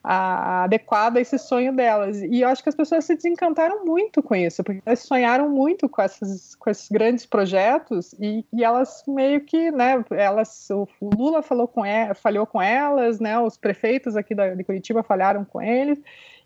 [0.03, 2.21] A, adequada a esse sonho delas.
[2.23, 5.89] E eu acho que as pessoas se desencantaram muito com isso, porque elas sonharam muito
[5.89, 11.43] com, essas, com esses grandes projetos e, e elas meio que, né, elas, o Lula
[11.43, 15.61] falou com ela, falhou com elas, né, os prefeitos aqui da, de Curitiba falharam com
[15.61, 15.99] eles,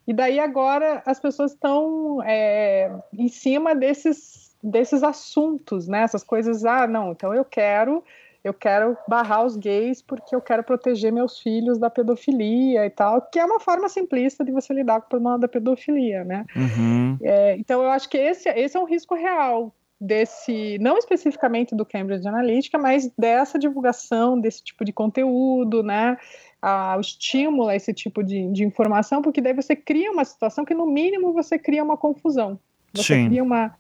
[0.06, 6.64] e daí agora as pessoas estão é, em cima desses, desses assuntos, né, essas coisas,
[6.64, 8.02] ah, não, então eu quero
[8.44, 13.22] eu quero barrar os gays porque eu quero proteger meus filhos da pedofilia e tal,
[13.22, 16.44] que é uma forma simplista de você lidar com o problema da pedofilia, né?
[16.54, 17.18] Uhum.
[17.22, 21.86] É, então eu acho que esse, esse é um risco real desse, não especificamente do
[21.86, 26.18] Cambridge Analytica, mas dessa divulgação desse tipo de conteúdo, né?
[26.60, 30.64] A, o estímulo a esse tipo de, de informação, porque daí você cria uma situação
[30.64, 32.58] que, no mínimo, você cria uma confusão.
[32.92, 33.28] Você Sim.
[33.28, 33.74] cria uma,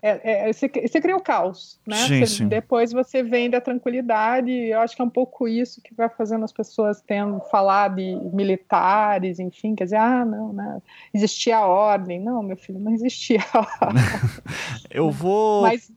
[0.00, 1.96] é, é, você, você cria o caos, né?
[1.96, 2.48] Sim, você, sim.
[2.48, 4.50] Depois você vende a tranquilidade.
[4.50, 8.14] Eu acho que é um pouco isso que vai fazendo as pessoas tendo falar de
[8.32, 10.80] militares, enfim, quer dizer, ah, não, né?
[11.12, 12.20] existia a ordem.
[12.20, 14.02] Não, meu filho, não existia a ordem.
[14.88, 15.62] Eu vou.
[15.62, 15.90] Mas...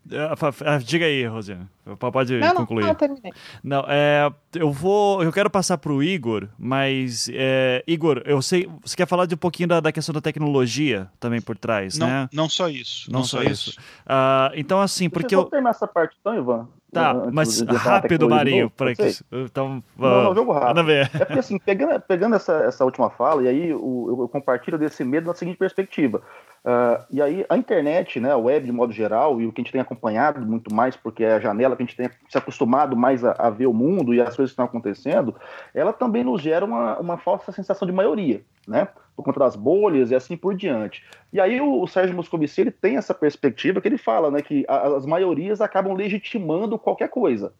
[0.65, 1.68] Ah, diga aí, Rosiane.
[1.99, 2.82] Pode não, concluir.
[2.82, 3.32] Não, não, terminei.
[3.64, 5.23] Não, é, eu vou.
[5.23, 7.30] Eu quero passar para o Igor, mas.
[7.34, 8.69] É, Igor, eu sei.
[8.84, 12.07] Você quer falar de um pouquinho da, da questão da tecnologia também por trás, não,
[12.07, 12.30] né?
[12.34, 13.11] Não só isso.
[13.11, 13.72] Não, não só, isso.
[13.72, 13.80] isso.
[14.06, 15.49] Uh, então, assim, porque Deixa eu.
[15.49, 16.68] terminar essa parte então, Ivan.
[16.91, 19.15] Tá, mas rápido, Marinho, para que.
[19.32, 20.84] Então, não, não, jogo rápido.
[20.84, 21.10] Ver.
[21.14, 24.78] É porque, assim, pegando, pegando essa, essa última fala, e aí o, eu, eu compartilho
[24.78, 26.22] desse medo na seguinte perspectiva.
[26.64, 29.64] Uh, e aí a internet, né, a web de modo geral, e o que a
[29.64, 32.96] gente tem acompanhado muito mais, porque é a janela que a gente tem se acostumado
[32.96, 35.36] mais a, a ver o mundo e as coisas que estão acontecendo,
[35.74, 38.88] ela também nos gera uma, uma falsa sensação de maioria, né?
[39.16, 41.04] Por conta das bolhas e assim por diante.
[41.34, 44.64] E aí o, o Sérgio Moscovici ele tem essa perspectiva que ele fala, né, que
[44.68, 47.54] a, as maiorias acabam legitimando qualquer coisa.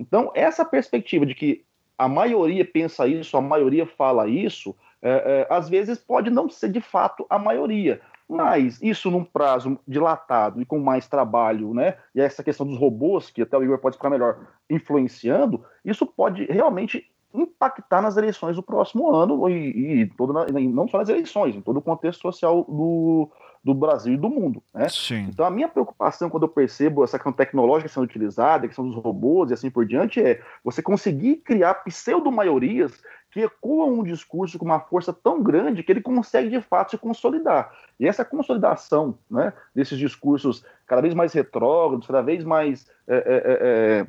[0.00, 1.64] Então, essa perspectiva de que
[1.98, 6.70] a maioria pensa isso, a maioria fala isso, é, é, às vezes pode não ser
[6.70, 11.96] de fato a maioria, mas isso num prazo dilatado e com mais trabalho, né?
[12.14, 14.38] E essa questão dos robôs, que até o Igor pode ficar melhor
[14.68, 20.88] influenciando, isso pode realmente impactar nas eleições do próximo ano e, e todo na, não
[20.88, 23.30] só nas eleições, em todo o contexto social do,
[23.62, 24.62] do Brasil e do mundo.
[24.72, 24.88] Né?
[24.88, 25.26] Sim.
[25.28, 28.96] Então a minha preocupação quando eu percebo essa questão tecnológica sendo utilizada, a questão dos
[28.96, 32.98] robôs e assim por diante, é você conseguir criar pseudo-maiorias
[33.30, 36.98] que ecoam um discurso com uma força tão grande que ele consegue de fato se
[36.98, 37.72] consolidar.
[38.00, 43.42] E essa consolidação né, desses discursos cada vez mais retrógrados, cada vez mais é, é,
[43.44, 44.06] é,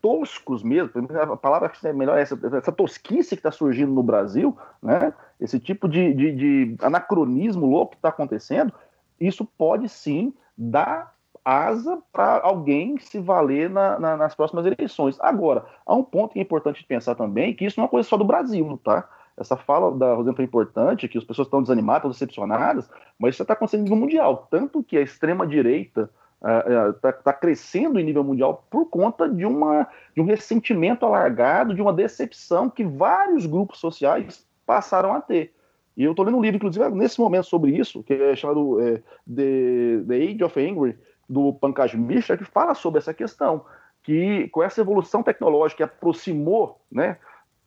[0.00, 0.90] toscos mesmo,
[1.32, 5.12] a palavra é melhor essa, essa tosquice que está surgindo no Brasil, né?
[5.40, 8.72] esse tipo de, de, de anacronismo louco que está acontecendo,
[9.18, 15.16] isso pode sim dar asa para alguém se valer na, na, nas próximas eleições.
[15.20, 18.08] Agora, há um ponto que é importante pensar também, que isso não é uma coisa
[18.08, 19.08] só do Brasil, tá?
[19.36, 23.42] Essa fala da Rosana foi importante, que as pessoas estão desanimadas, estão decepcionadas, mas isso
[23.42, 24.46] está acontecendo no mundial.
[24.50, 26.10] Tanto que a extrema-direita
[26.40, 31.06] está uh, uh, tá crescendo em nível mundial por conta de, uma, de um ressentimento
[31.06, 35.54] alargado, de uma decepção que vários grupos sociais passaram a ter.
[35.96, 39.02] E eu estou lendo um livro, inclusive, nesse momento sobre isso, que é chamado é,
[39.26, 40.98] The, The Age of Angry,
[41.30, 43.64] do Pankaj Mishra, que fala sobre essa questão,
[44.02, 47.16] que com essa evolução tecnológica que aproximou né,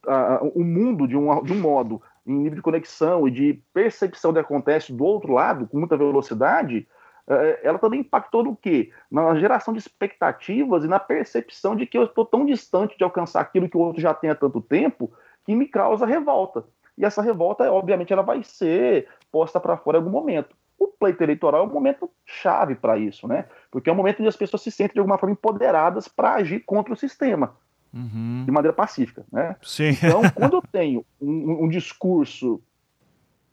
[0.05, 4.31] a, o mundo de um, de um modo em nível de conexão e de percepção
[4.31, 6.85] do que acontece do outro lado, com muita velocidade,
[7.25, 8.91] é, ela também impactou no quê?
[9.09, 13.39] Na geração de expectativas e na percepção de que eu estou tão distante de alcançar
[13.39, 15.09] aquilo que o outro já tem há tanto tempo
[15.45, 16.65] que me causa revolta.
[16.97, 20.53] E essa revolta, obviamente, ela vai ser posta para fora em algum momento.
[20.77, 23.45] O pleito eleitoral é um momento chave para isso, né?
[23.71, 26.59] Porque é um momento onde as pessoas se sentem de alguma forma empoderadas para agir
[26.61, 27.55] contra o sistema.
[27.93, 28.43] Uhum.
[28.45, 29.55] De maneira pacífica, né?
[29.61, 29.89] Sim.
[29.89, 32.61] Então, quando eu tenho um, um discurso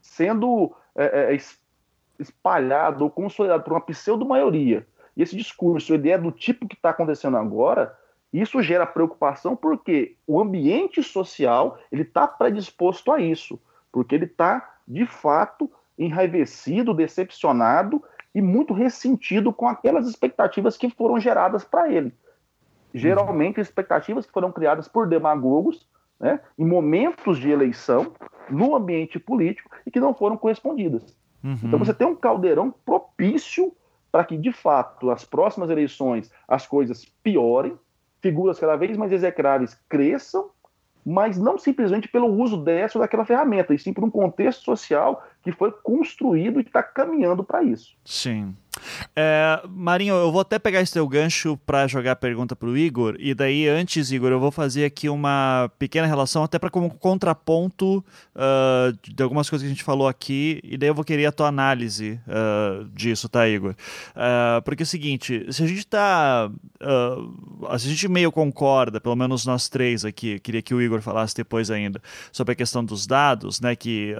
[0.00, 1.38] sendo é, é,
[2.18, 4.86] espalhado ou consolidado por uma pseudo-maioria,
[5.16, 7.94] e esse discurso ele é do tipo que está acontecendo agora,
[8.32, 13.60] isso gera preocupação porque o ambiente social ele está predisposto a isso,
[13.92, 15.70] porque ele está de fato
[16.00, 18.02] enraivecido, decepcionado
[18.34, 22.12] e muito ressentido com aquelas expectativas que foram geradas para ele.
[22.92, 25.86] Geralmente expectativas que foram criadas por demagogos,
[26.18, 28.12] né, em momentos de eleição,
[28.48, 31.16] no ambiente político e que não foram correspondidas.
[31.44, 31.58] Uhum.
[31.64, 33.72] Então você tem um caldeirão propício
[34.10, 37.78] para que, de fato, as próximas eleições as coisas piorem,
[38.20, 40.50] figuras cada vez mais execráveis cresçam,
[41.04, 45.22] mas não simplesmente pelo uso dessa ou daquela ferramenta, e sim por um contexto social
[45.42, 47.94] que foi construído e está caminhando para isso.
[48.04, 48.54] Sim.
[49.16, 52.76] É, Marinho, eu vou até pegar esse teu gancho para jogar a pergunta para o
[52.76, 56.90] Igor, e daí antes, Igor, eu vou fazer aqui uma pequena relação, até para como
[56.90, 61.26] contraponto uh, de algumas coisas que a gente falou aqui, e daí eu vou querer
[61.26, 63.74] a tua análise uh, disso, tá, Igor?
[64.10, 66.50] Uh, porque é o seguinte, se a gente está.
[67.68, 71.70] a gente meio concorda, pelo menos nós três aqui, queria que o Igor falasse depois
[71.70, 72.00] ainda,
[72.32, 74.14] sobre a questão dos dados, né, que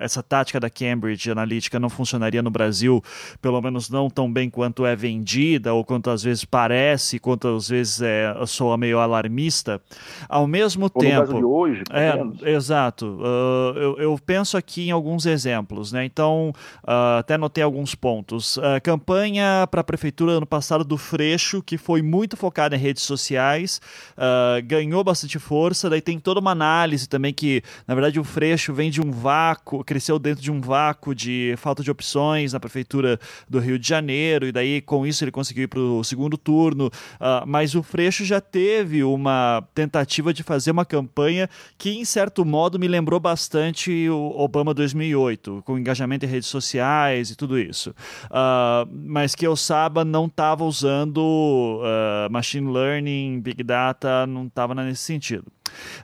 [0.00, 3.02] essa tática da Cambridge Analytica não funcionaria no Brasil,
[3.40, 7.68] pelo menos não tão bem quanto é vendida, ou quanto às vezes parece, quanto às
[7.68, 9.80] vezes é, soa meio alarmista,
[10.28, 11.34] ao mesmo ou tempo.
[11.34, 13.18] de hoje, é, exato.
[13.20, 16.04] Uh, eu, eu, penso aqui em alguns exemplos, né?
[16.04, 16.52] Então,
[16.84, 18.58] uh, até notei alguns pontos.
[18.58, 23.02] A campanha para a prefeitura ano passado do Freixo, que foi muito focada em redes
[23.02, 23.80] sociais,
[24.16, 25.88] uh, ganhou bastante força.
[25.88, 29.84] Daí tem toda uma análise também que, na verdade, o Freixo vem de um vácuo,
[29.84, 34.46] cresceu dentro de um vácuo de falta de opções na prefeitura do Rio de Janeiro,
[34.46, 36.86] e daí com isso ele conseguiu ir para o segundo turno.
[36.86, 41.48] Uh, mas o Freixo já teve uma tentativa de fazer uma campanha
[41.78, 47.30] que, em certo modo, me lembrou bastante o Obama 2008, com engajamento em redes sociais
[47.30, 47.90] e tudo isso.
[48.26, 54.74] Uh, mas que eu saiba, não estava usando uh, machine learning, big data, não estava
[54.74, 55.44] nesse sentido.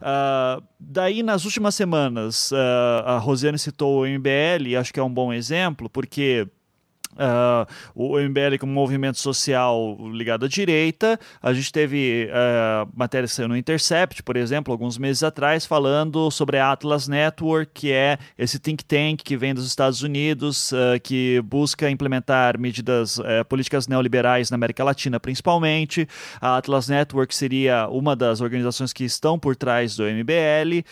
[0.01, 5.02] Uh, daí, nas últimas semanas, uh, a Rosiane citou o MBL, e acho que é
[5.02, 6.47] um bom exemplo, porque
[7.19, 11.19] Uh, o MBL como movimento social ligado à direita.
[11.43, 16.59] A gente teve uh, matéria saindo no Intercept, por exemplo, alguns meses atrás, falando sobre
[16.59, 21.40] a Atlas Network, que é esse think tank que vem dos Estados Unidos, uh, que
[21.43, 26.07] busca implementar medidas, uh, políticas neoliberais na América Latina, principalmente.
[26.40, 30.85] A Atlas Network seria uma das organizações que estão por trás do MBL,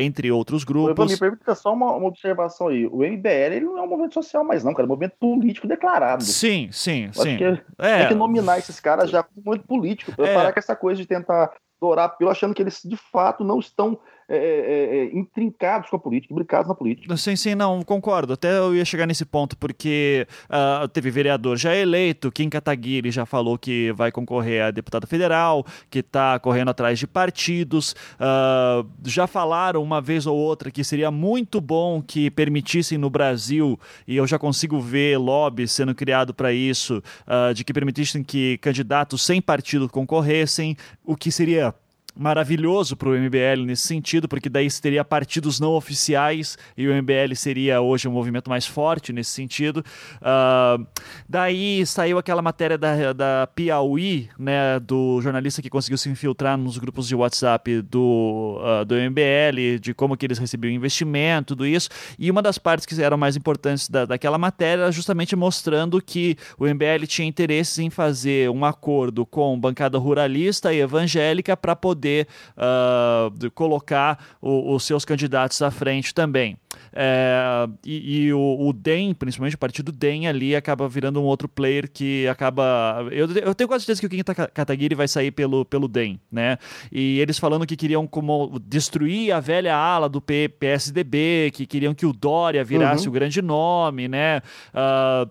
[0.00, 1.12] entre outros grupos.
[1.12, 2.86] Me permita só uma, uma, observação aí.
[2.86, 5.67] O MBL ele não é um movimento social mais, não, cara, é um movimento político
[5.68, 6.24] declarado.
[6.24, 7.36] Sim, sim, Acho sim.
[7.36, 7.44] Que
[7.78, 7.98] é.
[7.98, 10.34] Tem que nominar esses caras já como muito político, para é.
[10.34, 13.98] parar com essa coisa de tentar dourar pelo achando que eles de fato não estão
[14.30, 17.16] é, é, é, intrincados com a política, imbricados na política.
[17.16, 18.34] Sim, sim, não, concordo.
[18.34, 23.24] Até eu ia chegar nesse ponto, porque uh, teve vereador já eleito, Kim Kataguiri já
[23.24, 27.92] falou que vai concorrer a deputado federal, que está correndo atrás de partidos.
[28.20, 33.80] Uh, já falaram uma vez ou outra que seria muito bom que permitissem no Brasil,
[34.06, 38.58] e eu já consigo ver lobby sendo criado para isso, uh, de que permitissem que
[38.58, 41.74] candidatos sem partido concorressem, o que seria
[42.18, 47.34] maravilhoso para o MBL nesse sentido, porque daí teria partidos não oficiais e o MBL
[47.36, 49.84] seria hoje um movimento mais forte nesse sentido.
[50.16, 50.84] Uh,
[51.28, 56.76] daí saiu aquela matéria da, da Piauí, né, do jornalista que conseguiu se infiltrar nos
[56.76, 61.88] grupos de WhatsApp do, uh, do MBL, de como que eles recebiam investimento, tudo isso.
[62.18, 66.36] E uma das partes que eram mais importantes da, daquela matéria era justamente mostrando que
[66.58, 72.07] o MBL tinha interesses em fazer um acordo com bancada ruralista e evangélica para poder
[72.08, 72.26] poder
[72.56, 76.56] uh, colocar o, os seus candidatos à frente também.
[76.92, 81.48] É, e, e o, o, DEM, principalmente o partido DEM ali, acaba virando um outro
[81.48, 83.06] player que acaba.
[83.10, 84.22] Eu, eu tenho quase certeza que o Kim
[84.54, 86.58] Kataguiri vai sair pelo, pelo DEM, né?
[86.90, 92.06] E eles falando que queriam como destruir a velha ala do PSDB, que queriam que
[92.06, 93.10] o Dória virasse uhum.
[93.10, 94.40] o grande nome, né?
[94.72, 95.30] Uh,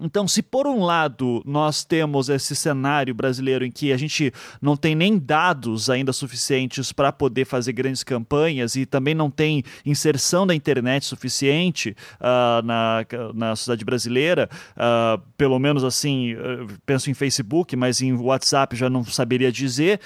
[0.00, 4.76] então, se por um lado nós temos esse cenário brasileiro em que a gente não
[4.76, 10.46] tem nem dados ainda suficientes para poder fazer grandes campanhas e também não tem inserção
[10.46, 17.14] da internet suficiente uh, na, na sociedade brasileira, uh, pelo menos assim, uh, penso em
[17.14, 20.00] Facebook, mas em WhatsApp já não saberia dizer,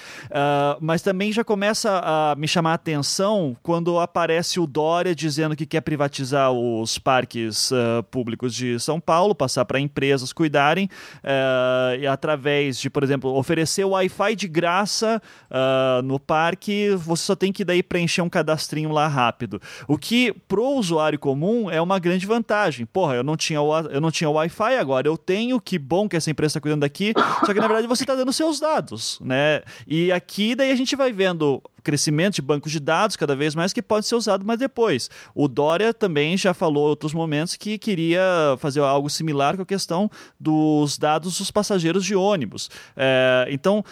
[0.80, 5.66] mas também já começa a me chamar a atenção quando aparece o Dória dizendo que
[5.66, 7.70] quer privatizar os parques
[8.10, 10.88] públicos de São Paulo, passar para empresas cuidarem,
[11.24, 15.20] uh, e através de, por exemplo, oferecer Wi-Fi de graça
[15.50, 19.60] uh, no parque, você só tem que daí preencher um cadastrinho lá rápido.
[19.88, 22.86] O que pro usuário comum é uma grande vantagem.
[22.86, 26.30] Porra, eu não tinha eu não tinha Wi-Fi agora, eu tenho, que bom que essa
[26.30, 27.12] empresa está cuidando daqui,
[27.44, 29.62] só que na verdade você está dando seus dados, né?
[29.86, 33.72] E aqui daí a gente vai vendo crescimento de bancos de dados cada vez mais
[33.72, 35.10] que pode ser usado mais depois.
[35.34, 38.22] O Dória também já falou em outros momentos que queria
[38.58, 42.70] fazer algo similar com a questão dos dados dos passageiros de ônibus.
[42.96, 43.84] É, então,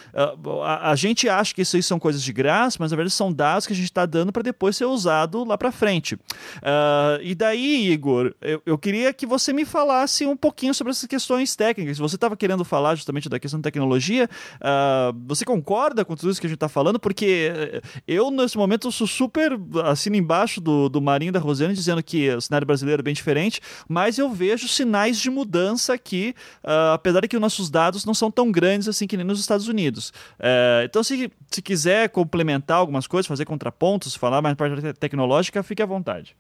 [0.65, 3.33] a, a, gente acha que isso aí são coisas de graça, mas na verdade são
[3.33, 6.15] dados que a gente está dando para depois ser usado lá para frente.
[6.15, 11.07] Uh, e daí, Igor, eu, eu, queria que você me falasse um pouquinho sobre essas
[11.07, 11.99] questões técnicas.
[11.99, 16.41] Você estava querendo falar justamente da questão da tecnologia, uh, você concorda com tudo isso
[16.41, 16.99] que a gente está falando?
[16.99, 22.31] Porque eu, nesse momento, sou super assino embaixo do, do Marinho da Rosiane, dizendo que
[22.31, 26.35] o cenário brasileiro é bem diferente, mas eu vejo sinais de mudança aqui,
[26.65, 29.41] uh, apesar de que os nossos dados não são tão grandes assim que nem nos
[29.41, 30.11] Estados Unidos.
[30.39, 35.83] Uh, então, se, se quiser complementar algumas coisas, fazer contrapontos, falar mais parte tecnológica, fique
[35.83, 36.37] à vontade.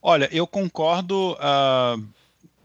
[0.00, 1.32] Olha, eu concordo.
[1.32, 2.17] Uh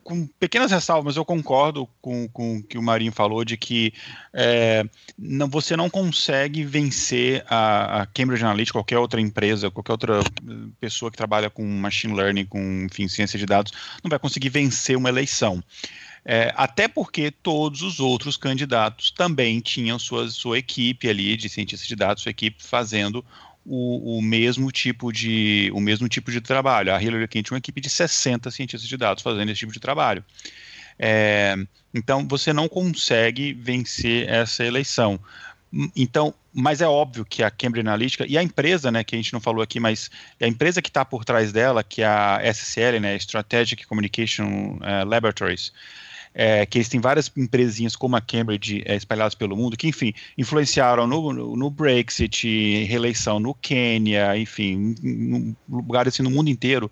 [0.03, 3.93] com pequenas ressalvas, eu concordo com, com o que o Marinho falou de que
[4.34, 4.84] é,
[5.17, 10.19] não, você não consegue vencer a, a, Cambridge Analytica, qualquer outra empresa, qualquer outra
[10.80, 13.71] pessoa que trabalha com machine learning, com enfim, ciência de dados,
[14.03, 15.63] não vai conseguir vencer uma eleição.
[16.25, 21.88] É, até porque todos os outros candidatos também tinham sua, sua equipe ali de cientistas
[21.88, 23.23] de dados, sua equipe fazendo
[23.65, 26.94] o, o, mesmo tipo de o mesmo tipo de trabalho.
[26.94, 29.80] A Hillary Clinton tinha uma equipe de 60 cientistas de dados fazendo esse tipo de
[29.80, 30.23] trabalho.
[30.99, 31.56] É,
[31.94, 35.19] então você não consegue vencer essa eleição.
[35.95, 39.34] Então, mas é óbvio que a Cambridge Analytica e a empresa, né, que a gente
[39.34, 42.99] não falou aqui, mas a empresa que está por trás dela, que é a SCL,
[42.99, 45.73] né, Strategic Communication uh, Laboratories,
[46.34, 50.14] é, que eles têm várias empresinhas como a Cambridge é, espalhadas pelo mundo, que, enfim,
[50.38, 56.91] influenciaram no, no, no Brexit, reeleição no Quênia, enfim, em lugares assim no mundo inteiro.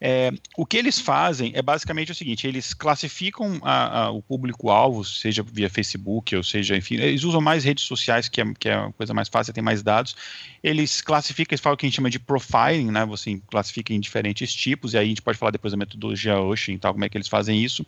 [0.00, 5.04] É, o que eles fazem é basicamente o seguinte: eles classificam a, a, o público-alvo,
[5.04, 8.74] seja via Facebook, ou seja, enfim, eles usam mais redes sociais, que é, que é
[8.74, 10.14] a coisa mais fácil, tem mais dados.
[10.62, 13.04] Eles classificam, eles falam o que a gente chama de profiling, né?
[13.06, 16.74] Você classifica em diferentes tipos, e aí a gente pode falar depois da metodologia Ocean
[16.74, 17.86] e tal, como é que eles fazem isso.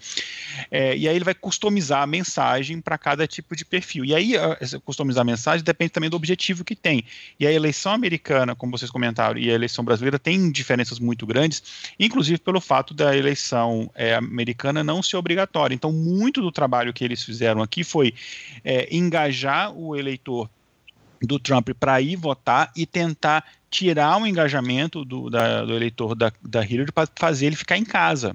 [0.70, 4.02] É, é, e aí ele vai customizar a mensagem para cada tipo de perfil.
[4.02, 4.32] E aí,
[4.82, 7.04] customizar a mensagem depende também do objetivo que tem.
[7.38, 11.92] E a eleição americana, como vocês comentaram, e a eleição brasileira têm diferenças muito grandes,
[11.98, 15.74] inclusive pelo fato da eleição é, americana não ser obrigatória.
[15.74, 18.14] Então, muito do trabalho que eles fizeram aqui foi
[18.64, 20.48] é, engajar o eleitor
[21.20, 26.32] do Trump para ir votar e tentar tirar o engajamento do, da, do eleitor da,
[26.42, 28.34] da Hillary para fazer ele ficar em casa.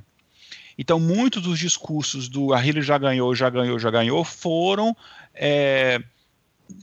[0.78, 4.96] Então, muitos dos discursos do a Hillary já ganhou, já ganhou, já ganhou foram.
[5.34, 6.02] É,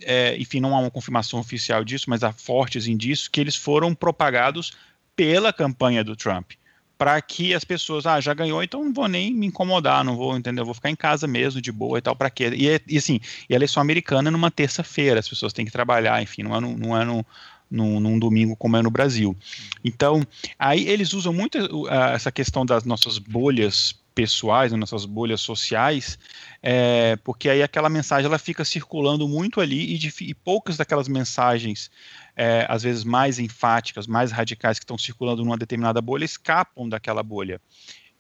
[0.03, 3.95] é, enfim, não há uma confirmação oficial disso, mas há fortes indícios que eles foram
[3.95, 4.73] propagados
[5.15, 6.53] pela campanha do Trump.
[6.97, 10.37] Para que as pessoas, ah, já ganhou, então não vou nem me incomodar, não vou,
[10.37, 12.51] entender, vou ficar em casa mesmo, de boa e tal, para quê?
[12.55, 16.23] E, e assim, e a eleição americana é numa terça-feira, as pessoas têm que trabalhar,
[16.23, 17.27] enfim, não é no, não é no,
[17.73, 19.37] num, num, domingo como é no Brasil.
[19.83, 20.23] Então,
[20.59, 26.19] aí eles usam muito uh, essa questão das nossas bolhas pessoais, das nossas bolhas sociais,
[26.63, 31.09] é, porque aí aquela mensagem ela fica circulando muito ali e, de, e poucas daquelas
[31.09, 31.91] mensagens,
[32.37, 37.23] é, às vezes mais enfáticas, mais radicais que estão circulando numa determinada bolha, escapam daquela
[37.23, 37.59] bolha.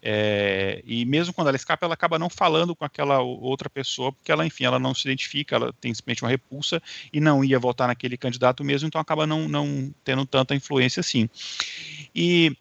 [0.04, 4.32] É, e mesmo quando ela escapa, ela acaba não falando com aquela outra pessoa, porque
[4.32, 7.86] ela, enfim, ela não se identifica, ela tem simplesmente uma repulsa e não ia votar
[7.86, 11.28] naquele candidato mesmo, então acaba não, não tendo tanta influência assim.
[12.14, 12.56] E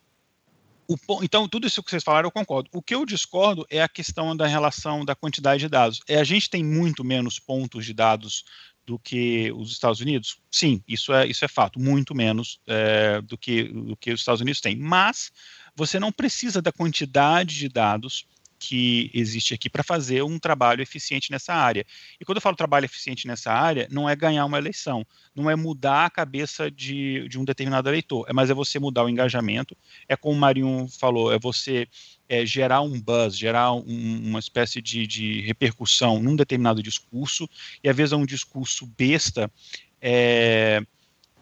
[1.21, 2.69] então, tudo isso que vocês falaram, eu concordo.
[2.73, 6.01] O que eu discordo é a questão da relação da quantidade de dados.
[6.05, 8.43] É, a gente tem muito menos pontos de dados
[8.85, 10.37] do que os Estados Unidos?
[10.51, 14.41] Sim, isso é, isso é fato, muito menos é, do, que, do que os Estados
[14.41, 14.75] Unidos têm.
[14.75, 15.31] Mas
[15.75, 18.25] você não precisa da quantidade de dados
[18.61, 21.83] que existe aqui para fazer um trabalho eficiente nessa área.
[22.19, 25.03] E quando eu falo trabalho eficiente nessa área, não é ganhar uma eleição,
[25.35, 29.03] não é mudar a cabeça de, de um determinado eleitor, é, mas é você mudar
[29.03, 29.75] o engajamento,
[30.07, 31.87] é como o Marinho falou, é você
[32.29, 37.49] é, gerar um buzz, gerar um, uma espécie de, de repercussão num determinado discurso,
[37.83, 39.51] e às vezes é um discurso besta,
[39.99, 40.85] é,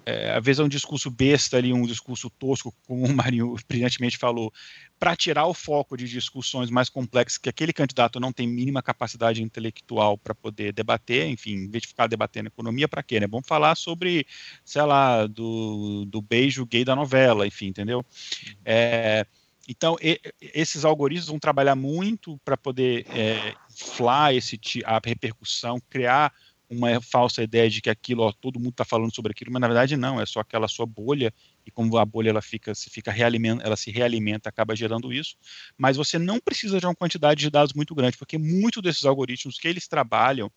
[0.09, 4.17] é, às vezes é um discurso besta ali, um discurso tosco, como o Marinho brilhantemente
[4.17, 4.51] falou,
[4.99, 9.43] para tirar o foco de discussões mais complexas que aquele candidato não tem mínima capacidade
[9.43, 13.19] intelectual para poder debater, enfim, em vez de ficar debatendo economia, para quê?
[13.19, 13.27] Né?
[13.27, 14.25] Vamos falar sobre,
[14.65, 18.03] sei lá, do, do beijo gay da novela, enfim, entendeu?
[18.65, 19.27] É,
[19.67, 26.33] então, e, esses algoritmos vão trabalhar muito para poder é, inflar esse, a repercussão, criar
[26.69, 29.67] uma falsa ideia de que aquilo, ó, todo mundo está falando sobre aquilo, mas na
[29.67, 31.33] verdade não, é só aquela sua bolha
[31.65, 35.35] e como a bolha ela fica, se fica realimenta, ela se realimenta, acaba gerando isso.
[35.77, 39.57] Mas você não precisa de uma quantidade de dados muito grande, porque muito desses algoritmos
[39.57, 40.51] que eles trabalham,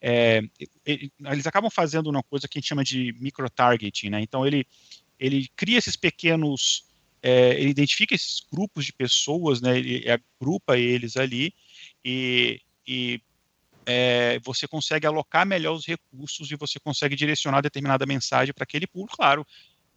[0.00, 0.40] é,
[0.86, 4.20] eles acabam fazendo uma coisa que a gente chama de micro-targeting, né?
[4.20, 4.66] Então ele
[5.18, 6.84] ele cria esses pequenos,
[7.20, 9.76] é, ele identifica esses grupos de pessoas, né?
[9.76, 11.52] Ele agrupa eles ali
[12.04, 13.20] e, e
[13.90, 18.86] é, você consegue alocar melhor os recursos e você consegue direcionar determinada mensagem para aquele
[18.86, 19.16] público.
[19.16, 19.46] Claro,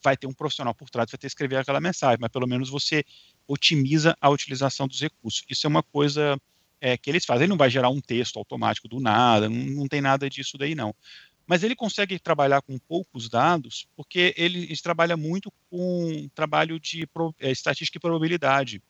[0.02, 2.70] vai ter um profissional por trás, vai ter que escrever aquela mensagem, mas pelo menos
[2.70, 3.04] você
[3.46, 5.44] otimiza a utilização dos recursos.
[5.50, 6.40] Isso é uma coisa
[6.80, 7.44] é, que eles fazem.
[7.44, 10.74] Ele não vai gerar um texto automático do nada, não, não tem nada disso daí
[10.74, 10.96] não.
[11.46, 17.06] Mas ele consegue trabalhar com poucos dados, porque ele, ele trabalha muito com trabalho de
[17.08, 18.82] pro, é, estatística e probabilidade.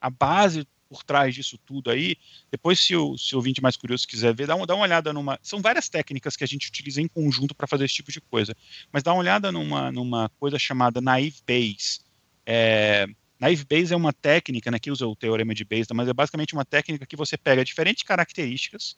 [0.00, 2.16] A base por trás disso tudo aí.
[2.50, 5.12] Depois, se o, se o ouvinte mais curioso quiser ver, dá uma, dá uma olhada
[5.12, 5.38] numa.
[5.42, 8.54] São várias técnicas que a gente utiliza em conjunto para fazer esse tipo de coisa.
[8.92, 12.00] Mas dá uma olhada numa, numa coisa chamada Naive Bayes.
[12.46, 13.06] É,
[13.38, 16.54] Naive Bayes é uma técnica, né, que usa o teorema de Bayes, mas é basicamente
[16.54, 18.96] uma técnica que você pega diferentes características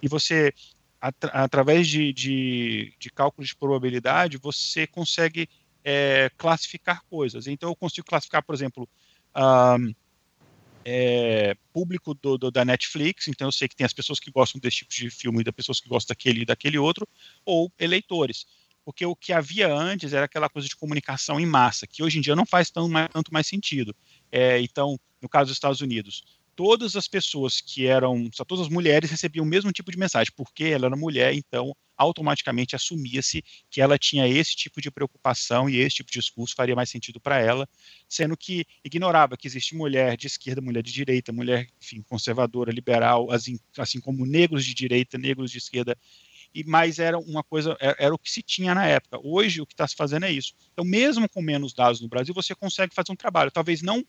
[0.00, 0.52] e você,
[1.00, 5.48] através de, de, de cálculos de probabilidade, você consegue
[5.84, 7.46] é, classificar coisas.
[7.46, 8.88] Então, eu consigo classificar, por exemplo,
[9.36, 9.94] um,
[10.84, 14.60] é, público do, do, da Netflix, então eu sei que tem as pessoas que gostam
[14.60, 17.06] desse tipo de filme das pessoas que gostam daquele e daquele outro,
[17.44, 18.46] ou eleitores.
[18.84, 22.20] Porque o que havia antes era aquela coisa de comunicação em massa, que hoje em
[22.20, 23.94] dia não faz tão, tanto mais sentido.
[24.30, 26.24] É, então, no caso dos Estados Unidos,
[26.56, 30.32] todas as pessoas que eram, só todas as mulheres recebiam o mesmo tipo de mensagem,
[30.36, 35.78] porque ela era mulher, então automaticamente assumia-se que ela tinha esse tipo de preocupação e
[35.78, 37.68] esse tipo de discurso faria mais sentido para ela,
[38.08, 43.30] sendo que ignorava que existe mulher de esquerda, mulher de direita, mulher, enfim, conservadora, liberal,
[43.30, 45.96] assim, assim como negros de direita, negros de esquerda,
[46.54, 49.18] e mais era uma coisa, era, era o que se tinha na época.
[49.22, 50.52] Hoje o que está se fazendo é isso.
[50.72, 54.04] Então, mesmo com menos dados no Brasil, você consegue fazer um trabalho, talvez não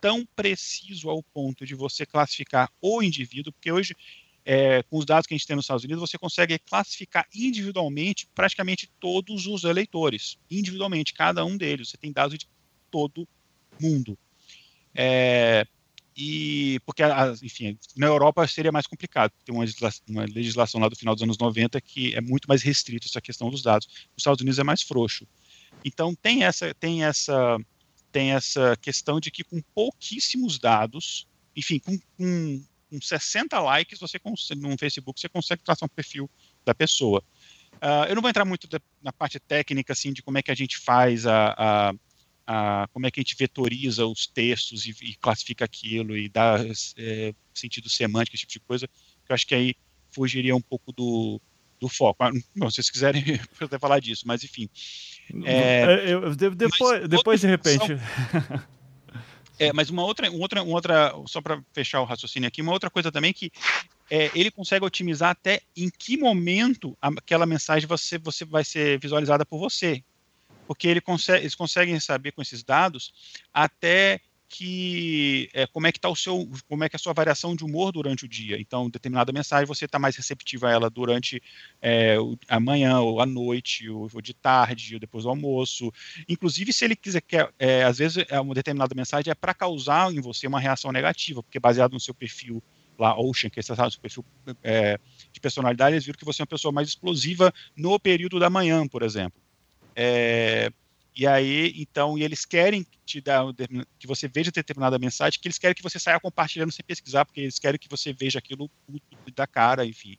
[0.00, 3.94] tão preciso ao ponto de você classificar o indivíduo, porque hoje
[4.44, 8.28] é, com os dados que a gente tem nos Estados Unidos, você consegue classificar individualmente
[8.34, 11.88] praticamente todos os eleitores, individualmente, cada um deles.
[11.88, 12.46] Você tem dados de
[12.90, 13.26] todo
[13.80, 14.18] mundo.
[14.94, 15.66] É,
[16.16, 17.02] e porque,
[17.42, 21.22] enfim, na Europa seria mais complicado, tem uma legislação, uma legislação lá do final dos
[21.22, 23.86] anos 90 que é muito mais restrito essa questão dos dados.
[23.86, 25.26] Nos Estados Unidos é mais frouxo.
[25.84, 27.58] Então tem essa, tem essa,
[28.12, 31.26] tem essa questão de que com pouquíssimos dados,
[31.56, 32.62] enfim, com, com
[32.94, 34.20] com 60 likes, você
[34.56, 36.30] no Facebook, você consegue traçar um perfil
[36.64, 37.22] da pessoa.
[37.74, 38.68] Uh, eu não vou entrar muito
[39.02, 41.94] na parte técnica, assim, de como é que a gente faz a, a,
[42.46, 46.56] a como é que a gente vetoriza os textos e, e classifica aquilo e dá
[46.96, 49.74] é, sentido semântico, esse tipo de coisa, que eu acho que aí
[50.12, 51.40] fugiria um pouco do,
[51.80, 52.22] do foco.
[52.22, 53.24] Ah, não, se vocês quiserem,
[53.60, 54.68] eu até falar disso, mas enfim.
[55.44, 57.86] É, eu, eu, depois, depois de repente.
[59.58, 62.72] É, mas uma outra, uma outra, uma outra só para fechar o raciocínio aqui, uma
[62.72, 63.52] outra coisa também que
[64.10, 69.46] é, ele consegue otimizar até em que momento aquela mensagem você, você vai ser visualizada
[69.46, 70.02] por você.
[70.66, 73.12] porque ele consegue, eles conseguem saber com esses dados
[73.52, 77.12] até que é, como é que está o seu, como é que é a sua
[77.12, 78.58] variação de humor durante o dia.
[78.60, 81.42] Então, determinada mensagem você está mais receptivo a ela durante
[81.80, 82.16] é,
[82.48, 85.92] a manhã ou à noite ou, ou, de tarde ou depois do almoço.
[86.28, 90.12] Inclusive, se ele quiser, quer, é, às vezes é uma determinada mensagem é para causar
[90.12, 92.62] em você uma reação negativa, porque baseado no seu perfil
[92.98, 94.24] lá Ocean, que é o seu perfil
[94.62, 94.98] é,
[95.32, 98.86] de personalidade, eles viram que você é uma pessoa mais explosiva no período da manhã,
[98.86, 99.40] por exemplo.
[99.96, 100.72] É,
[101.16, 103.44] e aí, então, e eles querem te dar
[103.98, 107.40] que você veja determinada mensagem, que eles querem que você saia compartilhando sem pesquisar, porque
[107.40, 108.68] eles querem que você veja aquilo
[109.34, 110.18] da cara, enfim.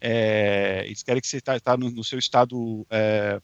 [0.00, 3.40] É, eles querem que você está tá no, no, seu estado, é,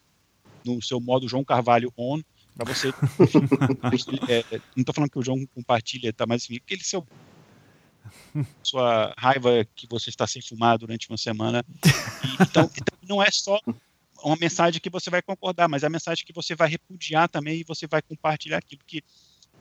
[0.65, 2.21] no seu modo João Carvalho on,
[2.57, 2.89] para você.
[4.29, 4.45] é,
[4.75, 7.07] não estou falando que o João compartilha, tá, mas enfim, aquele seu
[8.63, 11.65] sua raiva que você está sem fumar durante uma semana.
[11.85, 13.61] E, então, então, não é só
[14.23, 17.61] uma mensagem que você vai concordar, mas é a mensagem que você vai repudiar também
[17.61, 19.03] e você vai compartilhar aquilo que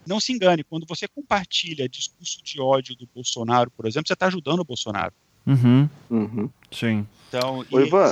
[0.05, 4.27] não se engane, quando você compartilha discurso de ódio do Bolsonaro, por exemplo, você está
[4.27, 5.13] ajudando o Bolsonaro.
[5.45, 5.89] Uhum.
[6.09, 6.49] Uhum.
[6.71, 7.07] Sim.
[7.27, 7.65] Então,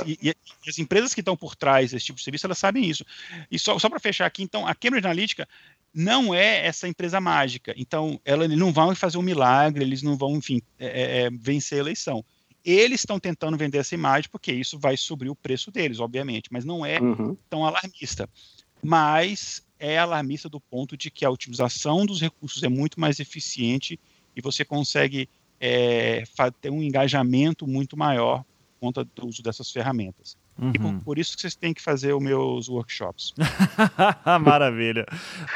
[0.06, 0.34] e, e, e,
[0.68, 3.04] as empresas que estão por trás desse tipo de serviço, elas sabem isso.
[3.50, 5.48] E só, só para fechar aqui, então, a Cambridge Analytica
[5.92, 7.74] não é essa empresa mágica.
[7.76, 11.30] Então, ela, eles não vão fazer um milagre, eles não vão, enfim, é, é, é
[11.30, 12.24] vencer a eleição.
[12.64, 16.64] Eles estão tentando vender essa imagem porque isso vai subir o preço deles, obviamente, mas
[16.64, 17.36] não é uhum.
[17.48, 18.28] tão alarmista.
[18.82, 23.98] Mas é alarmista do ponto de que a utilização dos recursos é muito mais eficiente
[24.36, 25.28] e você consegue
[25.58, 26.22] é,
[26.60, 28.44] ter um engajamento muito maior
[28.78, 30.36] por conta do uso dessas ferramentas.
[30.58, 30.72] Uhum.
[30.74, 33.32] E por, por, isso que vocês têm que fazer os meus workshops.
[34.44, 35.06] Maravilha.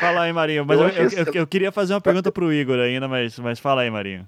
[0.00, 0.64] Fala aí, Marinho.
[0.64, 3.58] Mas eu, eu, eu, eu, queria fazer uma pergunta para o Igor ainda, mas, mas
[3.58, 4.26] fala aí, Marinho.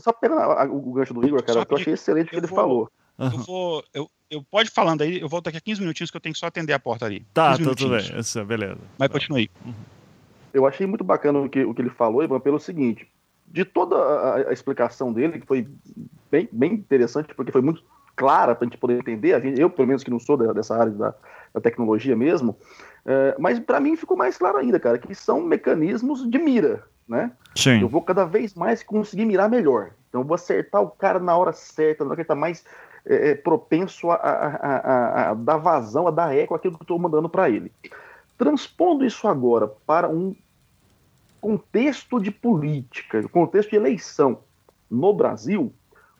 [0.00, 0.40] Só pegando
[0.72, 2.90] o gancho do Igor, cara, que eu achei excelente o que ele vou, falou.
[3.18, 3.84] Eu vou.
[3.92, 6.38] Eu, eu pode falando aí, eu volto daqui a 15 minutinhos que eu tenho que
[6.38, 7.26] só atender a porta ali.
[7.32, 8.18] Tá, tudo bem.
[8.18, 8.78] Isso, beleza.
[8.98, 9.50] Mas continue aí.
[9.64, 9.74] Uhum.
[10.52, 13.06] Eu achei muito bacana o que, o que ele falou, Ivan, pelo seguinte:
[13.46, 15.68] de toda a, a, explicação dele, que foi
[16.30, 17.82] bem, bem interessante, porque foi muito
[18.16, 20.52] clara para a gente poder entender, a gente, eu, pelo menos, que não sou da,
[20.52, 21.14] dessa área da,
[21.52, 22.56] da tecnologia mesmo,
[23.04, 27.32] é, mas para mim ficou mais claro ainda, cara, que são mecanismos de mira, né?
[27.54, 27.80] Sim.
[27.80, 29.90] Eu vou cada vez mais conseguir mirar melhor.
[30.08, 32.64] Então eu vou acertar o cara na hora certa, na hora que ele está mais
[33.04, 36.84] é, é, propenso a, a, a, a, dar vazão, a dar eco àquilo que eu
[36.84, 37.72] estou mandando para ele.
[38.36, 40.34] Transpondo isso agora para um
[41.40, 44.40] contexto de política, contexto de eleição
[44.90, 45.72] no Brasil,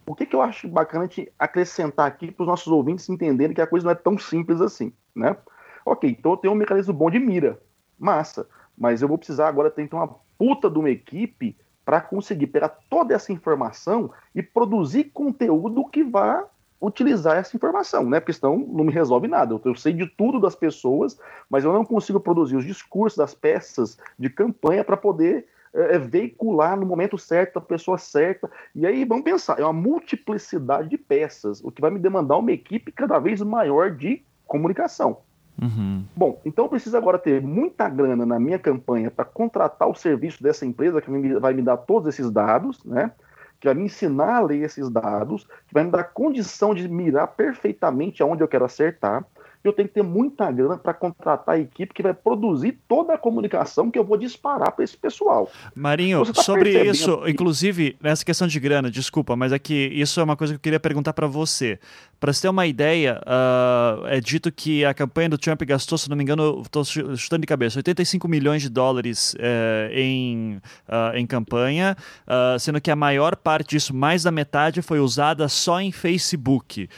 [0.06, 3.60] o que, que eu acho bacana de acrescentar aqui para os nossos ouvintes entenderem que
[3.60, 5.36] a coisa não é tão simples assim, né?
[5.84, 7.60] Ok, então eu tenho um mecanismo bom de mira,
[7.98, 12.48] massa, mas eu vou precisar agora ter então, uma puta de uma equipe para conseguir
[12.48, 16.44] pegar toda essa informação e produzir conteúdo que vá
[16.80, 18.20] utilizar essa informação, né?
[18.20, 19.54] Porque senão não me resolve nada.
[19.54, 23.34] Eu, eu, sei de tudo das pessoas, mas eu não consigo produzir os discursos das
[23.34, 28.50] peças de campanha para poder é, é, veicular no momento certo, a pessoa certa.
[28.74, 32.52] E aí, vamos pensar, é uma multiplicidade de peças, o que vai me demandar uma
[32.52, 35.18] equipe cada vez maior de comunicação.
[35.60, 36.04] Uhum.
[36.14, 40.42] Bom, então eu preciso agora ter muita grana na minha campanha para contratar o serviço
[40.42, 43.10] dessa empresa que vai me dar todos esses dados, né?
[43.58, 47.28] Que vai me ensinar a ler esses dados, que vai me dar condição de mirar
[47.28, 49.24] perfeitamente aonde eu quero acertar
[49.68, 53.18] eu tenho que ter muita grana para contratar a equipe que vai produzir toda a
[53.18, 55.50] comunicação que eu vou disparar para esse pessoal.
[55.74, 60.22] Marinho, tá sobre isso, inclusive, nessa questão de grana, desculpa, mas é que isso é
[60.22, 61.78] uma coisa que eu queria perguntar para você.
[62.18, 66.08] Para você ter uma ideia, uh, é dito que a campanha do Trump gastou, se
[66.08, 70.56] não me engano, estou chutando de cabeça, 85 milhões de dólares uh, em,
[70.88, 75.48] uh, em campanha, ah, sendo que a maior parte disso, mais da metade, foi usada
[75.48, 76.88] só em Facebook.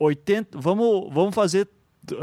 [0.00, 0.58] Uh, 80.
[0.58, 1.68] Vamos, vamos fazer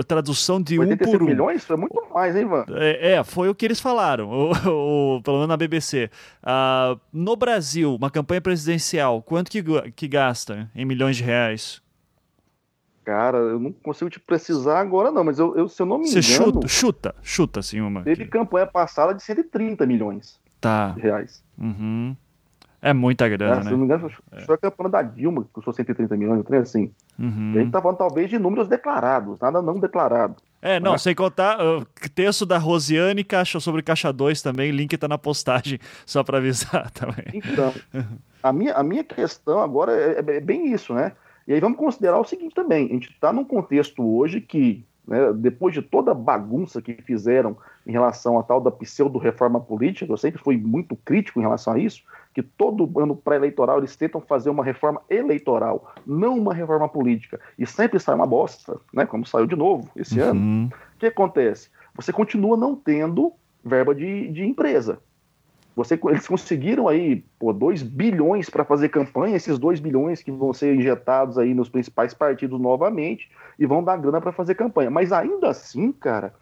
[0.08, 1.26] tradução de um por um.
[1.26, 1.64] milhões?
[1.64, 2.66] Foi muito mais, hein, Ivan?
[2.70, 4.30] É, é, foi o que eles falaram,
[4.68, 6.10] o, o, pelo menos na BBC.
[6.44, 11.82] Uh, no Brasil, uma campanha presidencial, quanto que, que gasta em milhões de reais?
[13.04, 16.08] Cara, eu não consigo te precisar agora, não, mas eu, eu se eu não me
[16.08, 16.24] Você engano...
[16.24, 18.02] Você chuta, chuta, chuta, assim, uma.
[18.02, 20.90] Teve campanha passada de 130 milhões tá.
[20.90, 21.44] de reais.
[21.56, 22.16] Uhum.
[22.86, 23.64] É muita grana, é, né?
[23.64, 24.42] Se não me engano, é.
[24.42, 26.92] foi a campanha da Dilma, que custou 130 milhões, trem assim.
[27.18, 27.54] Uhum.
[27.56, 30.36] A gente tá falando talvez de números declarados, nada não declarado.
[30.62, 30.98] É, não, né?
[31.00, 31.84] sem contar o
[32.14, 36.90] texto da Rosiane caixa, sobre Caixa 2 também, link tá na postagem, só para avisar
[36.94, 37.26] também.
[37.34, 37.74] Então,
[38.44, 41.14] a minha, a minha questão agora é, é, bem isso, né?
[41.48, 45.34] E aí vamos considerar o seguinte também, a gente está num contexto hoje que, né,
[45.34, 50.18] depois de toda a bagunça que fizeram em relação à tal da pseudo-reforma política, eu
[50.18, 52.04] sempre fui muito crítico em relação a isso,
[52.36, 57.40] que todo ano pré-eleitoral eles tentam fazer uma reforma eleitoral, não uma reforma política.
[57.58, 59.06] E sempre sai uma bosta, né?
[59.06, 60.30] Como saiu de novo esse uhum.
[60.30, 60.66] ano.
[60.68, 61.70] O que acontece?
[61.96, 63.32] Você continua não tendo
[63.64, 65.00] verba de, de empresa.
[65.78, 70.76] Você, eles conseguiram aí 2 bilhões para fazer campanha, esses 2 bilhões que vão ser
[70.76, 74.92] injetados aí nos principais partidos novamente e vão dar grana para fazer campanha.
[74.92, 76.34] Mas ainda assim, cara,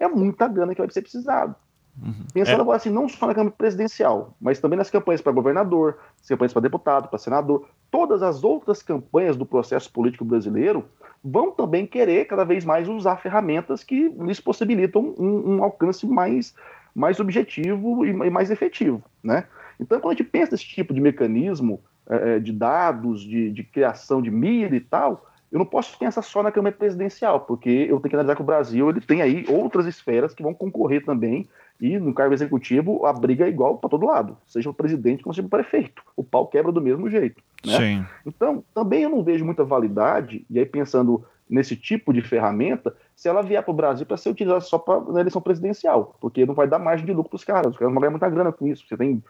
[0.00, 1.54] é muita grana que vai ser precisado.
[2.02, 2.26] Uhum.
[2.32, 2.60] Pensando é.
[2.60, 5.98] agora assim, não só na campanha presidencial, mas também nas campanhas para governador,
[6.28, 10.84] campanhas para deputado, para senador, todas as outras campanhas do processo político brasileiro
[11.24, 16.54] vão também querer cada vez mais usar ferramentas que lhes possibilitam um, um alcance mais,
[16.94, 19.46] mais objetivo e, e, mais efetivo, né?
[19.80, 23.64] Então, quando a gente pensa nesse tipo de mecanismo é, é de dados, de, de
[23.64, 28.00] criação de mídia e tal, eu não posso pensar só na Câmara Presidencial, porque eu
[28.00, 31.48] tenho que analisar que o Brasil ele tem aí outras esferas que vão concorrer também,
[31.80, 35.34] e no cargo executivo a briga é igual para todo lado, seja o presidente como
[35.34, 36.02] seja o prefeito.
[36.16, 37.42] O pau quebra do mesmo jeito.
[37.66, 37.76] Né?
[37.76, 38.06] Sim.
[38.24, 43.28] Então, também eu não vejo muita validade, e aí pensando nesse tipo de ferramenta, se
[43.28, 46.66] ela vier para o Brasil para ser utilizada só na eleição presidencial, porque não vai
[46.66, 48.84] dar margem de lucro para os caras, os caras vão ganhar muita grana com isso.
[48.88, 49.22] Você tem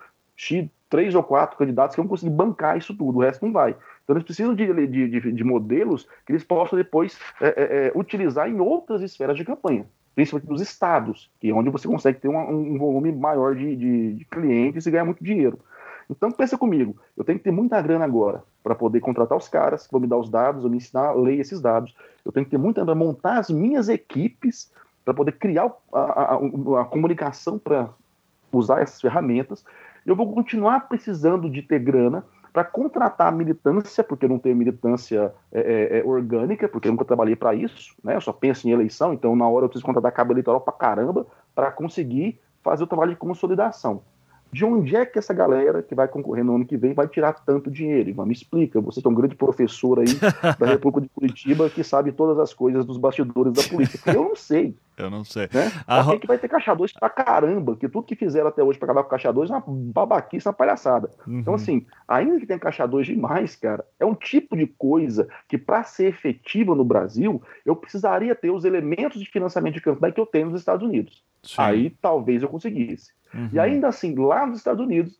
[0.88, 3.76] três ou quatro candidatos que vão conseguir bancar isso tudo, o resto não vai.
[4.02, 7.92] Então eles precisam de, de, de, de modelos que eles possam depois é, é, é,
[7.94, 12.28] utilizar em outras esferas de campanha, principalmente nos estados, que é onde você consegue ter
[12.28, 15.59] uma, um volume maior de, de, de clientes e ganhar muito dinheiro.
[16.09, 19.86] Então pensa comigo, eu tenho que ter muita grana agora para poder contratar os caras
[19.86, 21.95] que vão me dar os dados, vão me ensinar a ler esses dados.
[22.24, 24.73] Eu tenho que ter muita grana para montar as minhas equipes
[25.05, 26.35] para poder criar a, a,
[26.81, 27.91] a comunicação para
[28.53, 29.65] usar essas ferramentas.
[30.05, 32.24] Eu vou continuar precisando de ter grana
[32.55, 37.05] para contratar militância, porque eu não tenho militância é, é, é, orgânica, porque eu nunca
[37.05, 38.14] trabalhei para isso, né?
[38.14, 41.26] Eu só penso em eleição, então na hora eu preciso contratar cabo eleitoral para caramba
[41.52, 44.02] para conseguir fazer o trabalho de consolidação.
[44.52, 47.32] De onde é que essa galera que vai concorrer no ano que vem vai tirar
[47.32, 48.10] tanto dinheiro?
[48.10, 48.81] Ivan, me explica.
[48.82, 50.06] Você é um grande professor aí
[50.56, 54.12] da República de Curitiba que sabe todas as coisas dos bastidores da política.
[54.12, 54.76] Eu não sei.
[54.96, 55.48] Eu não sei.
[55.52, 55.70] Né?
[55.86, 56.16] A...
[56.16, 59.02] que vai ter caixa 2 pra caramba, que tudo que fizeram até hoje para acabar
[59.02, 61.10] com caixa 2 é uma babaquice, uma palhaçada.
[61.26, 61.40] Uhum.
[61.40, 65.58] Então, assim, ainda que tenha caixa 2 demais, cara, é um tipo de coisa que,
[65.58, 70.20] para ser efetiva no Brasil, eu precisaria ter os elementos de financiamento de campanha que
[70.20, 71.24] eu tenho nos Estados Unidos.
[71.42, 71.56] Sim.
[71.58, 73.12] Aí talvez eu conseguisse.
[73.34, 73.50] Uhum.
[73.52, 75.18] E ainda assim, lá nos Estados Unidos,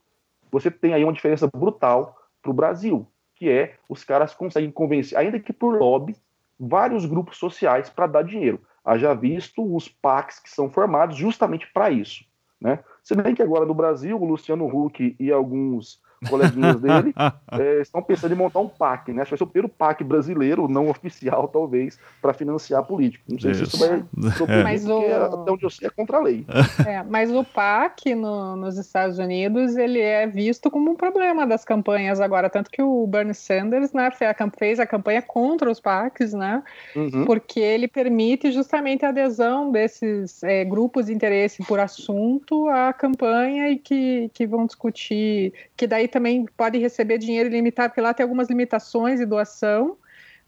[0.51, 5.19] você tem aí uma diferença brutal para o Brasil, que é os caras conseguem convencer,
[5.19, 6.15] ainda que por lobby,
[6.59, 8.61] vários grupos sociais para dar dinheiro.
[8.85, 12.25] Haja visto os PACs que são formados justamente para isso.
[12.61, 12.83] Né?
[13.03, 17.15] Se bem que agora no Brasil, o Luciano Huck e alguns coleguinhas dele,
[17.53, 19.23] é, estão pensando em montar um PAC, né?
[19.23, 23.25] Acho que vai ser o primeiro PAC brasileiro, não oficial, talvez, para financiar político.
[23.29, 23.67] Não sei isso.
[23.67, 24.05] se isso vai
[24.49, 24.63] é.
[24.63, 24.99] mas o...
[24.99, 26.45] até onde eu sei é contra a lei.
[26.85, 31.65] É, mas o PAC no, nos Estados Unidos, ele é visto como um problema das
[31.65, 36.63] campanhas agora, tanto que o Bernie Sanders né, fez a campanha contra os PACs, né?
[36.95, 37.25] Uhum.
[37.25, 43.71] Porque ele permite justamente a adesão desses é, grupos de interesse por assunto à campanha
[43.71, 48.23] e que, que vão discutir, que daí também pode receber dinheiro ilimitado, porque lá tem
[48.23, 49.97] algumas limitações de doação,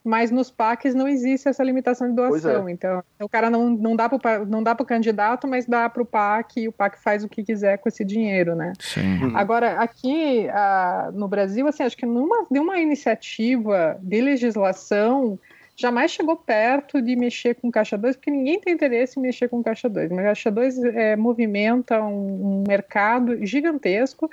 [0.05, 2.69] mas nos PACs não existe essa limitação de doação.
[2.69, 2.71] É.
[2.71, 6.01] Então, o cara não, não dá para não dá para o candidato, mas dá para
[6.01, 8.73] o PAC e o PAC faz o que quiser com esse dinheiro, né?
[8.79, 9.25] Sim.
[9.25, 9.37] Uhum.
[9.37, 15.37] Agora, aqui a, no Brasil, assim, acho que numa, de uma iniciativa de legislação
[15.77, 19.63] jamais chegou perto de mexer com caixa 2, porque ninguém tem interesse em mexer com
[19.63, 20.11] caixa 2.
[20.11, 24.31] Mas caixa 2 é, movimenta um, um mercado gigantesco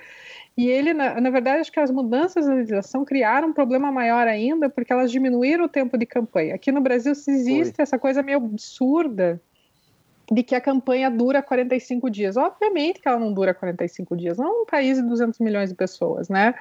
[0.55, 4.27] e ele, na, na, verdade, acho que as mudanças na legislação criaram um problema maior
[4.27, 6.53] ainda, porque elas diminuíram o tempo de campanha.
[6.53, 7.83] Aqui no Brasil existe Foi.
[7.83, 9.41] essa coisa meio absurda
[10.31, 12.37] de que a campanha dura 45 dias.
[12.37, 15.75] Obviamente que ela não dura 45 dias, não é um país de 200 milhões de
[15.75, 16.53] pessoas, né?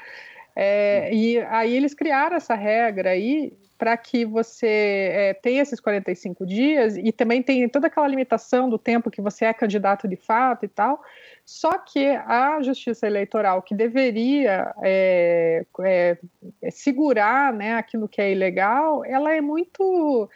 [0.57, 6.47] É, e aí eles criaram essa regra aí para que você é, tenha esses 45
[6.47, 10.65] dias e também tem toda aquela limitação do tempo que você é candidato de fato
[10.65, 11.03] e tal.
[11.53, 16.19] Só que a Justiça Eleitoral, que deveria é, é,
[16.63, 20.31] é, segurar né, aquilo que é ilegal, ela é muito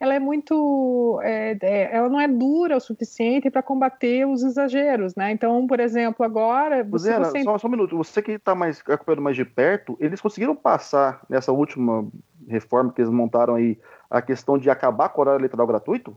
[0.00, 5.14] ela é muito, é, é, ela não é dura o suficiente para combater os exageros,
[5.14, 5.30] né?
[5.30, 6.84] Então, por exemplo, agora.
[6.84, 7.42] Você, você...
[7.42, 11.20] Só, só, um minuto, você que está mais acompanhando mais de perto, eles conseguiram passar
[11.28, 12.06] nessa última
[12.48, 13.78] reforma que eles montaram aí
[14.10, 16.16] a questão de acabar com o horário eleitoral gratuito?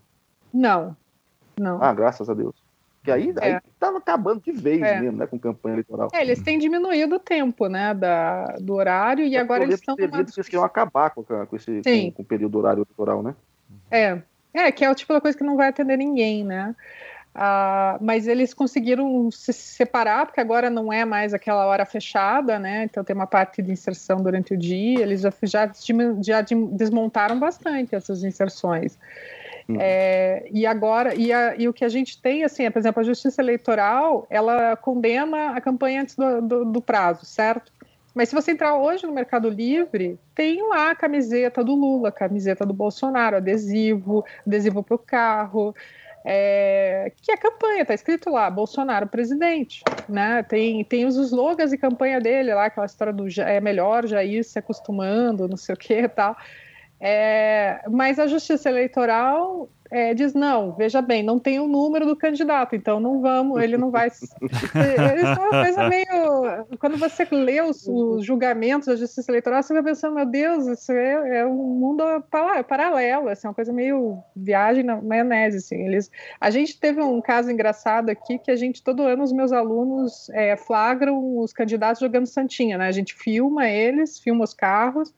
[0.53, 0.95] Não,
[1.57, 1.81] não.
[1.81, 2.68] Ah, graças a Deus.
[3.09, 3.55] Que aí, é.
[3.55, 4.99] aí tava acabando de vez é.
[4.99, 6.09] mesmo, né, com campanha eleitoral.
[6.13, 9.95] É, eles têm diminuído o tempo, né, da, do horário e agora eles estão...
[9.95, 10.09] Numa...
[10.09, 13.35] que eles queriam acabar com, com esse com, com, o período horário eleitoral, né?
[13.89, 14.21] É,
[14.53, 16.75] é, que é o tipo da coisa que não vai atender ninguém, né?
[17.35, 22.83] Uh, mas eles conseguiram se separar, porque agora não é mais aquela hora fechada, né?
[22.83, 25.71] Então tem uma parte de inserção durante o dia, eles já, já,
[26.21, 26.41] já
[26.71, 28.97] desmontaram bastante essas inserções.
[29.69, 29.77] Hum.
[29.79, 33.01] É, e agora, e, a, e, o que a gente tem, assim, é, por exemplo,
[33.01, 37.71] a Justiça Eleitoral, ela condena a campanha antes do, do, do prazo, certo?
[38.15, 42.65] Mas se você entrar hoje no Mercado Livre, tem lá a camiseta do Lula, camiseta
[42.65, 45.75] do Bolsonaro, adesivo, adesivo para o carro,
[46.25, 50.41] é, que a campanha está escrito lá, Bolsonaro presidente, né?
[50.41, 54.43] Tem, tem os slogans de campanha dele lá, aquela história do é melhor já ir
[54.43, 56.35] se acostumando, não sei o que e tal.
[57.01, 62.15] É, mas a justiça eleitoral é, diz não, veja bem, não tem o número do
[62.15, 64.09] candidato, então não vamos, ele não vai.
[64.11, 66.77] Isso é uma coisa meio.
[66.79, 70.91] Quando você lê os, os, julgamentos da justiça eleitoral, você vai pensando, meu Deus, isso
[70.91, 72.03] é, é um mundo
[72.67, 75.57] paralelo, assim, uma coisa meio viagem na maionese.
[75.57, 75.75] Assim.
[75.75, 79.51] Eles, a gente teve um caso engraçado aqui que a gente, todo ano, os meus
[79.51, 82.87] alunos é, flagram os candidatos jogando Santinha, né?
[82.87, 85.11] A gente filma eles, filma os carros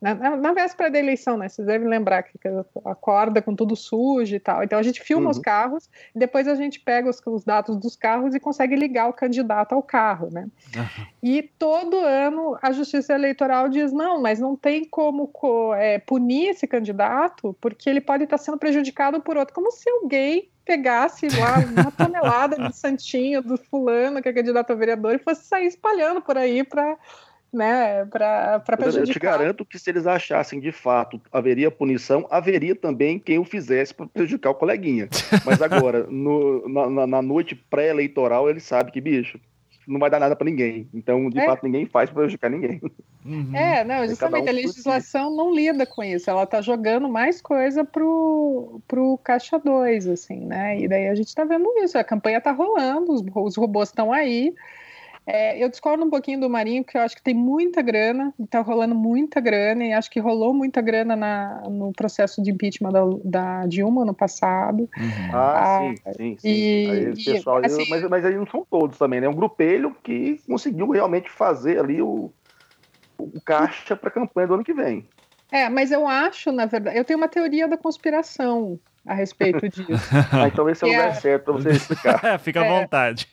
[0.00, 1.48] na, na, na, véspera da eleição, né?
[1.48, 2.38] Vocês devem lembrar que,
[2.84, 4.62] acorda com tudo sujo e tal.
[4.62, 5.30] Então a gente filma uhum.
[5.30, 9.08] os carros e depois a gente pega os, os, dados dos carros e consegue ligar
[9.08, 10.48] o candidato ao carro, né?
[10.74, 11.06] Uhum.
[11.22, 15.30] E todo ano a Justiça Eleitoral diz não, mas não tem como
[15.76, 20.48] é, punir esse candidato porque ele pode estar sendo prejudicado por outro, como se alguém
[20.64, 25.44] pegasse lá uma tonelada de santinho do fulano que é candidato a vereador e fosse
[25.44, 26.96] sair espalhando por aí para
[27.52, 29.08] né, para prejudicar.
[29.08, 33.44] Eu te garanto que se eles achassem de fato haveria punição, haveria também quem o
[33.44, 35.08] fizesse para prejudicar o coleguinha.
[35.44, 39.40] Mas agora, no, na, na, noite pré-eleitoral, ele sabe que, bicho,
[39.86, 40.88] não vai dar nada para ninguém.
[40.94, 41.46] Então, de é.
[41.46, 42.80] fato, ninguém faz para prejudicar ninguém.
[43.24, 43.54] Uhum.
[43.54, 46.30] É, não, justamente um a legislação não lida com isso.
[46.30, 50.78] Ela está jogando mais coisa pro, pro caixa 2, assim, né?
[50.80, 51.98] E daí a gente está vendo isso.
[51.98, 54.54] A campanha está rolando, os, os robôs estão aí.
[55.26, 58.60] É, eu discordo um pouquinho do Marinho, porque eu acho que tem muita grana, está
[58.60, 63.00] rolando muita grana, e acho que rolou muita grana na, no processo de impeachment da,
[63.24, 64.88] da Dilma no passado.
[64.96, 65.30] Uhum.
[65.32, 66.48] Ah, ah, sim, sim, sim.
[66.48, 69.26] E, aí, pessoal, e, assim, mas, mas aí não são todos também, né?
[69.26, 72.32] É um grupelho que conseguiu realmente fazer ali o,
[73.18, 75.06] o caixa para a campanha do ano que vem.
[75.52, 80.10] É, mas eu acho, na verdade, eu tenho uma teoria da conspiração a respeito disso.
[80.32, 81.14] ah, então esse é o lugar é...
[81.14, 82.38] certo para você explicar.
[82.38, 82.80] Fica à é...
[82.80, 83.28] vontade.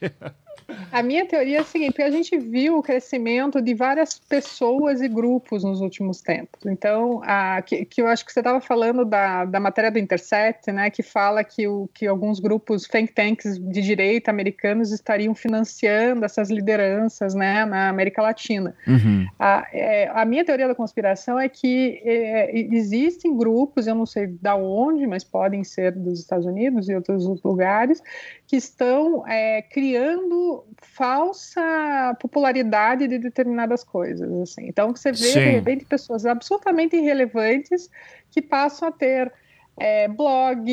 [0.92, 5.08] A minha teoria é a seguinte: a gente viu o crescimento de várias pessoas e
[5.08, 6.66] grupos nos últimos tempos.
[6.66, 10.70] Então, a, que, que eu acho que você estava falando da, da matéria do Intercept,
[10.70, 16.24] né, que fala que, o, que alguns grupos think tanks de direita americanos estariam financiando
[16.24, 18.74] essas lideranças né, na América Latina.
[18.86, 19.26] Uhum.
[19.38, 24.26] A, é, a, minha teoria da conspiração é que é, existem grupos, eu não sei
[24.26, 28.02] da onde, mas podem ser dos Estados Unidos e outros lugares,
[28.46, 34.30] que estão é, criando falsa popularidade de determinadas coisas.
[34.42, 34.66] Assim.
[34.66, 35.40] Então, você vê, Sim.
[35.40, 37.90] de repente, pessoas absolutamente irrelevantes
[38.30, 39.32] que passam a ter
[39.78, 40.66] é, blog,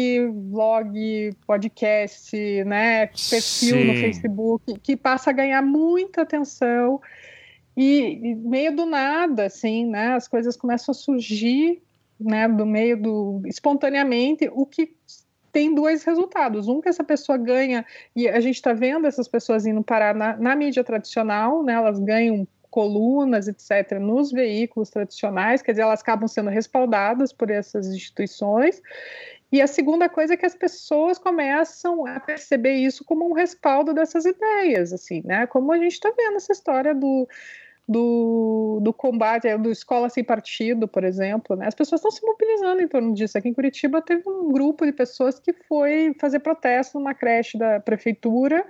[0.50, 3.84] vlog, podcast, né, perfil Sim.
[3.86, 7.00] no Facebook, que passa a ganhar muita atenção
[7.78, 11.82] e, e, meio do nada, assim, né, as coisas começam a surgir,
[12.20, 14.96] né, do meio do espontaneamente, o que
[15.56, 16.68] tem dois resultados.
[16.68, 20.36] Um que essa pessoa ganha, e a gente está vendo essas pessoas indo parar na,
[20.36, 26.28] na mídia tradicional, né, elas ganham colunas, etc., nos veículos tradicionais, quer dizer, elas acabam
[26.28, 28.82] sendo respaldadas por essas instituições.
[29.50, 33.94] E a segunda coisa é que as pessoas começam a perceber isso como um respaldo
[33.94, 35.48] dessas ideias, assim, né?
[35.48, 37.26] Como a gente está vendo essa história do
[37.88, 41.68] do, do combate, é, do Escola Sem Partido, por exemplo, né?
[41.68, 43.38] as pessoas estão se mobilizando em torno disso.
[43.38, 47.80] Aqui em Curitiba teve um grupo de pessoas que foi fazer protesto numa creche da
[47.80, 48.66] prefeitura,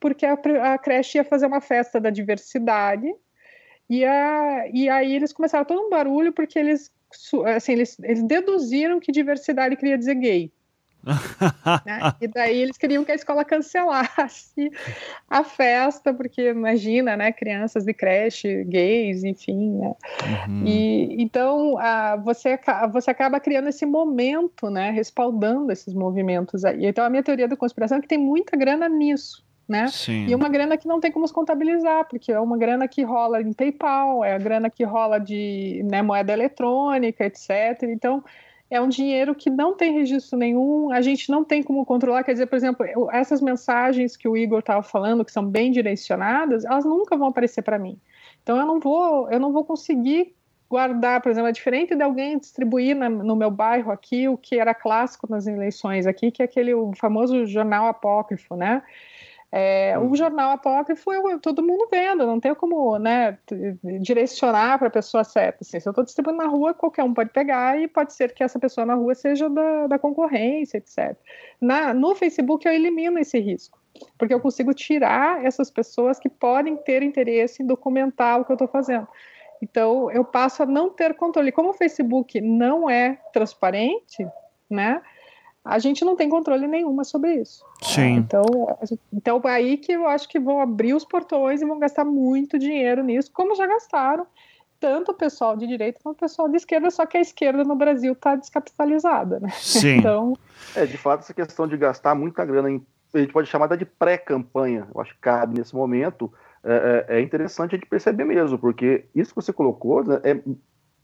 [0.00, 0.34] porque a,
[0.72, 3.12] a creche ia fazer uma festa da diversidade,
[3.88, 6.92] e, a, e aí eles começaram todo um barulho porque eles,
[7.54, 10.52] assim, eles, eles deduziram que diversidade queria dizer gay
[11.84, 12.12] né?
[12.20, 14.70] E daí eles queriam que a escola cancelasse
[15.28, 19.94] a festa, porque imagina, né, crianças de creche, gays, enfim, né?
[20.48, 20.66] Uhum.
[20.66, 22.58] E então a, você,
[22.92, 26.86] você acaba criando esse momento, né, respaldando esses movimentos aí.
[26.86, 29.44] Então a minha teoria da conspiração é que tem muita grana nisso.
[29.68, 29.86] Né?
[30.28, 33.42] E uma grana que não tem como se contabilizar, porque é uma grana que rola
[33.42, 37.82] em PayPal, é a grana que rola de né, moeda eletrônica, etc.
[37.82, 38.22] Então,
[38.70, 42.24] é um dinheiro que não tem registro nenhum, a gente não tem como controlar.
[42.24, 46.64] Quer dizer, por exemplo, essas mensagens que o Igor estava falando, que são bem direcionadas,
[46.64, 47.98] elas nunca vão aparecer para mim.
[48.42, 50.34] Então eu não vou, eu não vou conseguir
[50.68, 54.58] guardar, por exemplo, é diferente de alguém distribuir na, no meu bairro aqui o que
[54.58, 58.82] era clássico nas eleições aqui, que é aquele o famoso jornal apócrifo, né?
[59.52, 63.38] É, o jornal apócrifo eu, todo mundo vendo, não tem como né,
[64.00, 65.58] direcionar para a pessoa certa.
[65.62, 68.42] Assim, se eu estou distribuindo na rua, qualquer um pode pegar e pode ser que
[68.42, 71.16] essa pessoa na rua seja da, da concorrência, etc.
[71.60, 73.78] Na, no Facebook eu elimino esse risco,
[74.18, 78.56] porque eu consigo tirar essas pessoas que podem ter interesse em documentar o que eu
[78.56, 79.06] estou fazendo.
[79.62, 81.52] Então eu passo a não ter controle.
[81.52, 84.26] Como o Facebook não é transparente,
[84.68, 85.00] né?
[85.66, 87.64] A gente não tem controle nenhuma sobre isso.
[87.82, 88.14] Sim.
[88.14, 88.44] Então,
[89.12, 92.58] então é aí que eu acho que vão abrir os portões e vão gastar muito
[92.58, 94.26] dinheiro nisso, como já gastaram
[94.78, 97.74] tanto o pessoal de direita quanto o pessoal de esquerda, só que a esquerda no
[97.74, 99.48] Brasil está descapitalizada, né?
[99.54, 99.96] Sim.
[99.96, 100.36] Então...
[100.74, 103.86] É, de fato, essa questão de gastar muita grana, em, a gente pode chamar de
[103.86, 106.30] pré-campanha, eu acho que cabe nesse momento,
[106.62, 110.42] é, é, é, interessante a gente perceber mesmo, porque isso que você colocou né, é,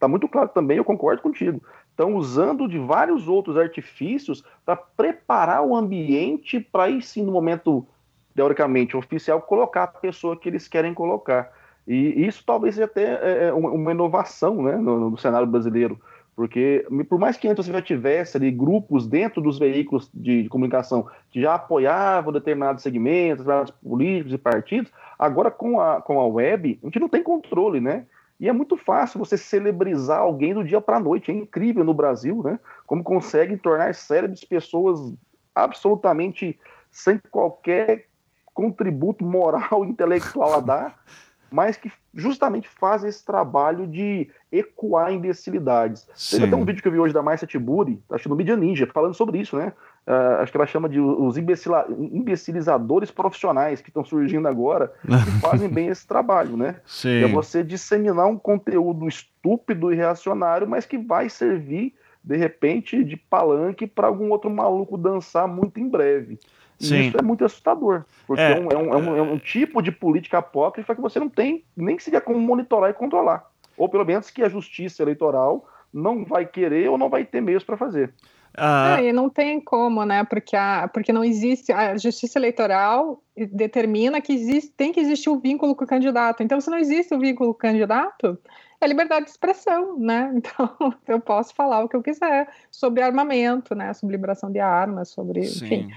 [0.06, 1.60] tá muito claro também, eu concordo contigo
[1.92, 7.86] estão usando de vários outros artifícios para preparar o ambiente para aí sim, no momento,
[8.34, 11.52] teoricamente, oficial, colocar a pessoa que eles querem colocar.
[11.86, 16.00] E isso talvez seja até é, é uma inovação né, no, no, cenário brasileiro,
[16.34, 20.48] porque por mais que antes você já tivesse ali grupos dentro dos veículos de, de
[20.48, 26.26] comunicação que já apoiavam determinados segmentos, determinados políticos e partidos, agora com a, com a
[26.26, 28.06] web, a gente não tem controle, né?
[28.40, 31.30] E é muito fácil você celebrizar alguém do dia para a noite.
[31.30, 32.58] É incrível no Brasil, né?
[32.86, 35.14] Como conseguem tornar célebres pessoas
[35.54, 36.58] absolutamente
[36.90, 38.06] sem qualquer
[38.52, 41.02] contributo moral, intelectual a dar,
[41.50, 46.06] mas que justamente fazem esse trabalho de ecoar imbecilidades.
[46.30, 48.86] Teve até um vídeo que eu vi hoje da Marcia Tiburi, acho no Media Ninja,
[48.86, 49.72] falando sobre isso, né?
[50.04, 55.68] Uh, acho que ela chama de os imbecilizadores profissionais que estão surgindo agora e fazem
[55.68, 56.76] bem esse trabalho, né?
[56.84, 57.22] Sim.
[57.22, 63.16] É você disseminar um conteúdo estúpido e reacionário, mas que vai servir, de repente, de
[63.16, 66.36] palanque para algum outro maluco dançar muito em breve.
[66.80, 67.00] E Sim.
[67.02, 68.58] isso é muito assustador, porque é.
[68.58, 71.28] É, um, é, um, é, um, é um tipo de política apócrifa que você não
[71.28, 73.48] tem nem seria como monitorar e controlar.
[73.76, 75.64] Ou pelo menos que a justiça eleitoral
[75.94, 78.12] não vai querer ou não vai ter meios para fazer.
[78.56, 79.00] Ah.
[79.00, 80.24] É, e não tem como, né?
[80.24, 81.72] Porque, a, porque não existe.
[81.72, 86.42] A justiça eleitoral determina que existe, tem que existir o um vínculo com o candidato.
[86.42, 88.38] Então, se não existe o um vínculo com o candidato,
[88.80, 90.32] é liberdade de expressão, né?
[90.36, 93.92] Então, eu posso falar o que eu quiser sobre armamento, né?
[93.94, 95.88] Sobre liberação de armas, sobre, Sim.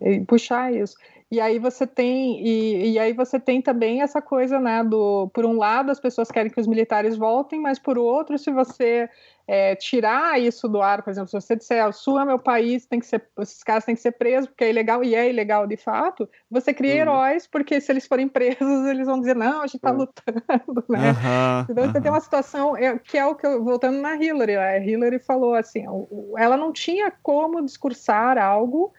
[0.00, 0.96] enfim, puxar isso.
[1.32, 4.84] E aí você tem e, e, aí você tem também essa coisa, né?
[4.84, 8.50] Do por um lado as pessoas querem que os militares voltem, mas por outro, se
[8.50, 9.08] você
[9.48, 12.84] é, tirar isso do ar, por exemplo, se você disser o Sul é meu país,
[12.84, 15.66] tem que ser, esses caras têm que ser presos porque é ilegal e é ilegal
[15.66, 17.00] de fato, você cria uhum.
[17.00, 20.00] heróis, porque se eles forem presos, eles vão dizer, não, a gente está uhum.
[20.00, 21.12] lutando, né?
[21.12, 21.66] Uhum.
[21.70, 24.78] Então você tem uma situação é, que é o que eu, voltando na Hillary, a
[24.78, 25.86] Hillary falou assim,
[26.36, 28.92] ela não tinha como discursar algo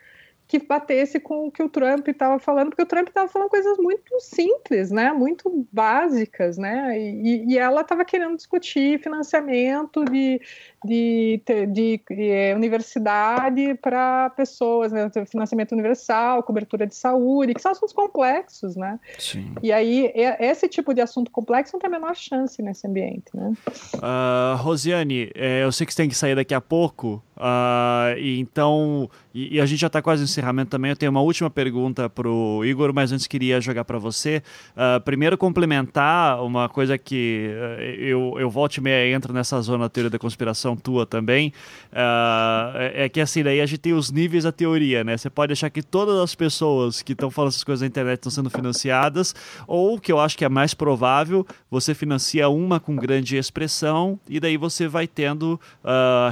[0.47, 3.77] que batesse com o que o Trump estava falando, porque o Trump estava falando coisas
[3.77, 10.39] muito simples, né, muito básicas, né, e, e ela estava querendo discutir financiamento de,
[10.85, 17.71] de, de, de, eh, universidade para pessoas, né, financiamento universal, cobertura de saúde, que são
[17.71, 19.53] assuntos complexos, né, Sim.
[19.61, 23.53] e aí esse tipo de assunto complexo não tem a menor chance nesse ambiente, né.
[23.95, 28.39] Uh, Rosiane, é, eu sei que você tem que sair daqui a pouco, uh, e
[28.39, 31.49] então, e, e, a gente já está quase encerrando encerramento também, eu tenho uma última
[31.49, 34.43] pergunta para o Igor, mas antes queria jogar para você.
[34.75, 39.85] Uh, primeiro, complementar uma coisa que uh, eu, eu volto e meia entro nessa zona
[39.85, 41.53] da teoria da conspiração tua também.
[41.91, 45.17] Uh, é, é que assim, daí a gente tem os níveis da teoria, né?
[45.17, 48.31] Você pode achar que todas as pessoas que estão falando essas coisas na internet estão
[48.31, 49.35] sendo financiadas,
[49.67, 54.39] ou que eu acho que é mais provável, você financia uma com grande expressão e
[54.39, 55.59] daí você vai tendo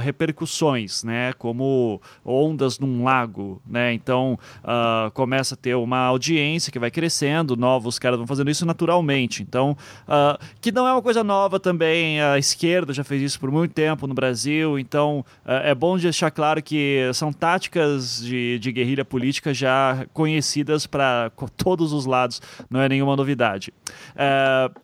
[0.02, 1.32] repercussões, né?
[1.34, 3.92] Como ondas num lago, né?
[3.92, 8.66] Então uh, começa a ter uma audiência que vai crescendo, novos caras vão fazendo isso
[8.66, 9.42] naturalmente.
[9.42, 13.50] Então, uh, que não é uma coisa nova também, a esquerda já fez isso por
[13.50, 14.31] muito tempo no Brasil,
[14.78, 20.86] então uh, é bom deixar claro que são táticas de, de guerrilha política já conhecidas
[20.86, 22.40] para todos os lados,
[22.70, 23.72] não é nenhuma novidade.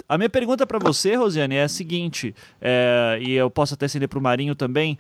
[0.08, 2.34] a minha pergunta para você, Rosiane, é a seguinte,
[3.20, 4.98] e eu posso até estender para o Marinho também.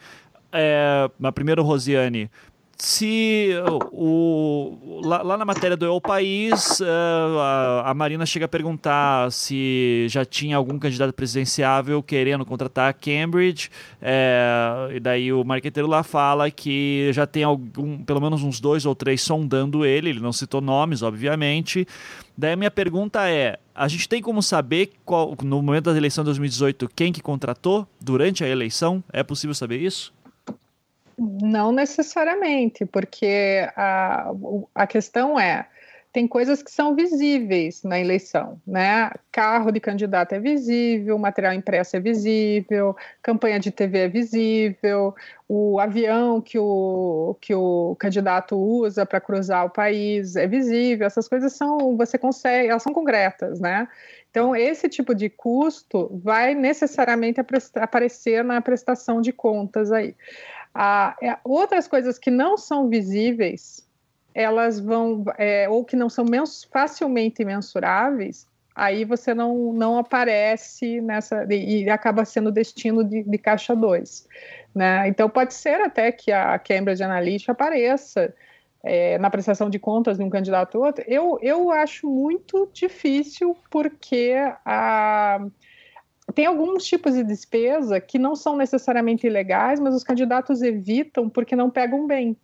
[0.52, 2.30] É, mas primeiro, Rosiane,
[2.78, 3.50] se
[3.90, 9.32] o, lá, lá, na matéria do El País, uh, a, a, Marina chega a perguntar
[9.32, 13.68] se já tinha algum candidato presidenciável querendo contratar a Cambridge,
[14.00, 18.86] é, e daí o marqueteiro lá fala que já tem algum, pelo menos uns dois
[18.86, 21.84] ou três sondando ele, ele não citou nomes, obviamente,
[22.38, 26.22] Daí a minha pergunta é: a gente tem como saber qual, no momento da eleição
[26.22, 29.02] de 2018 quem que contratou durante a eleição?
[29.12, 30.14] É possível saber isso?
[31.18, 34.30] Não necessariamente, porque a,
[34.74, 35.66] a questão é
[36.12, 39.10] tem coisas que são visíveis na eleição, né?
[39.30, 45.14] Carro de candidato é visível, material impresso é visível, campanha de TV é visível,
[45.46, 51.28] o avião que o, que o candidato usa para cruzar o país é visível, essas
[51.28, 53.86] coisas são, você consegue, elas são concretas, né?
[54.30, 57.40] Então, esse tipo de custo vai necessariamente
[57.74, 60.14] aparecer na prestação de contas aí.
[61.22, 63.86] É, outras coisas que não são visíveis,
[64.34, 71.00] elas vão, é, ou que não são mens facilmente mensuráveis, aí você não, não aparece
[71.00, 74.28] nessa, e acaba sendo destino de, de caixa 2.
[74.74, 75.08] Né?
[75.08, 78.32] Então, pode ser até que a Cambridge Analytica apareça
[78.84, 81.04] é, na prestação de contas de um candidato ou outro.
[81.08, 84.34] Eu, eu acho muito difícil, porque
[84.64, 85.40] a
[86.34, 91.56] tem alguns tipos de despesa que não são necessariamente ilegais, mas os candidatos evitam porque
[91.56, 92.36] não pegam bem.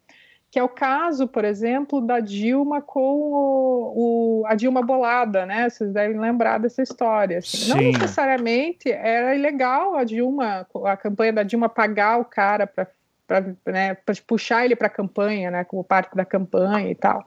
[0.50, 3.92] Que é o caso, por exemplo, da Dilma com o,
[4.42, 5.68] o, a Dilma Bolada, né?
[5.68, 7.38] Vocês devem lembrar dessa história.
[7.38, 7.68] Assim.
[7.70, 12.88] Não necessariamente era ilegal a Dilma, a campanha da Dilma pagar o cara para
[13.66, 13.96] né,
[14.26, 17.24] puxar ele para a campanha, né, como parte da campanha e tal.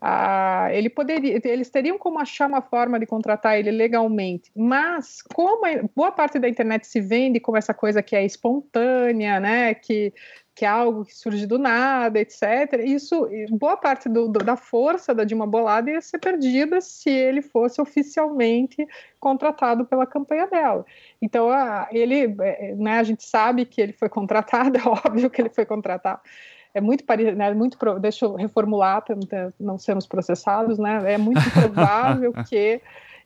[0.00, 5.60] Ah, ele poderia, eles teriam como achar uma forma de contratar ele legalmente, mas como
[5.94, 10.12] boa parte da internet se vende como essa coisa que é espontânea, né, que
[10.60, 12.84] que é algo que surge do nada, etc.
[12.84, 17.40] Isso, boa parte do, do, da força da Dilma Bolada ia ser perdida se ele
[17.40, 18.86] fosse oficialmente
[19.18, 20.84] contratado pela campanha dela.
[21.22, 25.40] Então, a, ele, é, né, a gente sabe que ele foi contratado, é óbvio que
[25.40, 26.20] ele foi contratado
[26.74, 29.16] é muito parecido, né, muito pro, deixa eu reformular para
[29.58, 31.14] não sermos processados, né?
[31.14, 32.80] É muito provável que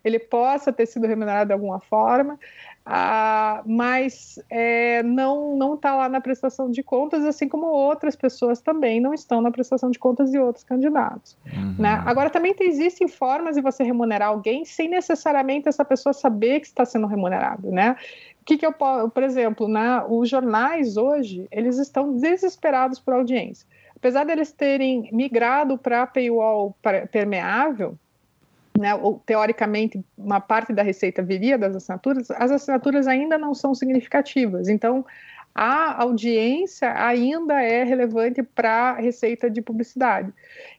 [0.04, 2.38] ele possa ter sido remunerado de alguma forma,
[2.86, 8.60] ah, mas é, não não está lá na prestação de contas, assim como outras pessoas
[8.60, 11.34] também não estão na prestação de contas de outros candidatos.
[11.46, 11.76] Uhum.
[11.78, 12.02] Né?
[12.04, 16.66] Agora também tem, existem formas de você remunerar alguém sem necessariamente essa pessoa saber que
[16.66, 17.96] está sendo remunerado, né?
[18.42, 23.14] O que, que eu posso, por exemplo, né, os jornais hoje eles estão desesperados por
[23.14, 23.66] audiência,
[23.96, 26.76] apesar deles terem migrado para paywall
[27.10, 27.98] permeável
[28.78, 33.74] né, ou, teoricamente uma parte da receita viria das assinaturas, as assinaturas ainda não são
[33.74, 34.68] significativas.
[34.68, 35.04] Então,
[35.54, 40.32] a audiência ainda é relevante para a receita de publicidade.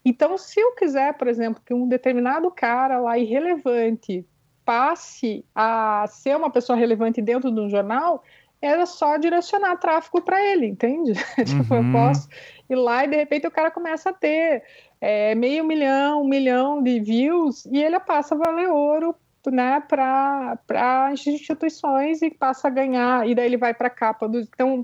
[0.03, 4.25] Então, se eu quiser, por exemplo, que um determinado cara lá irrelevante
[4.65, 8.23] passe a ser uma pessoa relevante dentro de um jornal,
[8.61, 11.13] era só direcionar tráfego para ele, entende?
[11.45, 11.91] tipo, eu uhum.
[11.91, 12.27] posso
[12.69, 14.63] ir lá e de repente o cara começa a ter
[14.99, 19.15] é, meio milhão, um milhão de views e ele passa a valer ouro
[19.51, 24.39] né, para instituições e passa a ganhar, e daí ele vai para a capa do.
[24.39, 24.83] Então,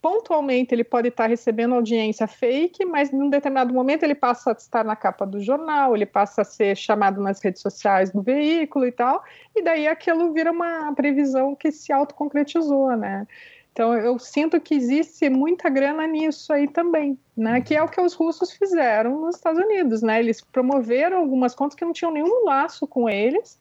[0.00, 4.52] pontualmente ele pode estar recebendo audiência fake, mas em um determinado momento ele passa a
[4.52, 8.84] estar na capa do jornal, ele passa a ser chamado nas redes sociais do veículo
[8.84, 9.22] e tal,
[9.54, 13.26] e daí aquilo vira uma previsão que se autoconcretizou, né?
[13.72, 17.60] Então eu sinto que existe muita grana nisso aí também, né?
[17.62, 20.20] Que é o que os russos fizeram nos Estados Unidos, né?
[20.20, 23.58] Eles promoveram algumas contas que não tinham nenhum laço com eles,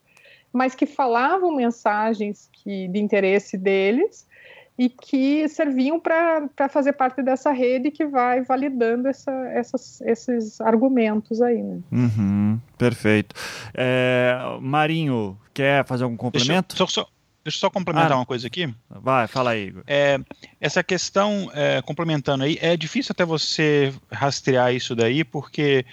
[0.51, 4.27] mas que falavam mensagens que, de interesse deles
[4.77, 11.41] e que serviam para fazer parte dessa rede que vai validando essa, essas, esses argumentos
[11.41, 11.79] aí, né?
[11.89, 13.33] Uhum, perfeito.
[13.73, 16.75] É, Marinho, quer fazer algum complemento?
[16.75, 18.71] Deixa eu, só, só Deixa eu só complementar ah, uma coisa aqui.
[18.87, 19.83] Vai, fala aí, Igor.
[19.87, 20.19] É,
[20.59, 25.83] essa questão, é, complementando aí, é difícil até você rastrear isso daí, porque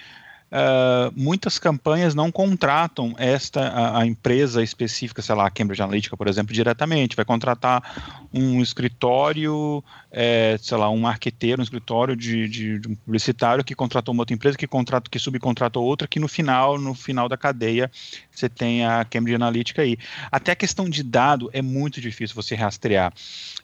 [0.51, 6.17] Uh, muitas campanhas não contratam esta a, a, empresa específica, sei lá, a Cambridge Analytica,
[6.17, 7.15] por exemplo, diretamente.
[7.15, 12.95] Vai contratar um escritório, é, sei lá, um marqueteiro, um escritório de, de, de, um
[12.95, 16.95] publicitário que contratou uma outra empresa, que contrata, que subcontratou outra, que no final, no
[16.95, 17.91] final da cadeia,
[18.31, 19.97] você tem a Cambridge Analytica aí.
[20.31, 23.13] Até a questão de dado é muito difícil você rastrear.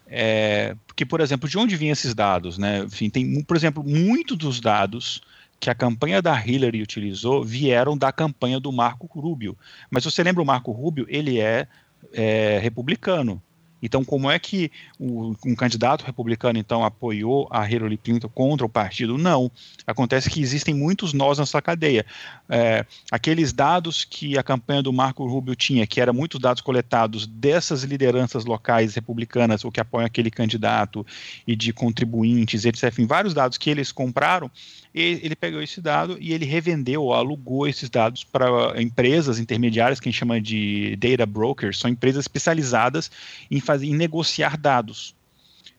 [0.08, 2.60] É, porque, por exemplo, de onde vinham esses dados?
[2.60, 2.84] Né?
[2.86, 5.24] Enfim, tem, por exemplo, muitos dos dados
[5.66, 9.58] que a campanha da Hillary utilizou vieram da campanha do Marco Rubio.
[9.90, 11.08] Mas você lembra o Marco Rubio?
[11.10, 11.68] Ele é,
[12.14, 13.42] é republicano.
[13.82, 18.70] Então, como é que o, um candidato republicano então apoiou a Hillary Clinton contra o
[18.70, 19.18] partido?
[19.18, 19.52] Não.
[19.86, 22.06] Acontece que existem muitos nós nessa cadeia.
[22.50, 27.28] É, aqueles dados que a campanha do Marco Rubio tinha, que eram muitos dados coletados
[27.28, 31.06] dessas lideranças locais republicanas, ou que apoiam aquele candidato,
[31.46, 34.50] e de contribuintes, etc., enfim, vários dados que eles compraram,
[34.96, 40.08] ele pegou esse dado e ele revendeu ou alugou esses dados para empresas intermediárias que
[40.08, 43.12] a gente chama de data brokers, são empresas especializadas
[43.52, 45.16] em, fazer, em negociar dados.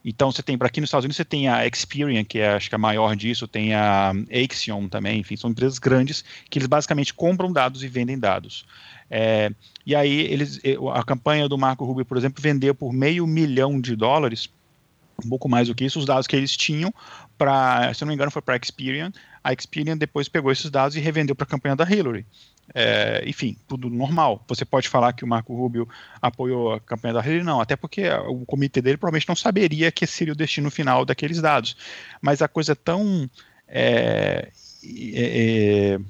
[0.05, 2.69] Então você tem, para aqui nos Estados Unidos, você tem a Experian, que é acho
[2.69, 7.13] que a maior disso, tem a Axion também, enfim, são empresas grandes que eles basicamente
[7.13, 8.65] compram dados e vendem dados.
[9.11, 9.51] É,
[9.85, 10.61] e aí eles,
[10.95, 14.49] a campanha do Marco Rubio, por exemplo, vendeu por meio milhão de dólares
[15.25, 16.93] um pouco mais do que isso, os dados que eles tinham
[17.39, 19.11] para, se não me engano, foi para a Experian.
[19.43, 22.27] A Experian depois pegou esses dados e revendeu para a campanha da Hillary.
[22.75, 24.45] É, enfim, tudo normal.
[24.49, 25.89] Você pode falar que o Marco Rubio
[26.21, 27.43] apoiou a campanha da Hillary?
[27.43, 31.41] Não, até porque o comitê dele provavelmente não saberia que seria o destino final daqueles
[31.41, 31.77] dados.
[32.21, 33.31] Mas a coisa é tão
[33.69, 34.49] é,
[34.85, 36.01] é, é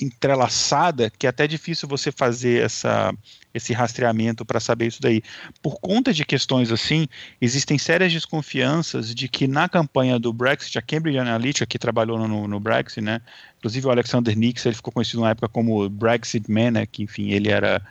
[0.00, 3.14] entrelaçada que é até difícil você fazer essa
[3.52, 5.22] esse rastreamento para saber isso daí.
[5.60, 7.08] Por conta de questões assim,
[7.40, 12.46] existem sérias desconfianças de que na campanha do Brexit, a Cambridge Analytica, que trabalhou no,
[12.46, 13.20] no Brexit, né,
[13.58, 17.30] inclusive o Alexander Nix, ele ficou conhecido na época como Brexit Man, né, que enfim,
[17.30, 17.82] ele era,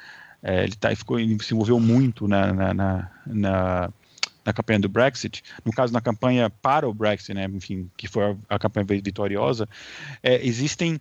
[0.41, 3.93] é, ele, tá, ficou, ele se envolveu muito na, na, na, na
[4.45, 8.23] na campanha do Brexit, no caso na campanha para o Brexit, né, enfim, que foi
[8.23, 9.67] a, a campanha vitoriosa,
[10.23, 10.99] é, existem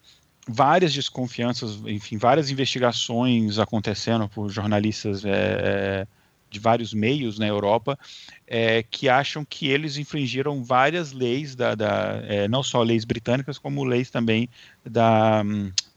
[0.49, 6.07] várias desconfianças, enfim, várias investigações acontecendo por jornalistas é, é,
[6.51, 7.99] de vários meios na Europa
[8.47, 13.59] é, que acham que eles infringiram várias leis, da, da é, não só leis britânicas,
[13.59, 14.49] como leis também
[14.83, 15.45] da,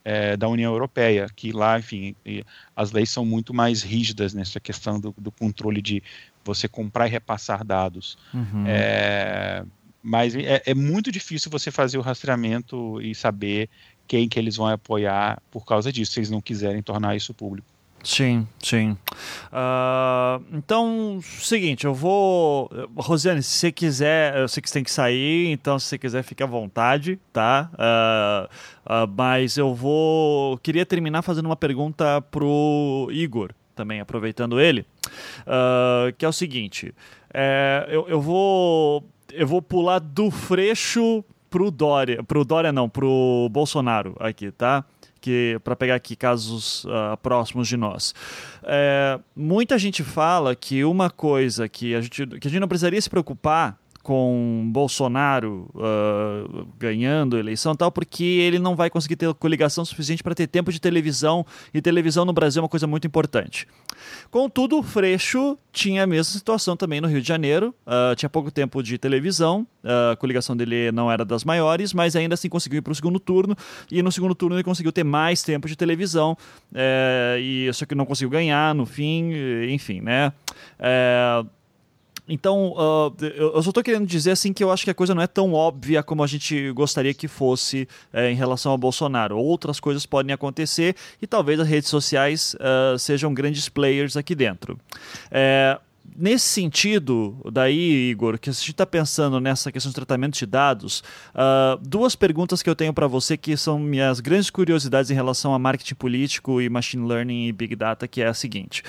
[0.04, 2.14] é, da União Europeia, que lá, enfim,
[2.76, 6.04] as leis são muito mais rígidas nessa questão do, do controle de
[6.44, 8.18] você comprar e repassar dados.
[8.34, 8.66] Uhum.
[8.68, 9.64] É,
[10.04, 13.70] mas é, é, muito difícil você fazer o rastreamento e saber
[14.12, 17.66] quem que eles vão apoiar por causa disso, se eles não quiserem tornar isso público.
[18.04, 18.98] Sim, sim.
[19.48, 22.70] Uh, então, seguinte, eu vou.
[22.98, 26.24] Rosiane, se você quiser, eu sei que você tem que sair, então se você quiser,
[26.24, 27.70] fique à vontade, tá?
[27.74, 28.54] Uh,
[28.86, 30.58] uh, mas eu vou.
[30.58, 34.86] Queria terminar fazendo uma pergunta pro Igor, também, aproveitando ele,
[36.18, 36.94] que é o seguinte:
[37.34, 39.06] é, eu, eu vou.
[39.32, 44.86] Eu vou pular do Freixo pro Dória, pro Dória não, pro Bolsonaro aqui, tá?
[45.20, 48.16] Que para pegar aqui casos uh, próximos de nós.
[48.64, 53.00] É, muita gente fala que uma coisa que a gente que a gente não precisaria
[53.00, 59.34] se preocupar com Bolsonaro uh, ganhando a eleição tal, porque ele não vai conseguir ter
[59.36, 63.06] coligação suficiente para ter tempo de televisão, e televisão no Brasil é uma coisa muito
[63.06, 63.68] importante.
[64.30, 68.50] Contudo, o Freixo tinha a mesma situação também no Rio de Janeiro, uh, tinha pouco
[68.50, 72.80] tempo de televisão, uh, a coligação dele não era das maiores, mas ainda assim conseguiu
[72.80, 73.56] ir para o segundo turno,
[73.92, 76.36] e no segundo turno ele conseguiu ter mais tempo de televisão,
[76.74, 79.32] é, e só que não conseguiu ganhar no fim,
[79.70, 80.34] enfim, né?
[80.80, 81.44] É,
[82.28, 85.22] então, uh, eu só estou querendo dizer assim que eu acho que a coisa não
[85.22, 89.38] é tão óbvia como a gente gostaria que fosse é, em relação ao Bolsonaro.
[89.38, 94.80] Outras coisas podem acontecer e talvez as redes sociais uh, sejam grandes players aqui dentro.
[95.30, 95.78] É,
[96.16, 101.04] nesse sentido, daí, Igor, que a gente está pensando nessa questão de tratamento de dados,
[101.34, 105.54] uh, duas perguntas que eu tenho para você que são minhas grandes curiosidades em relação
[105.54, 108.84] a marketing político e machine learning e big data, que é a seguinte.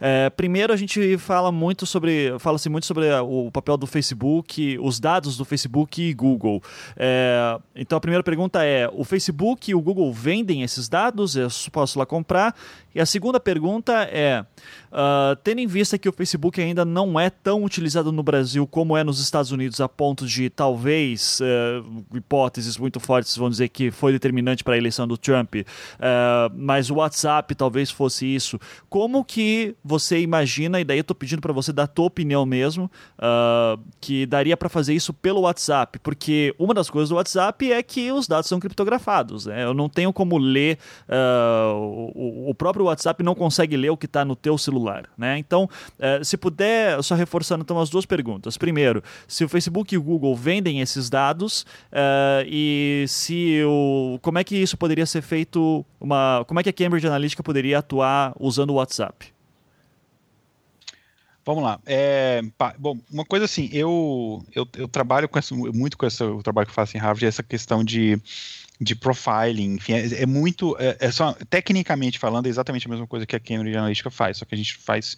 [0.00, 5.00] É, primeiro, a gente fala muito sobre, fala-se muito sobre o papel do Facebook, os
[5.00, 6.62] dados do Facebook e Google.
[6.96, 11.36] É, então, a primeira pergunta é: o Facebook e o Google vendem esses dados?
[11.36, 12.54] Eu posso lá comprar?
[12.94, 14.44] E a segunda pergunta é:
[14.90, 18.96] uh, tendo em vista que o Facebook ainda não é tão utilizado no Brasil como
[18.96, 23.90] é nos Estados Unidos, a ponto de talvez uh, hipóteses muito fortes vão dizer que
[23.90, 25.64] foi determinante para a eleição do Trump, uh,
[26.54, 28.58] mas o WhatsApp talvez fosse isso.
[28.88, 32.44] Como que você imagina, e daí eu estou pedindo para você dar a tua opinião
[32.44, 32.90] mesmo,
[34.00, 35.98] que daria para fazer isso pelo WhatsApp?
[35.98, 39.46] Porque uma das coisas do WhatsApp é que os dados são criptografados.
[39.46, 39.64] Né?
[39.64, 40.78] Eu não tenho como ler
[41.08, 45.38] o, o próprio WhatsApp não consegue ler o que está no teu celular, né?
[45.38, 48.56] Então, eh, se puder, só reforçando então as duas perguntas.
[48.56, 54.38] Primeiro, se o Facebook e o Google vendem esses dados eh, e se o, como
[54.38, 58.34] é que isso poderia ser feito, uma, como é que a Cambridge Analytica poderia atuar
[58.38, 59.32] usando o WhatsApp?
[61.48, 61.80] Vamos lá.
[61.86, 66.42] É, pá, bom, uma coisa assim, eu, eu, eu trabalho com essa, muito com o
[66.42, 68.20] trabalho que eu faço em Harvard, essa questão de
[68.80, 73.06] de profiling, enfim, é, é muito, é, é, só, tecnicamente falando, é exatamente a mesma
[73.06, 75.16] coisa que a Cambridge Analytica faz, só que a gente faz,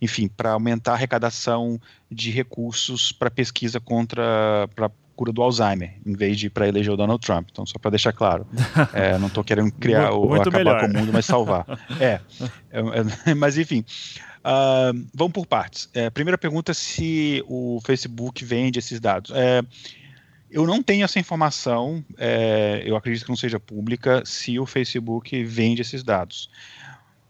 [0.00, 1.80] enfim, para aumentar a arrecadação
[2.10, 6.96] de recursos para pesquisa contra, para cura do Alzheimer, em vez de para eleger o
[6.96, 7.48] Donald Trump.
[7.52, 8.46] Então, só para deixar claro,
[8.94, 10.80] é, não estou querendo criar ou acabar melhor.
[10.80, 11.66] com o mundo, mas salvar.
[12.00, 12.20] É,
[12.70, 13.84] é, é mas enfim.
[14.40, 15.88] Uh, vamos por partes.
[15.94, 19.30] É, primeira pergunta: se o Facebook vende esses dados.
[20.52, 25.42] Eu não tenho essa informação, é, eu acredito que não seja pública, se o Facebook
[25.44, 26.50] vende esses dados.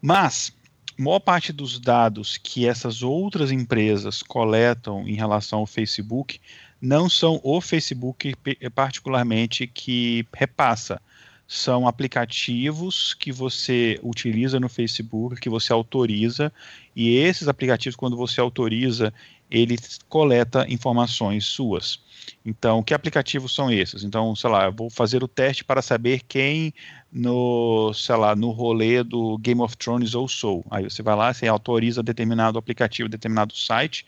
[0.01, 0.53] Mas,
[0.97, 6.37] maior parte dos dados que essas outras empresas coletam em relação ao Facebook
[6.81, 8.35] não são o Facebook
[8.75, 11.01] particularmente que repassa.
[11.47, 16.51] São aplicativos que você utiliza no Facebook, que você autoriza,
[16.93, 19.13] e esses aplicativos, quando você autoriza,
[19.53, 19.77] ele
[20.09, 22.01] coleta informações suas.
[22.43, 24.03] Então, que aplicativos são esses?
[24.03, 26.73] Então, sei lá, eu vou fazer o teste para saber quem
[27.11, 30.65] no, sei lá, no rolê do Game of Thrones ou sou.
[30.71, 34.05] Aí você vai lá, você autoriza determinado aplicativo, determinado site,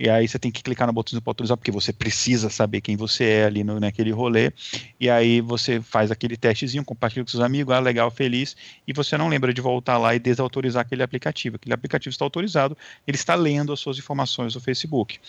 [0.00, 2.96] e aí você tem que clicar no botão para autorizar, porque você precisa saber quem
[2.96, 4.50] você é ali no, naquele rolê,
[4.98, 8.56] e aí você faz aquele testezinho, compartilha com seus amigos, ah, legal, feliz,
[8.88, 11.56] e você não lembra de voltar lá e desautorizar aquele aplicativo.
[11.56, 12.74] Aquele aplicativo está autorizado,
[13.06, 15.20] ele está lendo as suas informações do Facebook.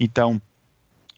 [0.00, 0.40] Então,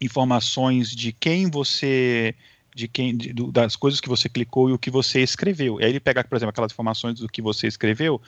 [0.00, 2.34] informações de quem você
[2.76, 5.80] de quem de, das coisas que você clicou e o que você escreveu.
[5.80, 8.20] E aí ele pega, por exemplo, aquelas informações do que você escreveu,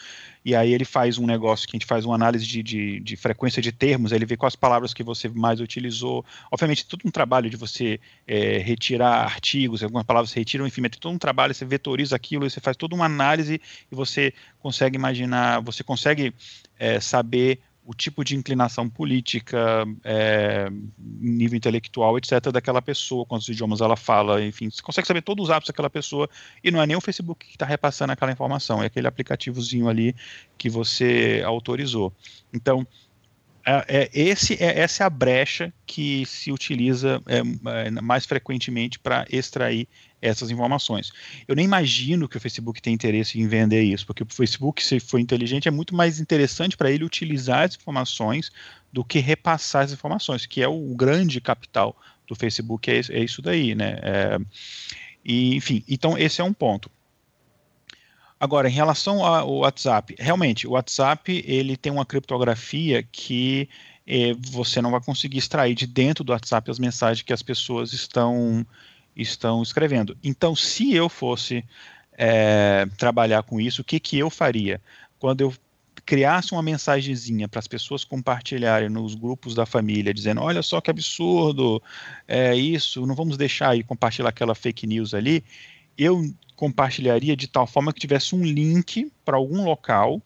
[0.43, 3.17] e aí ele faz um negócio que a gente faz uma análise de, de, de
[3.17, 6.25] frequência de termos, ele vê quais palavras que você mais utilizou.
[6.51, 10.99] Obviamente, todo um trabalho de você é, retirar artigos, algumas palavras se retiram, enfim, tem
[10.99, 13.61] todo um trabalho, você vetoriza aquilo, você faz toda uma análise
[13.93, 16.33] e você consegue imaginar, você consegue
[16.79, 23.81] é, saber o tipo de inclinação política, é, nível intelectual, etc., daquela pessoa, quantos idiomas
[23.81, 26.29] ela fala, enfim, você consegue saber todos os hábitos daquela pessoa,
[26.63, 30.15] e não é nem o Facebook que está repassando aquela informação, é aquele aplicativozinho ali
[30.59, 32.13] que você autorizou.
[32.53, 32.87] Então,
[33.65, 37.39] é, é, esse é, essa é a brecha que se utiliza é,
[37.87, 39.89] é mais frequentemente para extrair
[40.21, 41.13] essas informações.
[41.47, 44.99] Eu nem imagino que o Facebook tenha interesse em vender isso, porque o Facebook, se
[44.99, 48.51] for inteligente, é muito mais interessante para ele utilizar as informações
[48.93, 51.97] do que repassar as informações, que é o grande capital
[52.27, 53.99] do Facebook, é, é isso daí, né?
[54.03, 54.39] É,
[55.25, 56.91] e, enfim, então esse é um ponto.
[58.41, 63.69] Agora, em relação ao WhatsApp, realmente, o WhatsApp ele tem uma criptografia que
[64.07, 67.93] eh, você não vai conseguir extrair de dentro do WhatsApp as mensagens que as pessoas
[67.93, 68.65] estão
[69.19, 70.17] estão escrevendo.
[70.23, 71.65] Então, se eu fosse
[72.13, 74.81] é, trabalhar com isso, o que, que eu faria?
[75.19, 75.53] Quando eu
[76.09, 80.91] criasse uma mensagenzinha para as pessoas compartilharem nos grupos da família, dizendo: olha só que
[80.91, 81.83] absurdo,
[82.27, 85.45] é isso, não vamos deixar aí compartilhar aquela fake news ali.
[85.99, 86.23] Eu
[86.57, 90.23] compartilharia de tal forma que tivesse um link para algum local,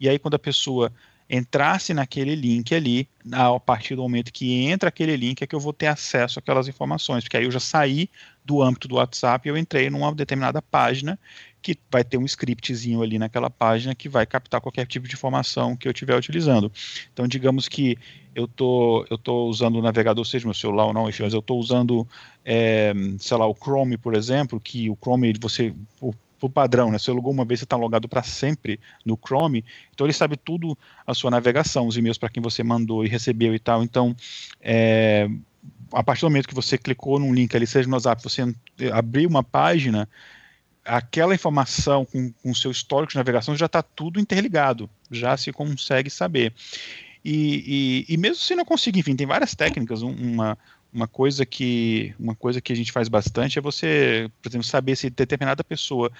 [0.00, 0.92] e aí quando a pessoa
[1.30, 5.60] entrasse naquele link ali, a partir do momento que entra aquele link é que eu
[5.60, 8.10] vou ter acesso àquelas informações, porque aí eu já saí
[8.44, 11.16] do âmbito do WhatsApp e eu entrei numa determinada página
[11.62, 15.76] que vai ter um scriptzinho ali naquela página que vai captar qualquer tipo de informação
[15.76, 16.72] que eu estiver utilizando.
[17.12, 17.96] Então, digamos que
[18.34, 21.40] eu tô, eu tô usando o navegador, seja meu celular ou não, enfim, mas eu
[21.40, 22.08] estou usando,
[22.44, 25.72] é, sei lá, o Chrome, por exemplo, que o Chrome, você,
[26.40, 26.98] por padrão, né?
[26.98, 29.64] Você logou uma vez, você está logado para sempre no Chrome,
[29.94, 30.76] então ele sabe tudo
[31.06, 33.82] a sua navegação, os e-mails para quem você mandou e recebeu e tal.
[33.84, 34.16] Então,
[34.60, 35.28] é,
[35.92, 38.42] a partir do momento que você clicou num link ali, seja no WhatsApp, você
[38.92, 40.08] abriu uma página,
[40.84, 46.08] aquela informação com o seu histórico de navegação já está tudo interligado, já se consegue
[46.08, 46.54] saber.
[47.22, 50.00] E, e, e, mesmo se não conseguir, enfim, tem várias técnicas.
[50.00, 50.56] Uma,
[50.92, 54.96] uma coisa que uma coisa que a gente faz bastante é você, por exemplo, saber
[54.96, 56.10] se determinada pessoa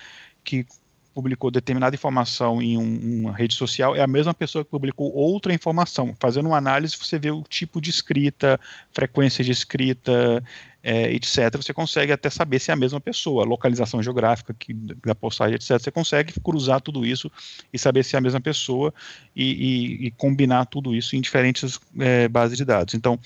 [0.45, 0.67] que
[1.13, 5.53] publicou determinada informação em um, uma rede social é a mesma pessoa que publicou outra
[5.53, 6.15] informação.
[6.21, 8.61] Fazendo uma análise, você vê o tipo de escrita,
[8.93, 10.43] frequência de escrita,
[10.83, 11.57] é, etc.
[11.57, 15.71] Você consegue até saber se é a mesma pessoa, localização geográfica que, da postagem, etc.
[15.79, 17.31] Você consegue cruzar tudo isso
[17.73, 18.95] e saber se é a mesma pessoa
[19.35, 22.95] e, e, e combinar tudo isso em diferentes é, bases de dados.
[22.95, 23.19] Então,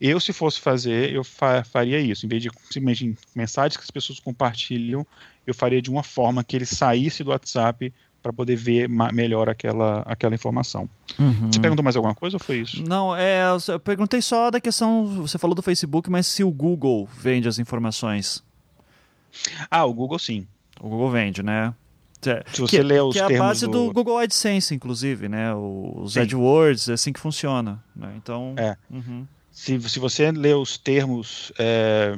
[0.00, 2.26] eu, se fosse fazer, eu fa faria isso.
[2.26, 5.06] Em vez de simplesmente mensagens que as pessoas compartilham,
[5.46, 7.92] eu faria de uma forma que ele saísse do WhatsApp
[8.22, 10.88] para poder ver melhor aquela, aquela informação.
[11.18, 11.50] Uhum.
[11.50, 12.82] Você perguntou mais alguma coisa ou foi isso?
[12.82, 15.06] Não, é, eu perguntei só da questão.
[15.22, 18.42] Você falou do Facebook, mas se o Google vende as informações.
[19.70, 20.46] Ah, o Google sim.
[20.80, 21.72] O Google vende, né?
[22.52, 23.86] Se você que, lê os que é a base do...
[23.86, 23.92] do...
[23.92, 25.54] Google AdSense, inclusive, né?
[25.54, 26.20] Os sim.
[26.20, 27.82] AdWords, é assim que funciona.
[27.94, 28.12] Né?
[28.16, 28.54] Então.
[28.58, 28.76] É.
[28.90, 29.24] Uhum
[29.56, 32.14] se, se você lê os termos é,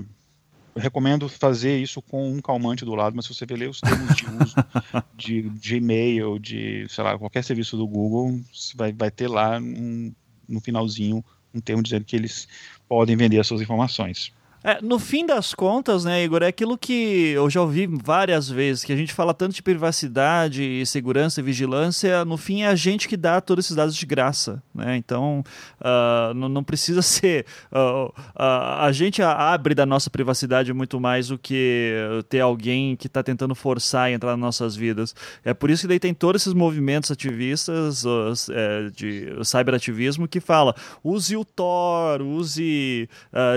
[0.74, 4.16] eu recomendo fazer isso com um calmante do lado, mas se você ler os termos
[4.16, 4.56] de uso
[5.16, 8.40] de Gmail, de, sei lá, qualquer serviço do Google,
[8.74, 10.12] vai, vai ter lá um,
[10.48, 11.24] no finalzinho
[11.54, 12.48] um termo dizendo que eles
[12.88, 14.32] podem vender as suas informações.
[14.62, 18.82] É, no fim das contas, né, Igor, é aquilo que eu já ouvi várias vezes,
[18.82, 23.06] que a gente fala tanto de privacidade, segurança e vigilância, no fim é a gente
[23.06, 24.96] que dá todos esses dados de graça, né?
[24.96, 25.44] Então,
[25.80, 27.46] uh, não, não, precisa ser...
[27.70, 31.94] Uh, uh, a gente abre da nossa privacidade muito mais do que
[32.28, 35.14] ter alguém que está tentando forçar e entrar nas nossas vidas.
[35.44, 38.04] É por isso que daí tem todos esses movimentos ativistas
[38.50, 43.08] é, de cyberativismo que fala use o Tor, use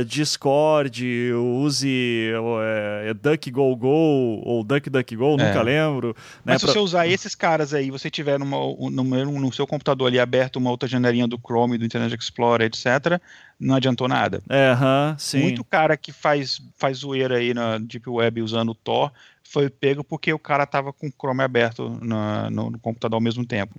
[0.05, 2.31] Discord, use
[2.63, 5.63] é, DuckGoGo ou DuckDuckGo, nunca é.
[5.63, 6.15] lembro.
[6.45, 6.73] Né, Mas se pra...
[6.73, 10.69] você usar esses caras aí, você tiver numa, no, no seu computador ali aberto uma
[10.69, 13.21] outra janelinha do Chrome, do Internet Explorer, etc.,
[13.59, 14.41] não adiantou nada.
[14.49, 15.41] É, uh -huh, sim.
[15.41, 19.11] Muito cara que faz, faz zoeira aí na Deep Web usando o Tor
[19.51, 23.21] foi pego porque o cara tava com o Chrome aberto na, no, no, computador ao
[23.21, 23.75] mesmo tempo.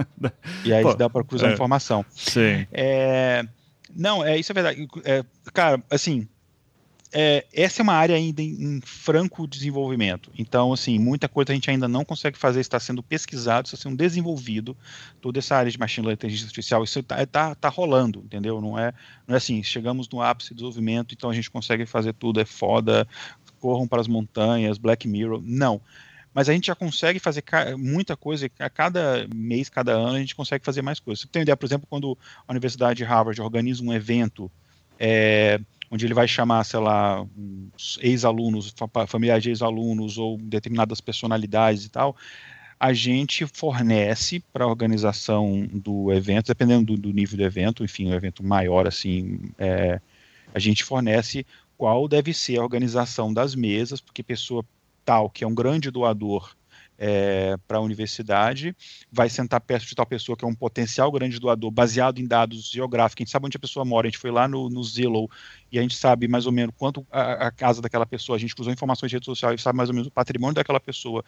[0.64, 1.52] e aí Pô, dá para cruzar é.
[1.52, 2.02] informação.
[2.10, 2.66] Sim.
[2.72, 3.44] É,
[3.94, 4.88] não, é isso é verdade.
[5.04, 5.22] É,
[5.52, 6.26] cara, assim,
[7.12, 10.30] é, essa é uma área ainda em, em, franco desenvolvimento.
[10.36, 13.96] Então, assim, muita coisa a gente ainda não consegue fazer, está sendo pesquisado, está sendo
[13.96, 14.74] desenvolvido.
[15.20, 18.60] Toda essa área de machine learning, inteligência artificial, isso está tá, tá rolando, entendeu?
[18.60, 18.94] Não é,
[19.26, 22.44] não é assim, chegamos no ápice do desenvolvimento, então a gente consegue fazer tudo, é
[22.46, 23.06] foda,
[23.60, 25.42] corram para as montanhas, Black Mirror.
[25.44, 25.80] Não.
[26.32, 27.44] Mas a gente já consegue fazer
[27.76, 31.20] muita coisa, a cada mês, cada ano, a gente consegue fazer mais coisas.
[31.20, 32.16] Você tem ideia, por exemplo, quando
[32.48, 34.50] a Universidade de Harvard organiza um evento
[34.98, 35.60] é,
[35.92, 37.26] onde ele vai chamar, sei lá,
[38.00, 38.74] ex-alunos,
[39.06, 42.16] familiares de ex-alunos ou determinadas personalidades e tal,
[42.80, 48.06] a gente fornece para a organização do evento, dependendo do, do, nível do evento, enfim,
[48.08, 50.00] um evento maior assim, é,
[50.54, 51.46] a gente fornece
[51.76, 54.64] qual deve ser a organização das mesas, porque pessoa
[55.04, 56.56] tal que é um grande doador
[56.98, 58.76] é, para a universidade,
[59.10, 62.70] vai sentar perto de tal pessoa que é um potencial grande doador, baseado em dados
[62.70, 63.20] geográficos.
[63.20, 65.28] A gente sabe onde a pessoa mora, a gente foi lá no, no Zillow
[65.70, 68.54] e a gente sabe mais ou menos quanto a, a casa daquela pessoa, a gente
[68.58, 71.24] usou informações de rede social e sabe mais ou menos o patrimônio daquela pessoa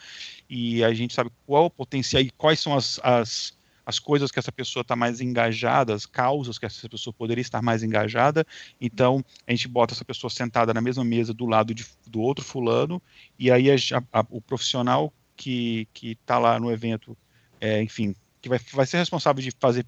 [0.49, 3.55] e a gente sabe qual o potencial e quais são as, as
[3.87, 7.61] as coisas que essa pessoa está mais engajada, as causas que essa pessoa poderia estar
[7.61, 8.47] mais engajada.
[8.81, 12.45] Então, a gente bota essa pessoa sentada na mesma mesa do lado de, do outro
[12.45, 13.03] fulano,
[13.39, 13.77] e aí a,
[14.13, 17.17] a, o profissional que está lá no evento,
[17.61, 19.87] é, enfim, que vai, vai ser responsável de fazer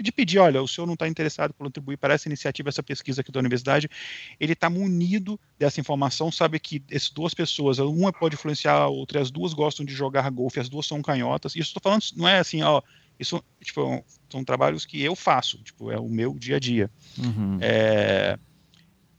[0.00, 3.20] de pedir, olha, o senhor não está interessado em contribuir para essa iniciativa, essa pesquisa
[3.20, 3.88] aqui da universidade,
[4.40, 9.20] ele está munido dessa informação, sabe que essas duas pessoas, uma pode influenciar a outra,
[9.20, 12.40] as duas gostam de jogar golfe, as duas são canhotas, isso estou falando, não é
[12.40, 12.82] assim, ó,
[13.18, 16.90] isso, tipo, são trabalhos que eu faço, tipo, é o meu dia a dia.
[17.18, 17.58] Uhum.
[17.60, 18.38] É,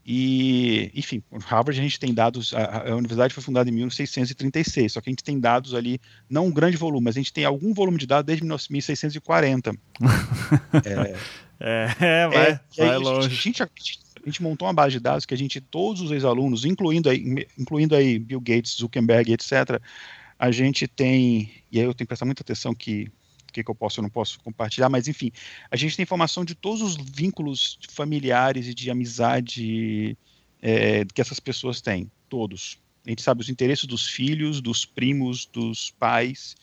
[0.04, 5.00] e, enfim, Harvard a gente tem dados, a, a, universidade foi fundada em 1636, só
[5.00, 7.72] que a gente tem dados ali, não um grande volume, mas a gente tem algum
[7.72, 9.72] volume de dados desde 1640.
[10.84, 13.28] é, é, vai, é, vai longe.
[13.28, 16.02] A gente, a, gente, a gente, montou uma base de dados que a gente, todos
[16.02, 19.80] os ex-alunos, incluindo aí, incluindo aí Bill Gates, Zuckerberg, etc.,
[20.36, 23.08] a gente tem, e aí eu tenho que prestar muita atenção que
[23.52, 25.30] que, que eu posso ou não posso compartilhar, mas enfim,
[25.70, 30.16] a gente tem informação de todos os vínculos familiares e de amizade
[30.60, 32.78] é, que essas pessoas têm, todos.
[33.06, 36.56] A gente sabe os interesses dos filhos, dos primos, dos pais,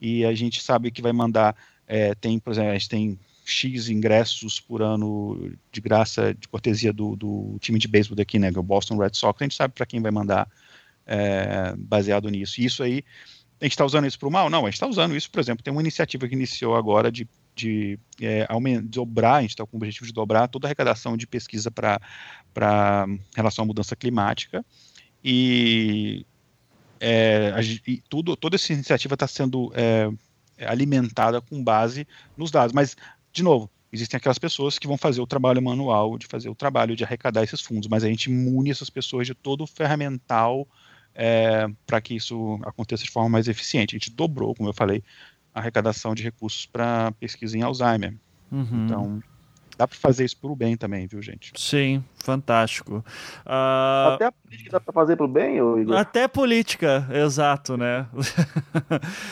[0.00, 1.56] e a gente sabe que vai mandar,
[1.86, 6.92] é, tem, por exemplo, a gente tem X ingressos por ano de graça, de cortesia
[6.92, 9.86] do, do time de beisebol daqui, né, o Boston Red Sox, a gente sabe para
[9.86, 10.48] quem vai mandar
[11.06, 12.60] é, baseado nisso.
[12.60, 13.04] E isso aí
[13.62, 14.50] a gente está usando isso para o mal?
[14.50, 17.28] Não, a gente está usando isso, por exemplo, tem uma iniciativa que iniciou agora de,
[17.54, 18.44] de é,
[18.82, 23.06] dobrar, a gente está com o objetivo de dobrar toda a arrecadação de pesquisa para
[23.36, 24.66] relação à mudança climática.
[25.24, 26.26] E,
[26.98, 27.54] é,
[27.86, 30.10] e tudo, toda essa iniciativa está sendo é,
[30.66, 32.04] alimentada com base
[32.36, 32.72] nos dados.
[32.72, 32.96] Mas,
[33.32, 36.96] de novo, existem aquelas pessoas que vão fazer o trabalho manual, de fazer o trabalho
[36.96, 40.66] de arrecadar esses fundos, mas a gente mune essas pessoas de todo o ferramental
[41.14, 43.94] é, para que isso aconteça de forma mais eficiente.
[43.94, 45.02] A gente dobrou, como eu falei,
[45.54, 48.14] a arrecadação de recursos para pesquisa em Alzheimer.
[48.50, 48.84] Uhum.
[48.84, 49.22] Então,
[49.76, 51.52] dá para fazer isso o bem também, viu, gente?
[51.56, 53.04] Sim, fantástico.
[53.46, 54.14] Uh...
[54.14, 55.96] Até a política dá para fazer o bem, Igor?
[55.96, 58.06] Até política, exato, né?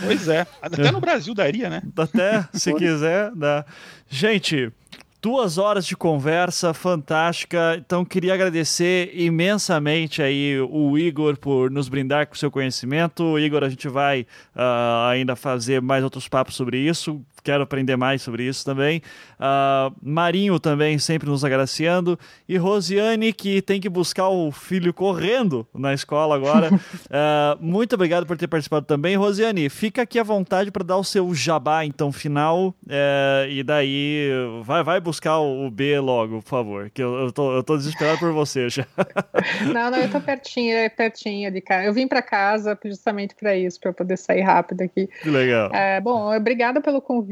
[0.05, 0.47] Pois é.
[0.61, 1.83] Até no Brasil daria, né?
[1.97, 3.65] Até, se quiser, dá.
[4.09, 4.73] Gente,
[5.23, 7.77] Duas horas de conversa fantástica.
[7.77, 13.39] Então, queria agradecer imensamente aí o Igor por nos brindar com seu conhecimento.
[13.39, 14.23] Igor, a gente vai
[14.57, 17.21] uh, ainda fazer mais outros papos sobre isso.
[17.43, 19.03] Quero aprender mais sobre isso também.
[19.39, 22.19] Uh, Marinho também sempre nos agraciando.
[22.49, 26.71] E Rosiane, que tem que buscar o filho correndo na escola agora.
[26.73, 29.17] uh, muito obrigado por ter participado também.
[29.17, 32.75] Rosiane, fica aqui à vontade para dar o seu jabá, então, final.
[32.85, 34.29] Uh, e daí,
[34.63, 38.19] vai, vai buscar o B logo, por favor, que eu, eu, tô, eu tô desesperado
[38.19, 38.87] por você já.
[39.73, 41.85] não, não, eu tô pertinho, é pertinho de casa.
[41.85, 45.09] Eu vim para casa justamente para isso, para poder sair rápido aqui.
[45.23, 45.71] Que legal.
[45.73, 47.30] É, bom, obrigada pelo convite,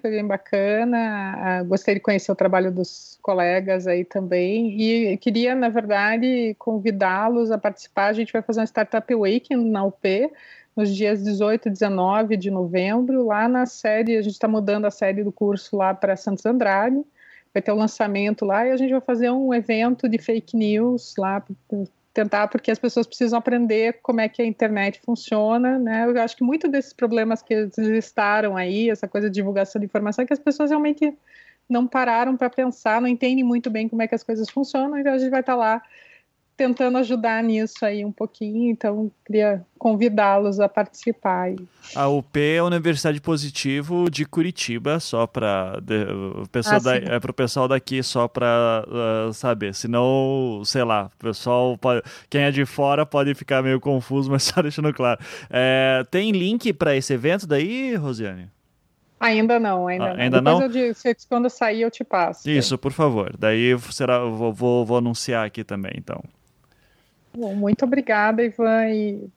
[0.00, 1.62] foi bem bacana.
[1.62, 4.80] Uh, gostei de conhecer o trabalho dos colegas aí também.
[4.80, 8.06] E queria, na verdade, convidá-los a participar.
[8.06, 10.30] A gente vai fazer uma Startup Weekend na UP
[10.76, 14.90] nos dias 18 e 19 de novembro, lá na sede, a gente está mudando a
[14.90, 17.02] sede do curso lá para Santos Andrade,
[17.52, 20.54] vai ter o um lançamento lá e a gente vai fazer um evento de fake
[20.54, 21.42] news lá,
[22.16, 26.06] tentar, porque as pessoas precisam aprender como é que a internet funciona, né?
[26.06, 29.84] Eu acho que muito desses problemas que eles listaram aí, essa coisa de divulgação de
[29.84, 31.12] informação, é que as pessoas realmente
[31.68, 35.12] não pararam para pensar, não entendem muito bem como é que as coisas funcionam, então
[35.12, 35.82] a gente vai estar tá lá
[36.56, 41.54] tentando ajudar nisso aí um pouquinho, então queria convidá-los a participar.
[41.94, 45.78] A UP é a Universidade Positivo de Curitiba, só para
[46.42, 51.10] o pessoal ah, é para o pessoal daqui só para uh, saber, senão, sei lá,
[51.14, 55.20] o pessoal pode, quem é de fora pode ficar meio confuso, mas só deixando claro.
[55.50, 58.50] É, tem link para esse evento daí, Rosiane?
[59.18, 60.22] Ainda não, ainda ah, não.
[60.22, 61.10] Ainda Depois não?
[61.10, 62.48] Eu, quando sair eu te passo.
[62.48, 63.34] Isso, por favor.
[63.38, 66.22] Daí será, vou, vou, vou anunciar aqui também, então.
[67.36, 68.88] Bom, muito obrigada, Ivan.
[68.88, 69.28] E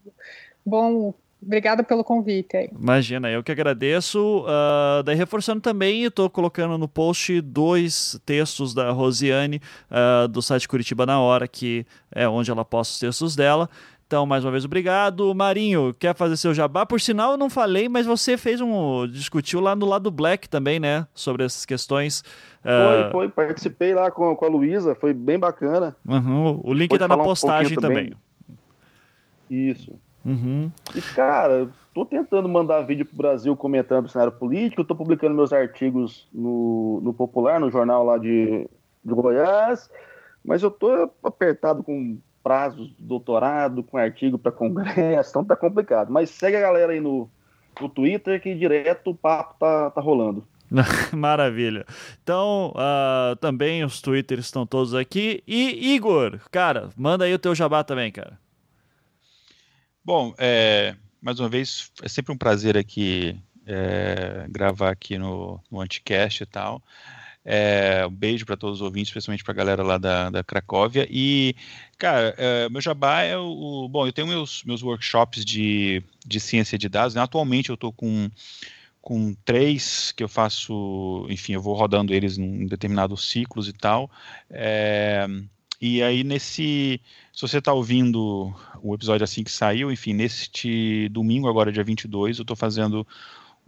[0.66, 2.70] bom, obrigada pelo convite aí.
[2.72, 4.46] Imagina, eu que agradeço.
[4.46, 9.62] Uh, daí, reforçando também, estou colocando no post dois textos da Rosiane,
[9.92, 13.70] uh, do site Curitiba na Hora, que é onde ela posta os textos dela.
[14.10, 15.36] Então, mais uma vez, obrigado.
[15.36, 16.84] Marinho, quer fazer seu jabá?
[16.84, 19.06] Por sinal, eu não falei, mas você fez um.
[19.06, 21.06] discutiu lá no lado Black também, né?
[21.14, 22.24] Sobre essas questões.
[22.64, 23.12] Foi, uh...
[23.12, 23.30] foi.
[23.30, 25.96] Participei lá com, com a Luísa, foi bem bacana.
[26.08, 26.60] Uhum.
[26.64, 28.10] O link Pode tá na postagem um também.
[28.10, 29.70] também.
[29.70, 29.94] Isso.
[30.26, 30.72] Uhum.
[30.96, 35.54] E, cara, tô tentando mandar vídeo pro Brasil comentando o cenário político, tô publicando meus
[35.54, 38.68] artigos no, no Popular, no jornal lá de,
[39.06, 39.88] de Goiás,
[40.44, 42.18] mas eu tô apertado com
[42.50, 46.12] prazos de doutorado, com artigo para congresso, então tá complicado.
[46.12, 47.30] Mas segue a galera aí no,
[47.80, 50.44] no Twitter que direto o papo tá, tá rolando.
[51.14, 51.86] Maravilha.
[52.24, 55.44] Então, uh, também os Twitters estão todos aqui.
[55.48, 58.40] E Igor, cara, manda aí o teu jabá também, cara.
[60.04, 65.80] Bom, é, mais uma vez, é sempre um prazer aqui é, gravar aqui no, no
[65.80, 66.82] Anticast e tal.
[67.44, 71.08] É, um beijo para todos os ouvintes, especialmente para a galera lá da, da Cracóvia.
[71.10, 71.56] E,
[71.98, 76.78] cara, é, meu jabá é o, Bom, eu tenho meus, meus workshops de, de ciência
[76.78, 77.16] de dados.
[77.16, 77.22] Né?
[77.22, 78.30] Atualmente eu estou com,
[79.02, 84.12] com três que eu faço, enfim, eu vou rodando eles em determinados ciclos e tal.
[84.50, 85.26] É,
[85.82, 87.00] e aí, nesse.
[87.32, 88.54] Se você está ouvindo
[88.84, 93.08] o episódio assim que saiu, enfim, neste domingo, agora, dia 22, eu estou fazendo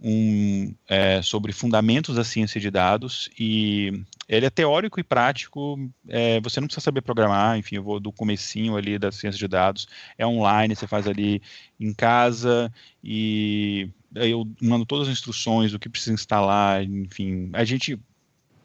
[0.02, 5.78] um, é, sobre fundamentos da ciência de dados e ele é teórico e prático.
[6.08, 9.46] É, você não precisa saber programar, enfim, eu vou do comecinho ali da ciência de
[9.46, 9.86] dados.
[10.18, 11.40] É online, você faz ali
[11.78, 12.72] em casa
[13.02, 17.50] e eu mando todas as instruções do que precisa instalar, enfim.
[17.52, 17.98] A gente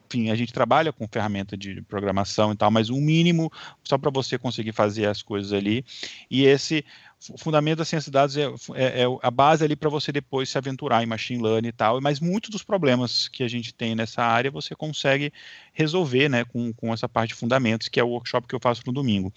[0.07, 3.51] enfim, a gente trabalha com ferramenta de programação e tal, mas o um mínimo
[3.83, 5.83] só para você conseguir fazer as coisas ali.
[6.31, 6.85] E esse
[7.31, 8.43] o fundamento da ciência de dados é,
[8.75, 11.99] é, é a base ali para você depois se aventurar em machine learning e tal,
[11.99, 15.33] mas muitos dos problemas que a gente tem nessa área você consegue
[15.73, 18.83] resolver né, com, com essa parte de fundamentos, que é o workshop que eu faço
[18.85, 19.33] no domingo.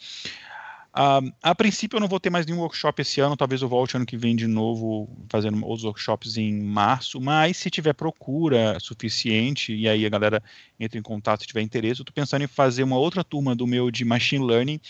[0.90, 3.96] Uh, a princípio eu não vou ter mais nenhum workshop esse ano, talvez eu volte
[3.96, 9.72] ano que vem de novo fazendo outros workshops em março, mas se tiver procura suficiente
[9.72, 10.42] e aí a galera
[10.80, 13.68] entra em contato se tiver interesse, eu estou pensando em fazer uma outra turma do
[13.68, 14.80] meu de Machine Learning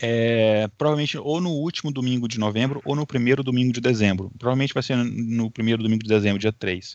[0.00, 4.30] é, provavelmente ou no último domingo de novembro ou no primeiro domingo de dezembro.
[4.38, 6.94] Provavelmente vai ser no primeiro domingo de dezembro, dia 3.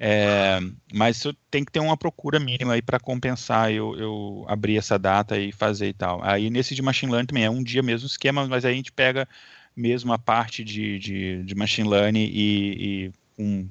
[0.00, 0.60] É,
[0.94, 5.38] mas tem que ter uma procura mínima aí para compensar eu, eu abrir essa data
[5.38, 6.22] e fazer e tal.
[6.22, 8.92] Aí nesse de machine learning também é um dia mesmo esquema, mas aí a gente
[8.92, 9.28] pega
[9.74, 13.68] mesmo a parte de, de, de machine learning e, e com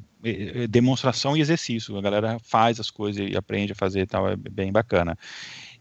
[0.69, 1.97] demonstração e exercício.
[1.97, 5.17] A galera faz as coisas e aprende a fazer e tal, é bem bacana.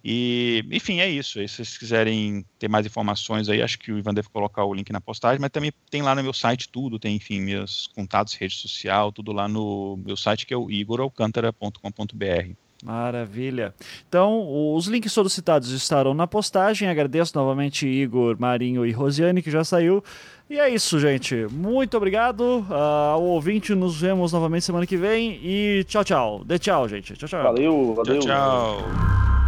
[0.09, 1.41] E, enfim, é isso.
[1.41, 4.73] E se vocês quiserem ter mais informações aí, acho que o Ivan deve colocar o
[4.73, 8.35] link na postagem, mas também tem lá no meu site tudo, tem, enfim, meus contatos,
[8.35, 12.53] rede social, tudo lá no meu site, que é o igoralcantara.com.br.
[12.85, 13.75] Maravilha.
[14.09, 14.47] Então,
[14.77, 16.89] os links todos citados estarão na postagem.
[16.89, 20.05] Agradeço novamente Igor, Marinho e Rosiane, que já saiu.
[20.49, 21.49] E é isso, gente.
[21.51, 22.75] Muito obrigado uh,
[23.15, 23.75] ao ouvinte.
[23.75, 25.41] Nos vemos novamente semana que vem.
[25.43, 26.45] E tchau, tchau.
[26.45, 27.15] Dê tchau, gente.
[27.15, 27.43] Tchau, tchau.
[27.43, 28.21] Valeu, valeu.
[28.21, 29.46] Tchau, tchau.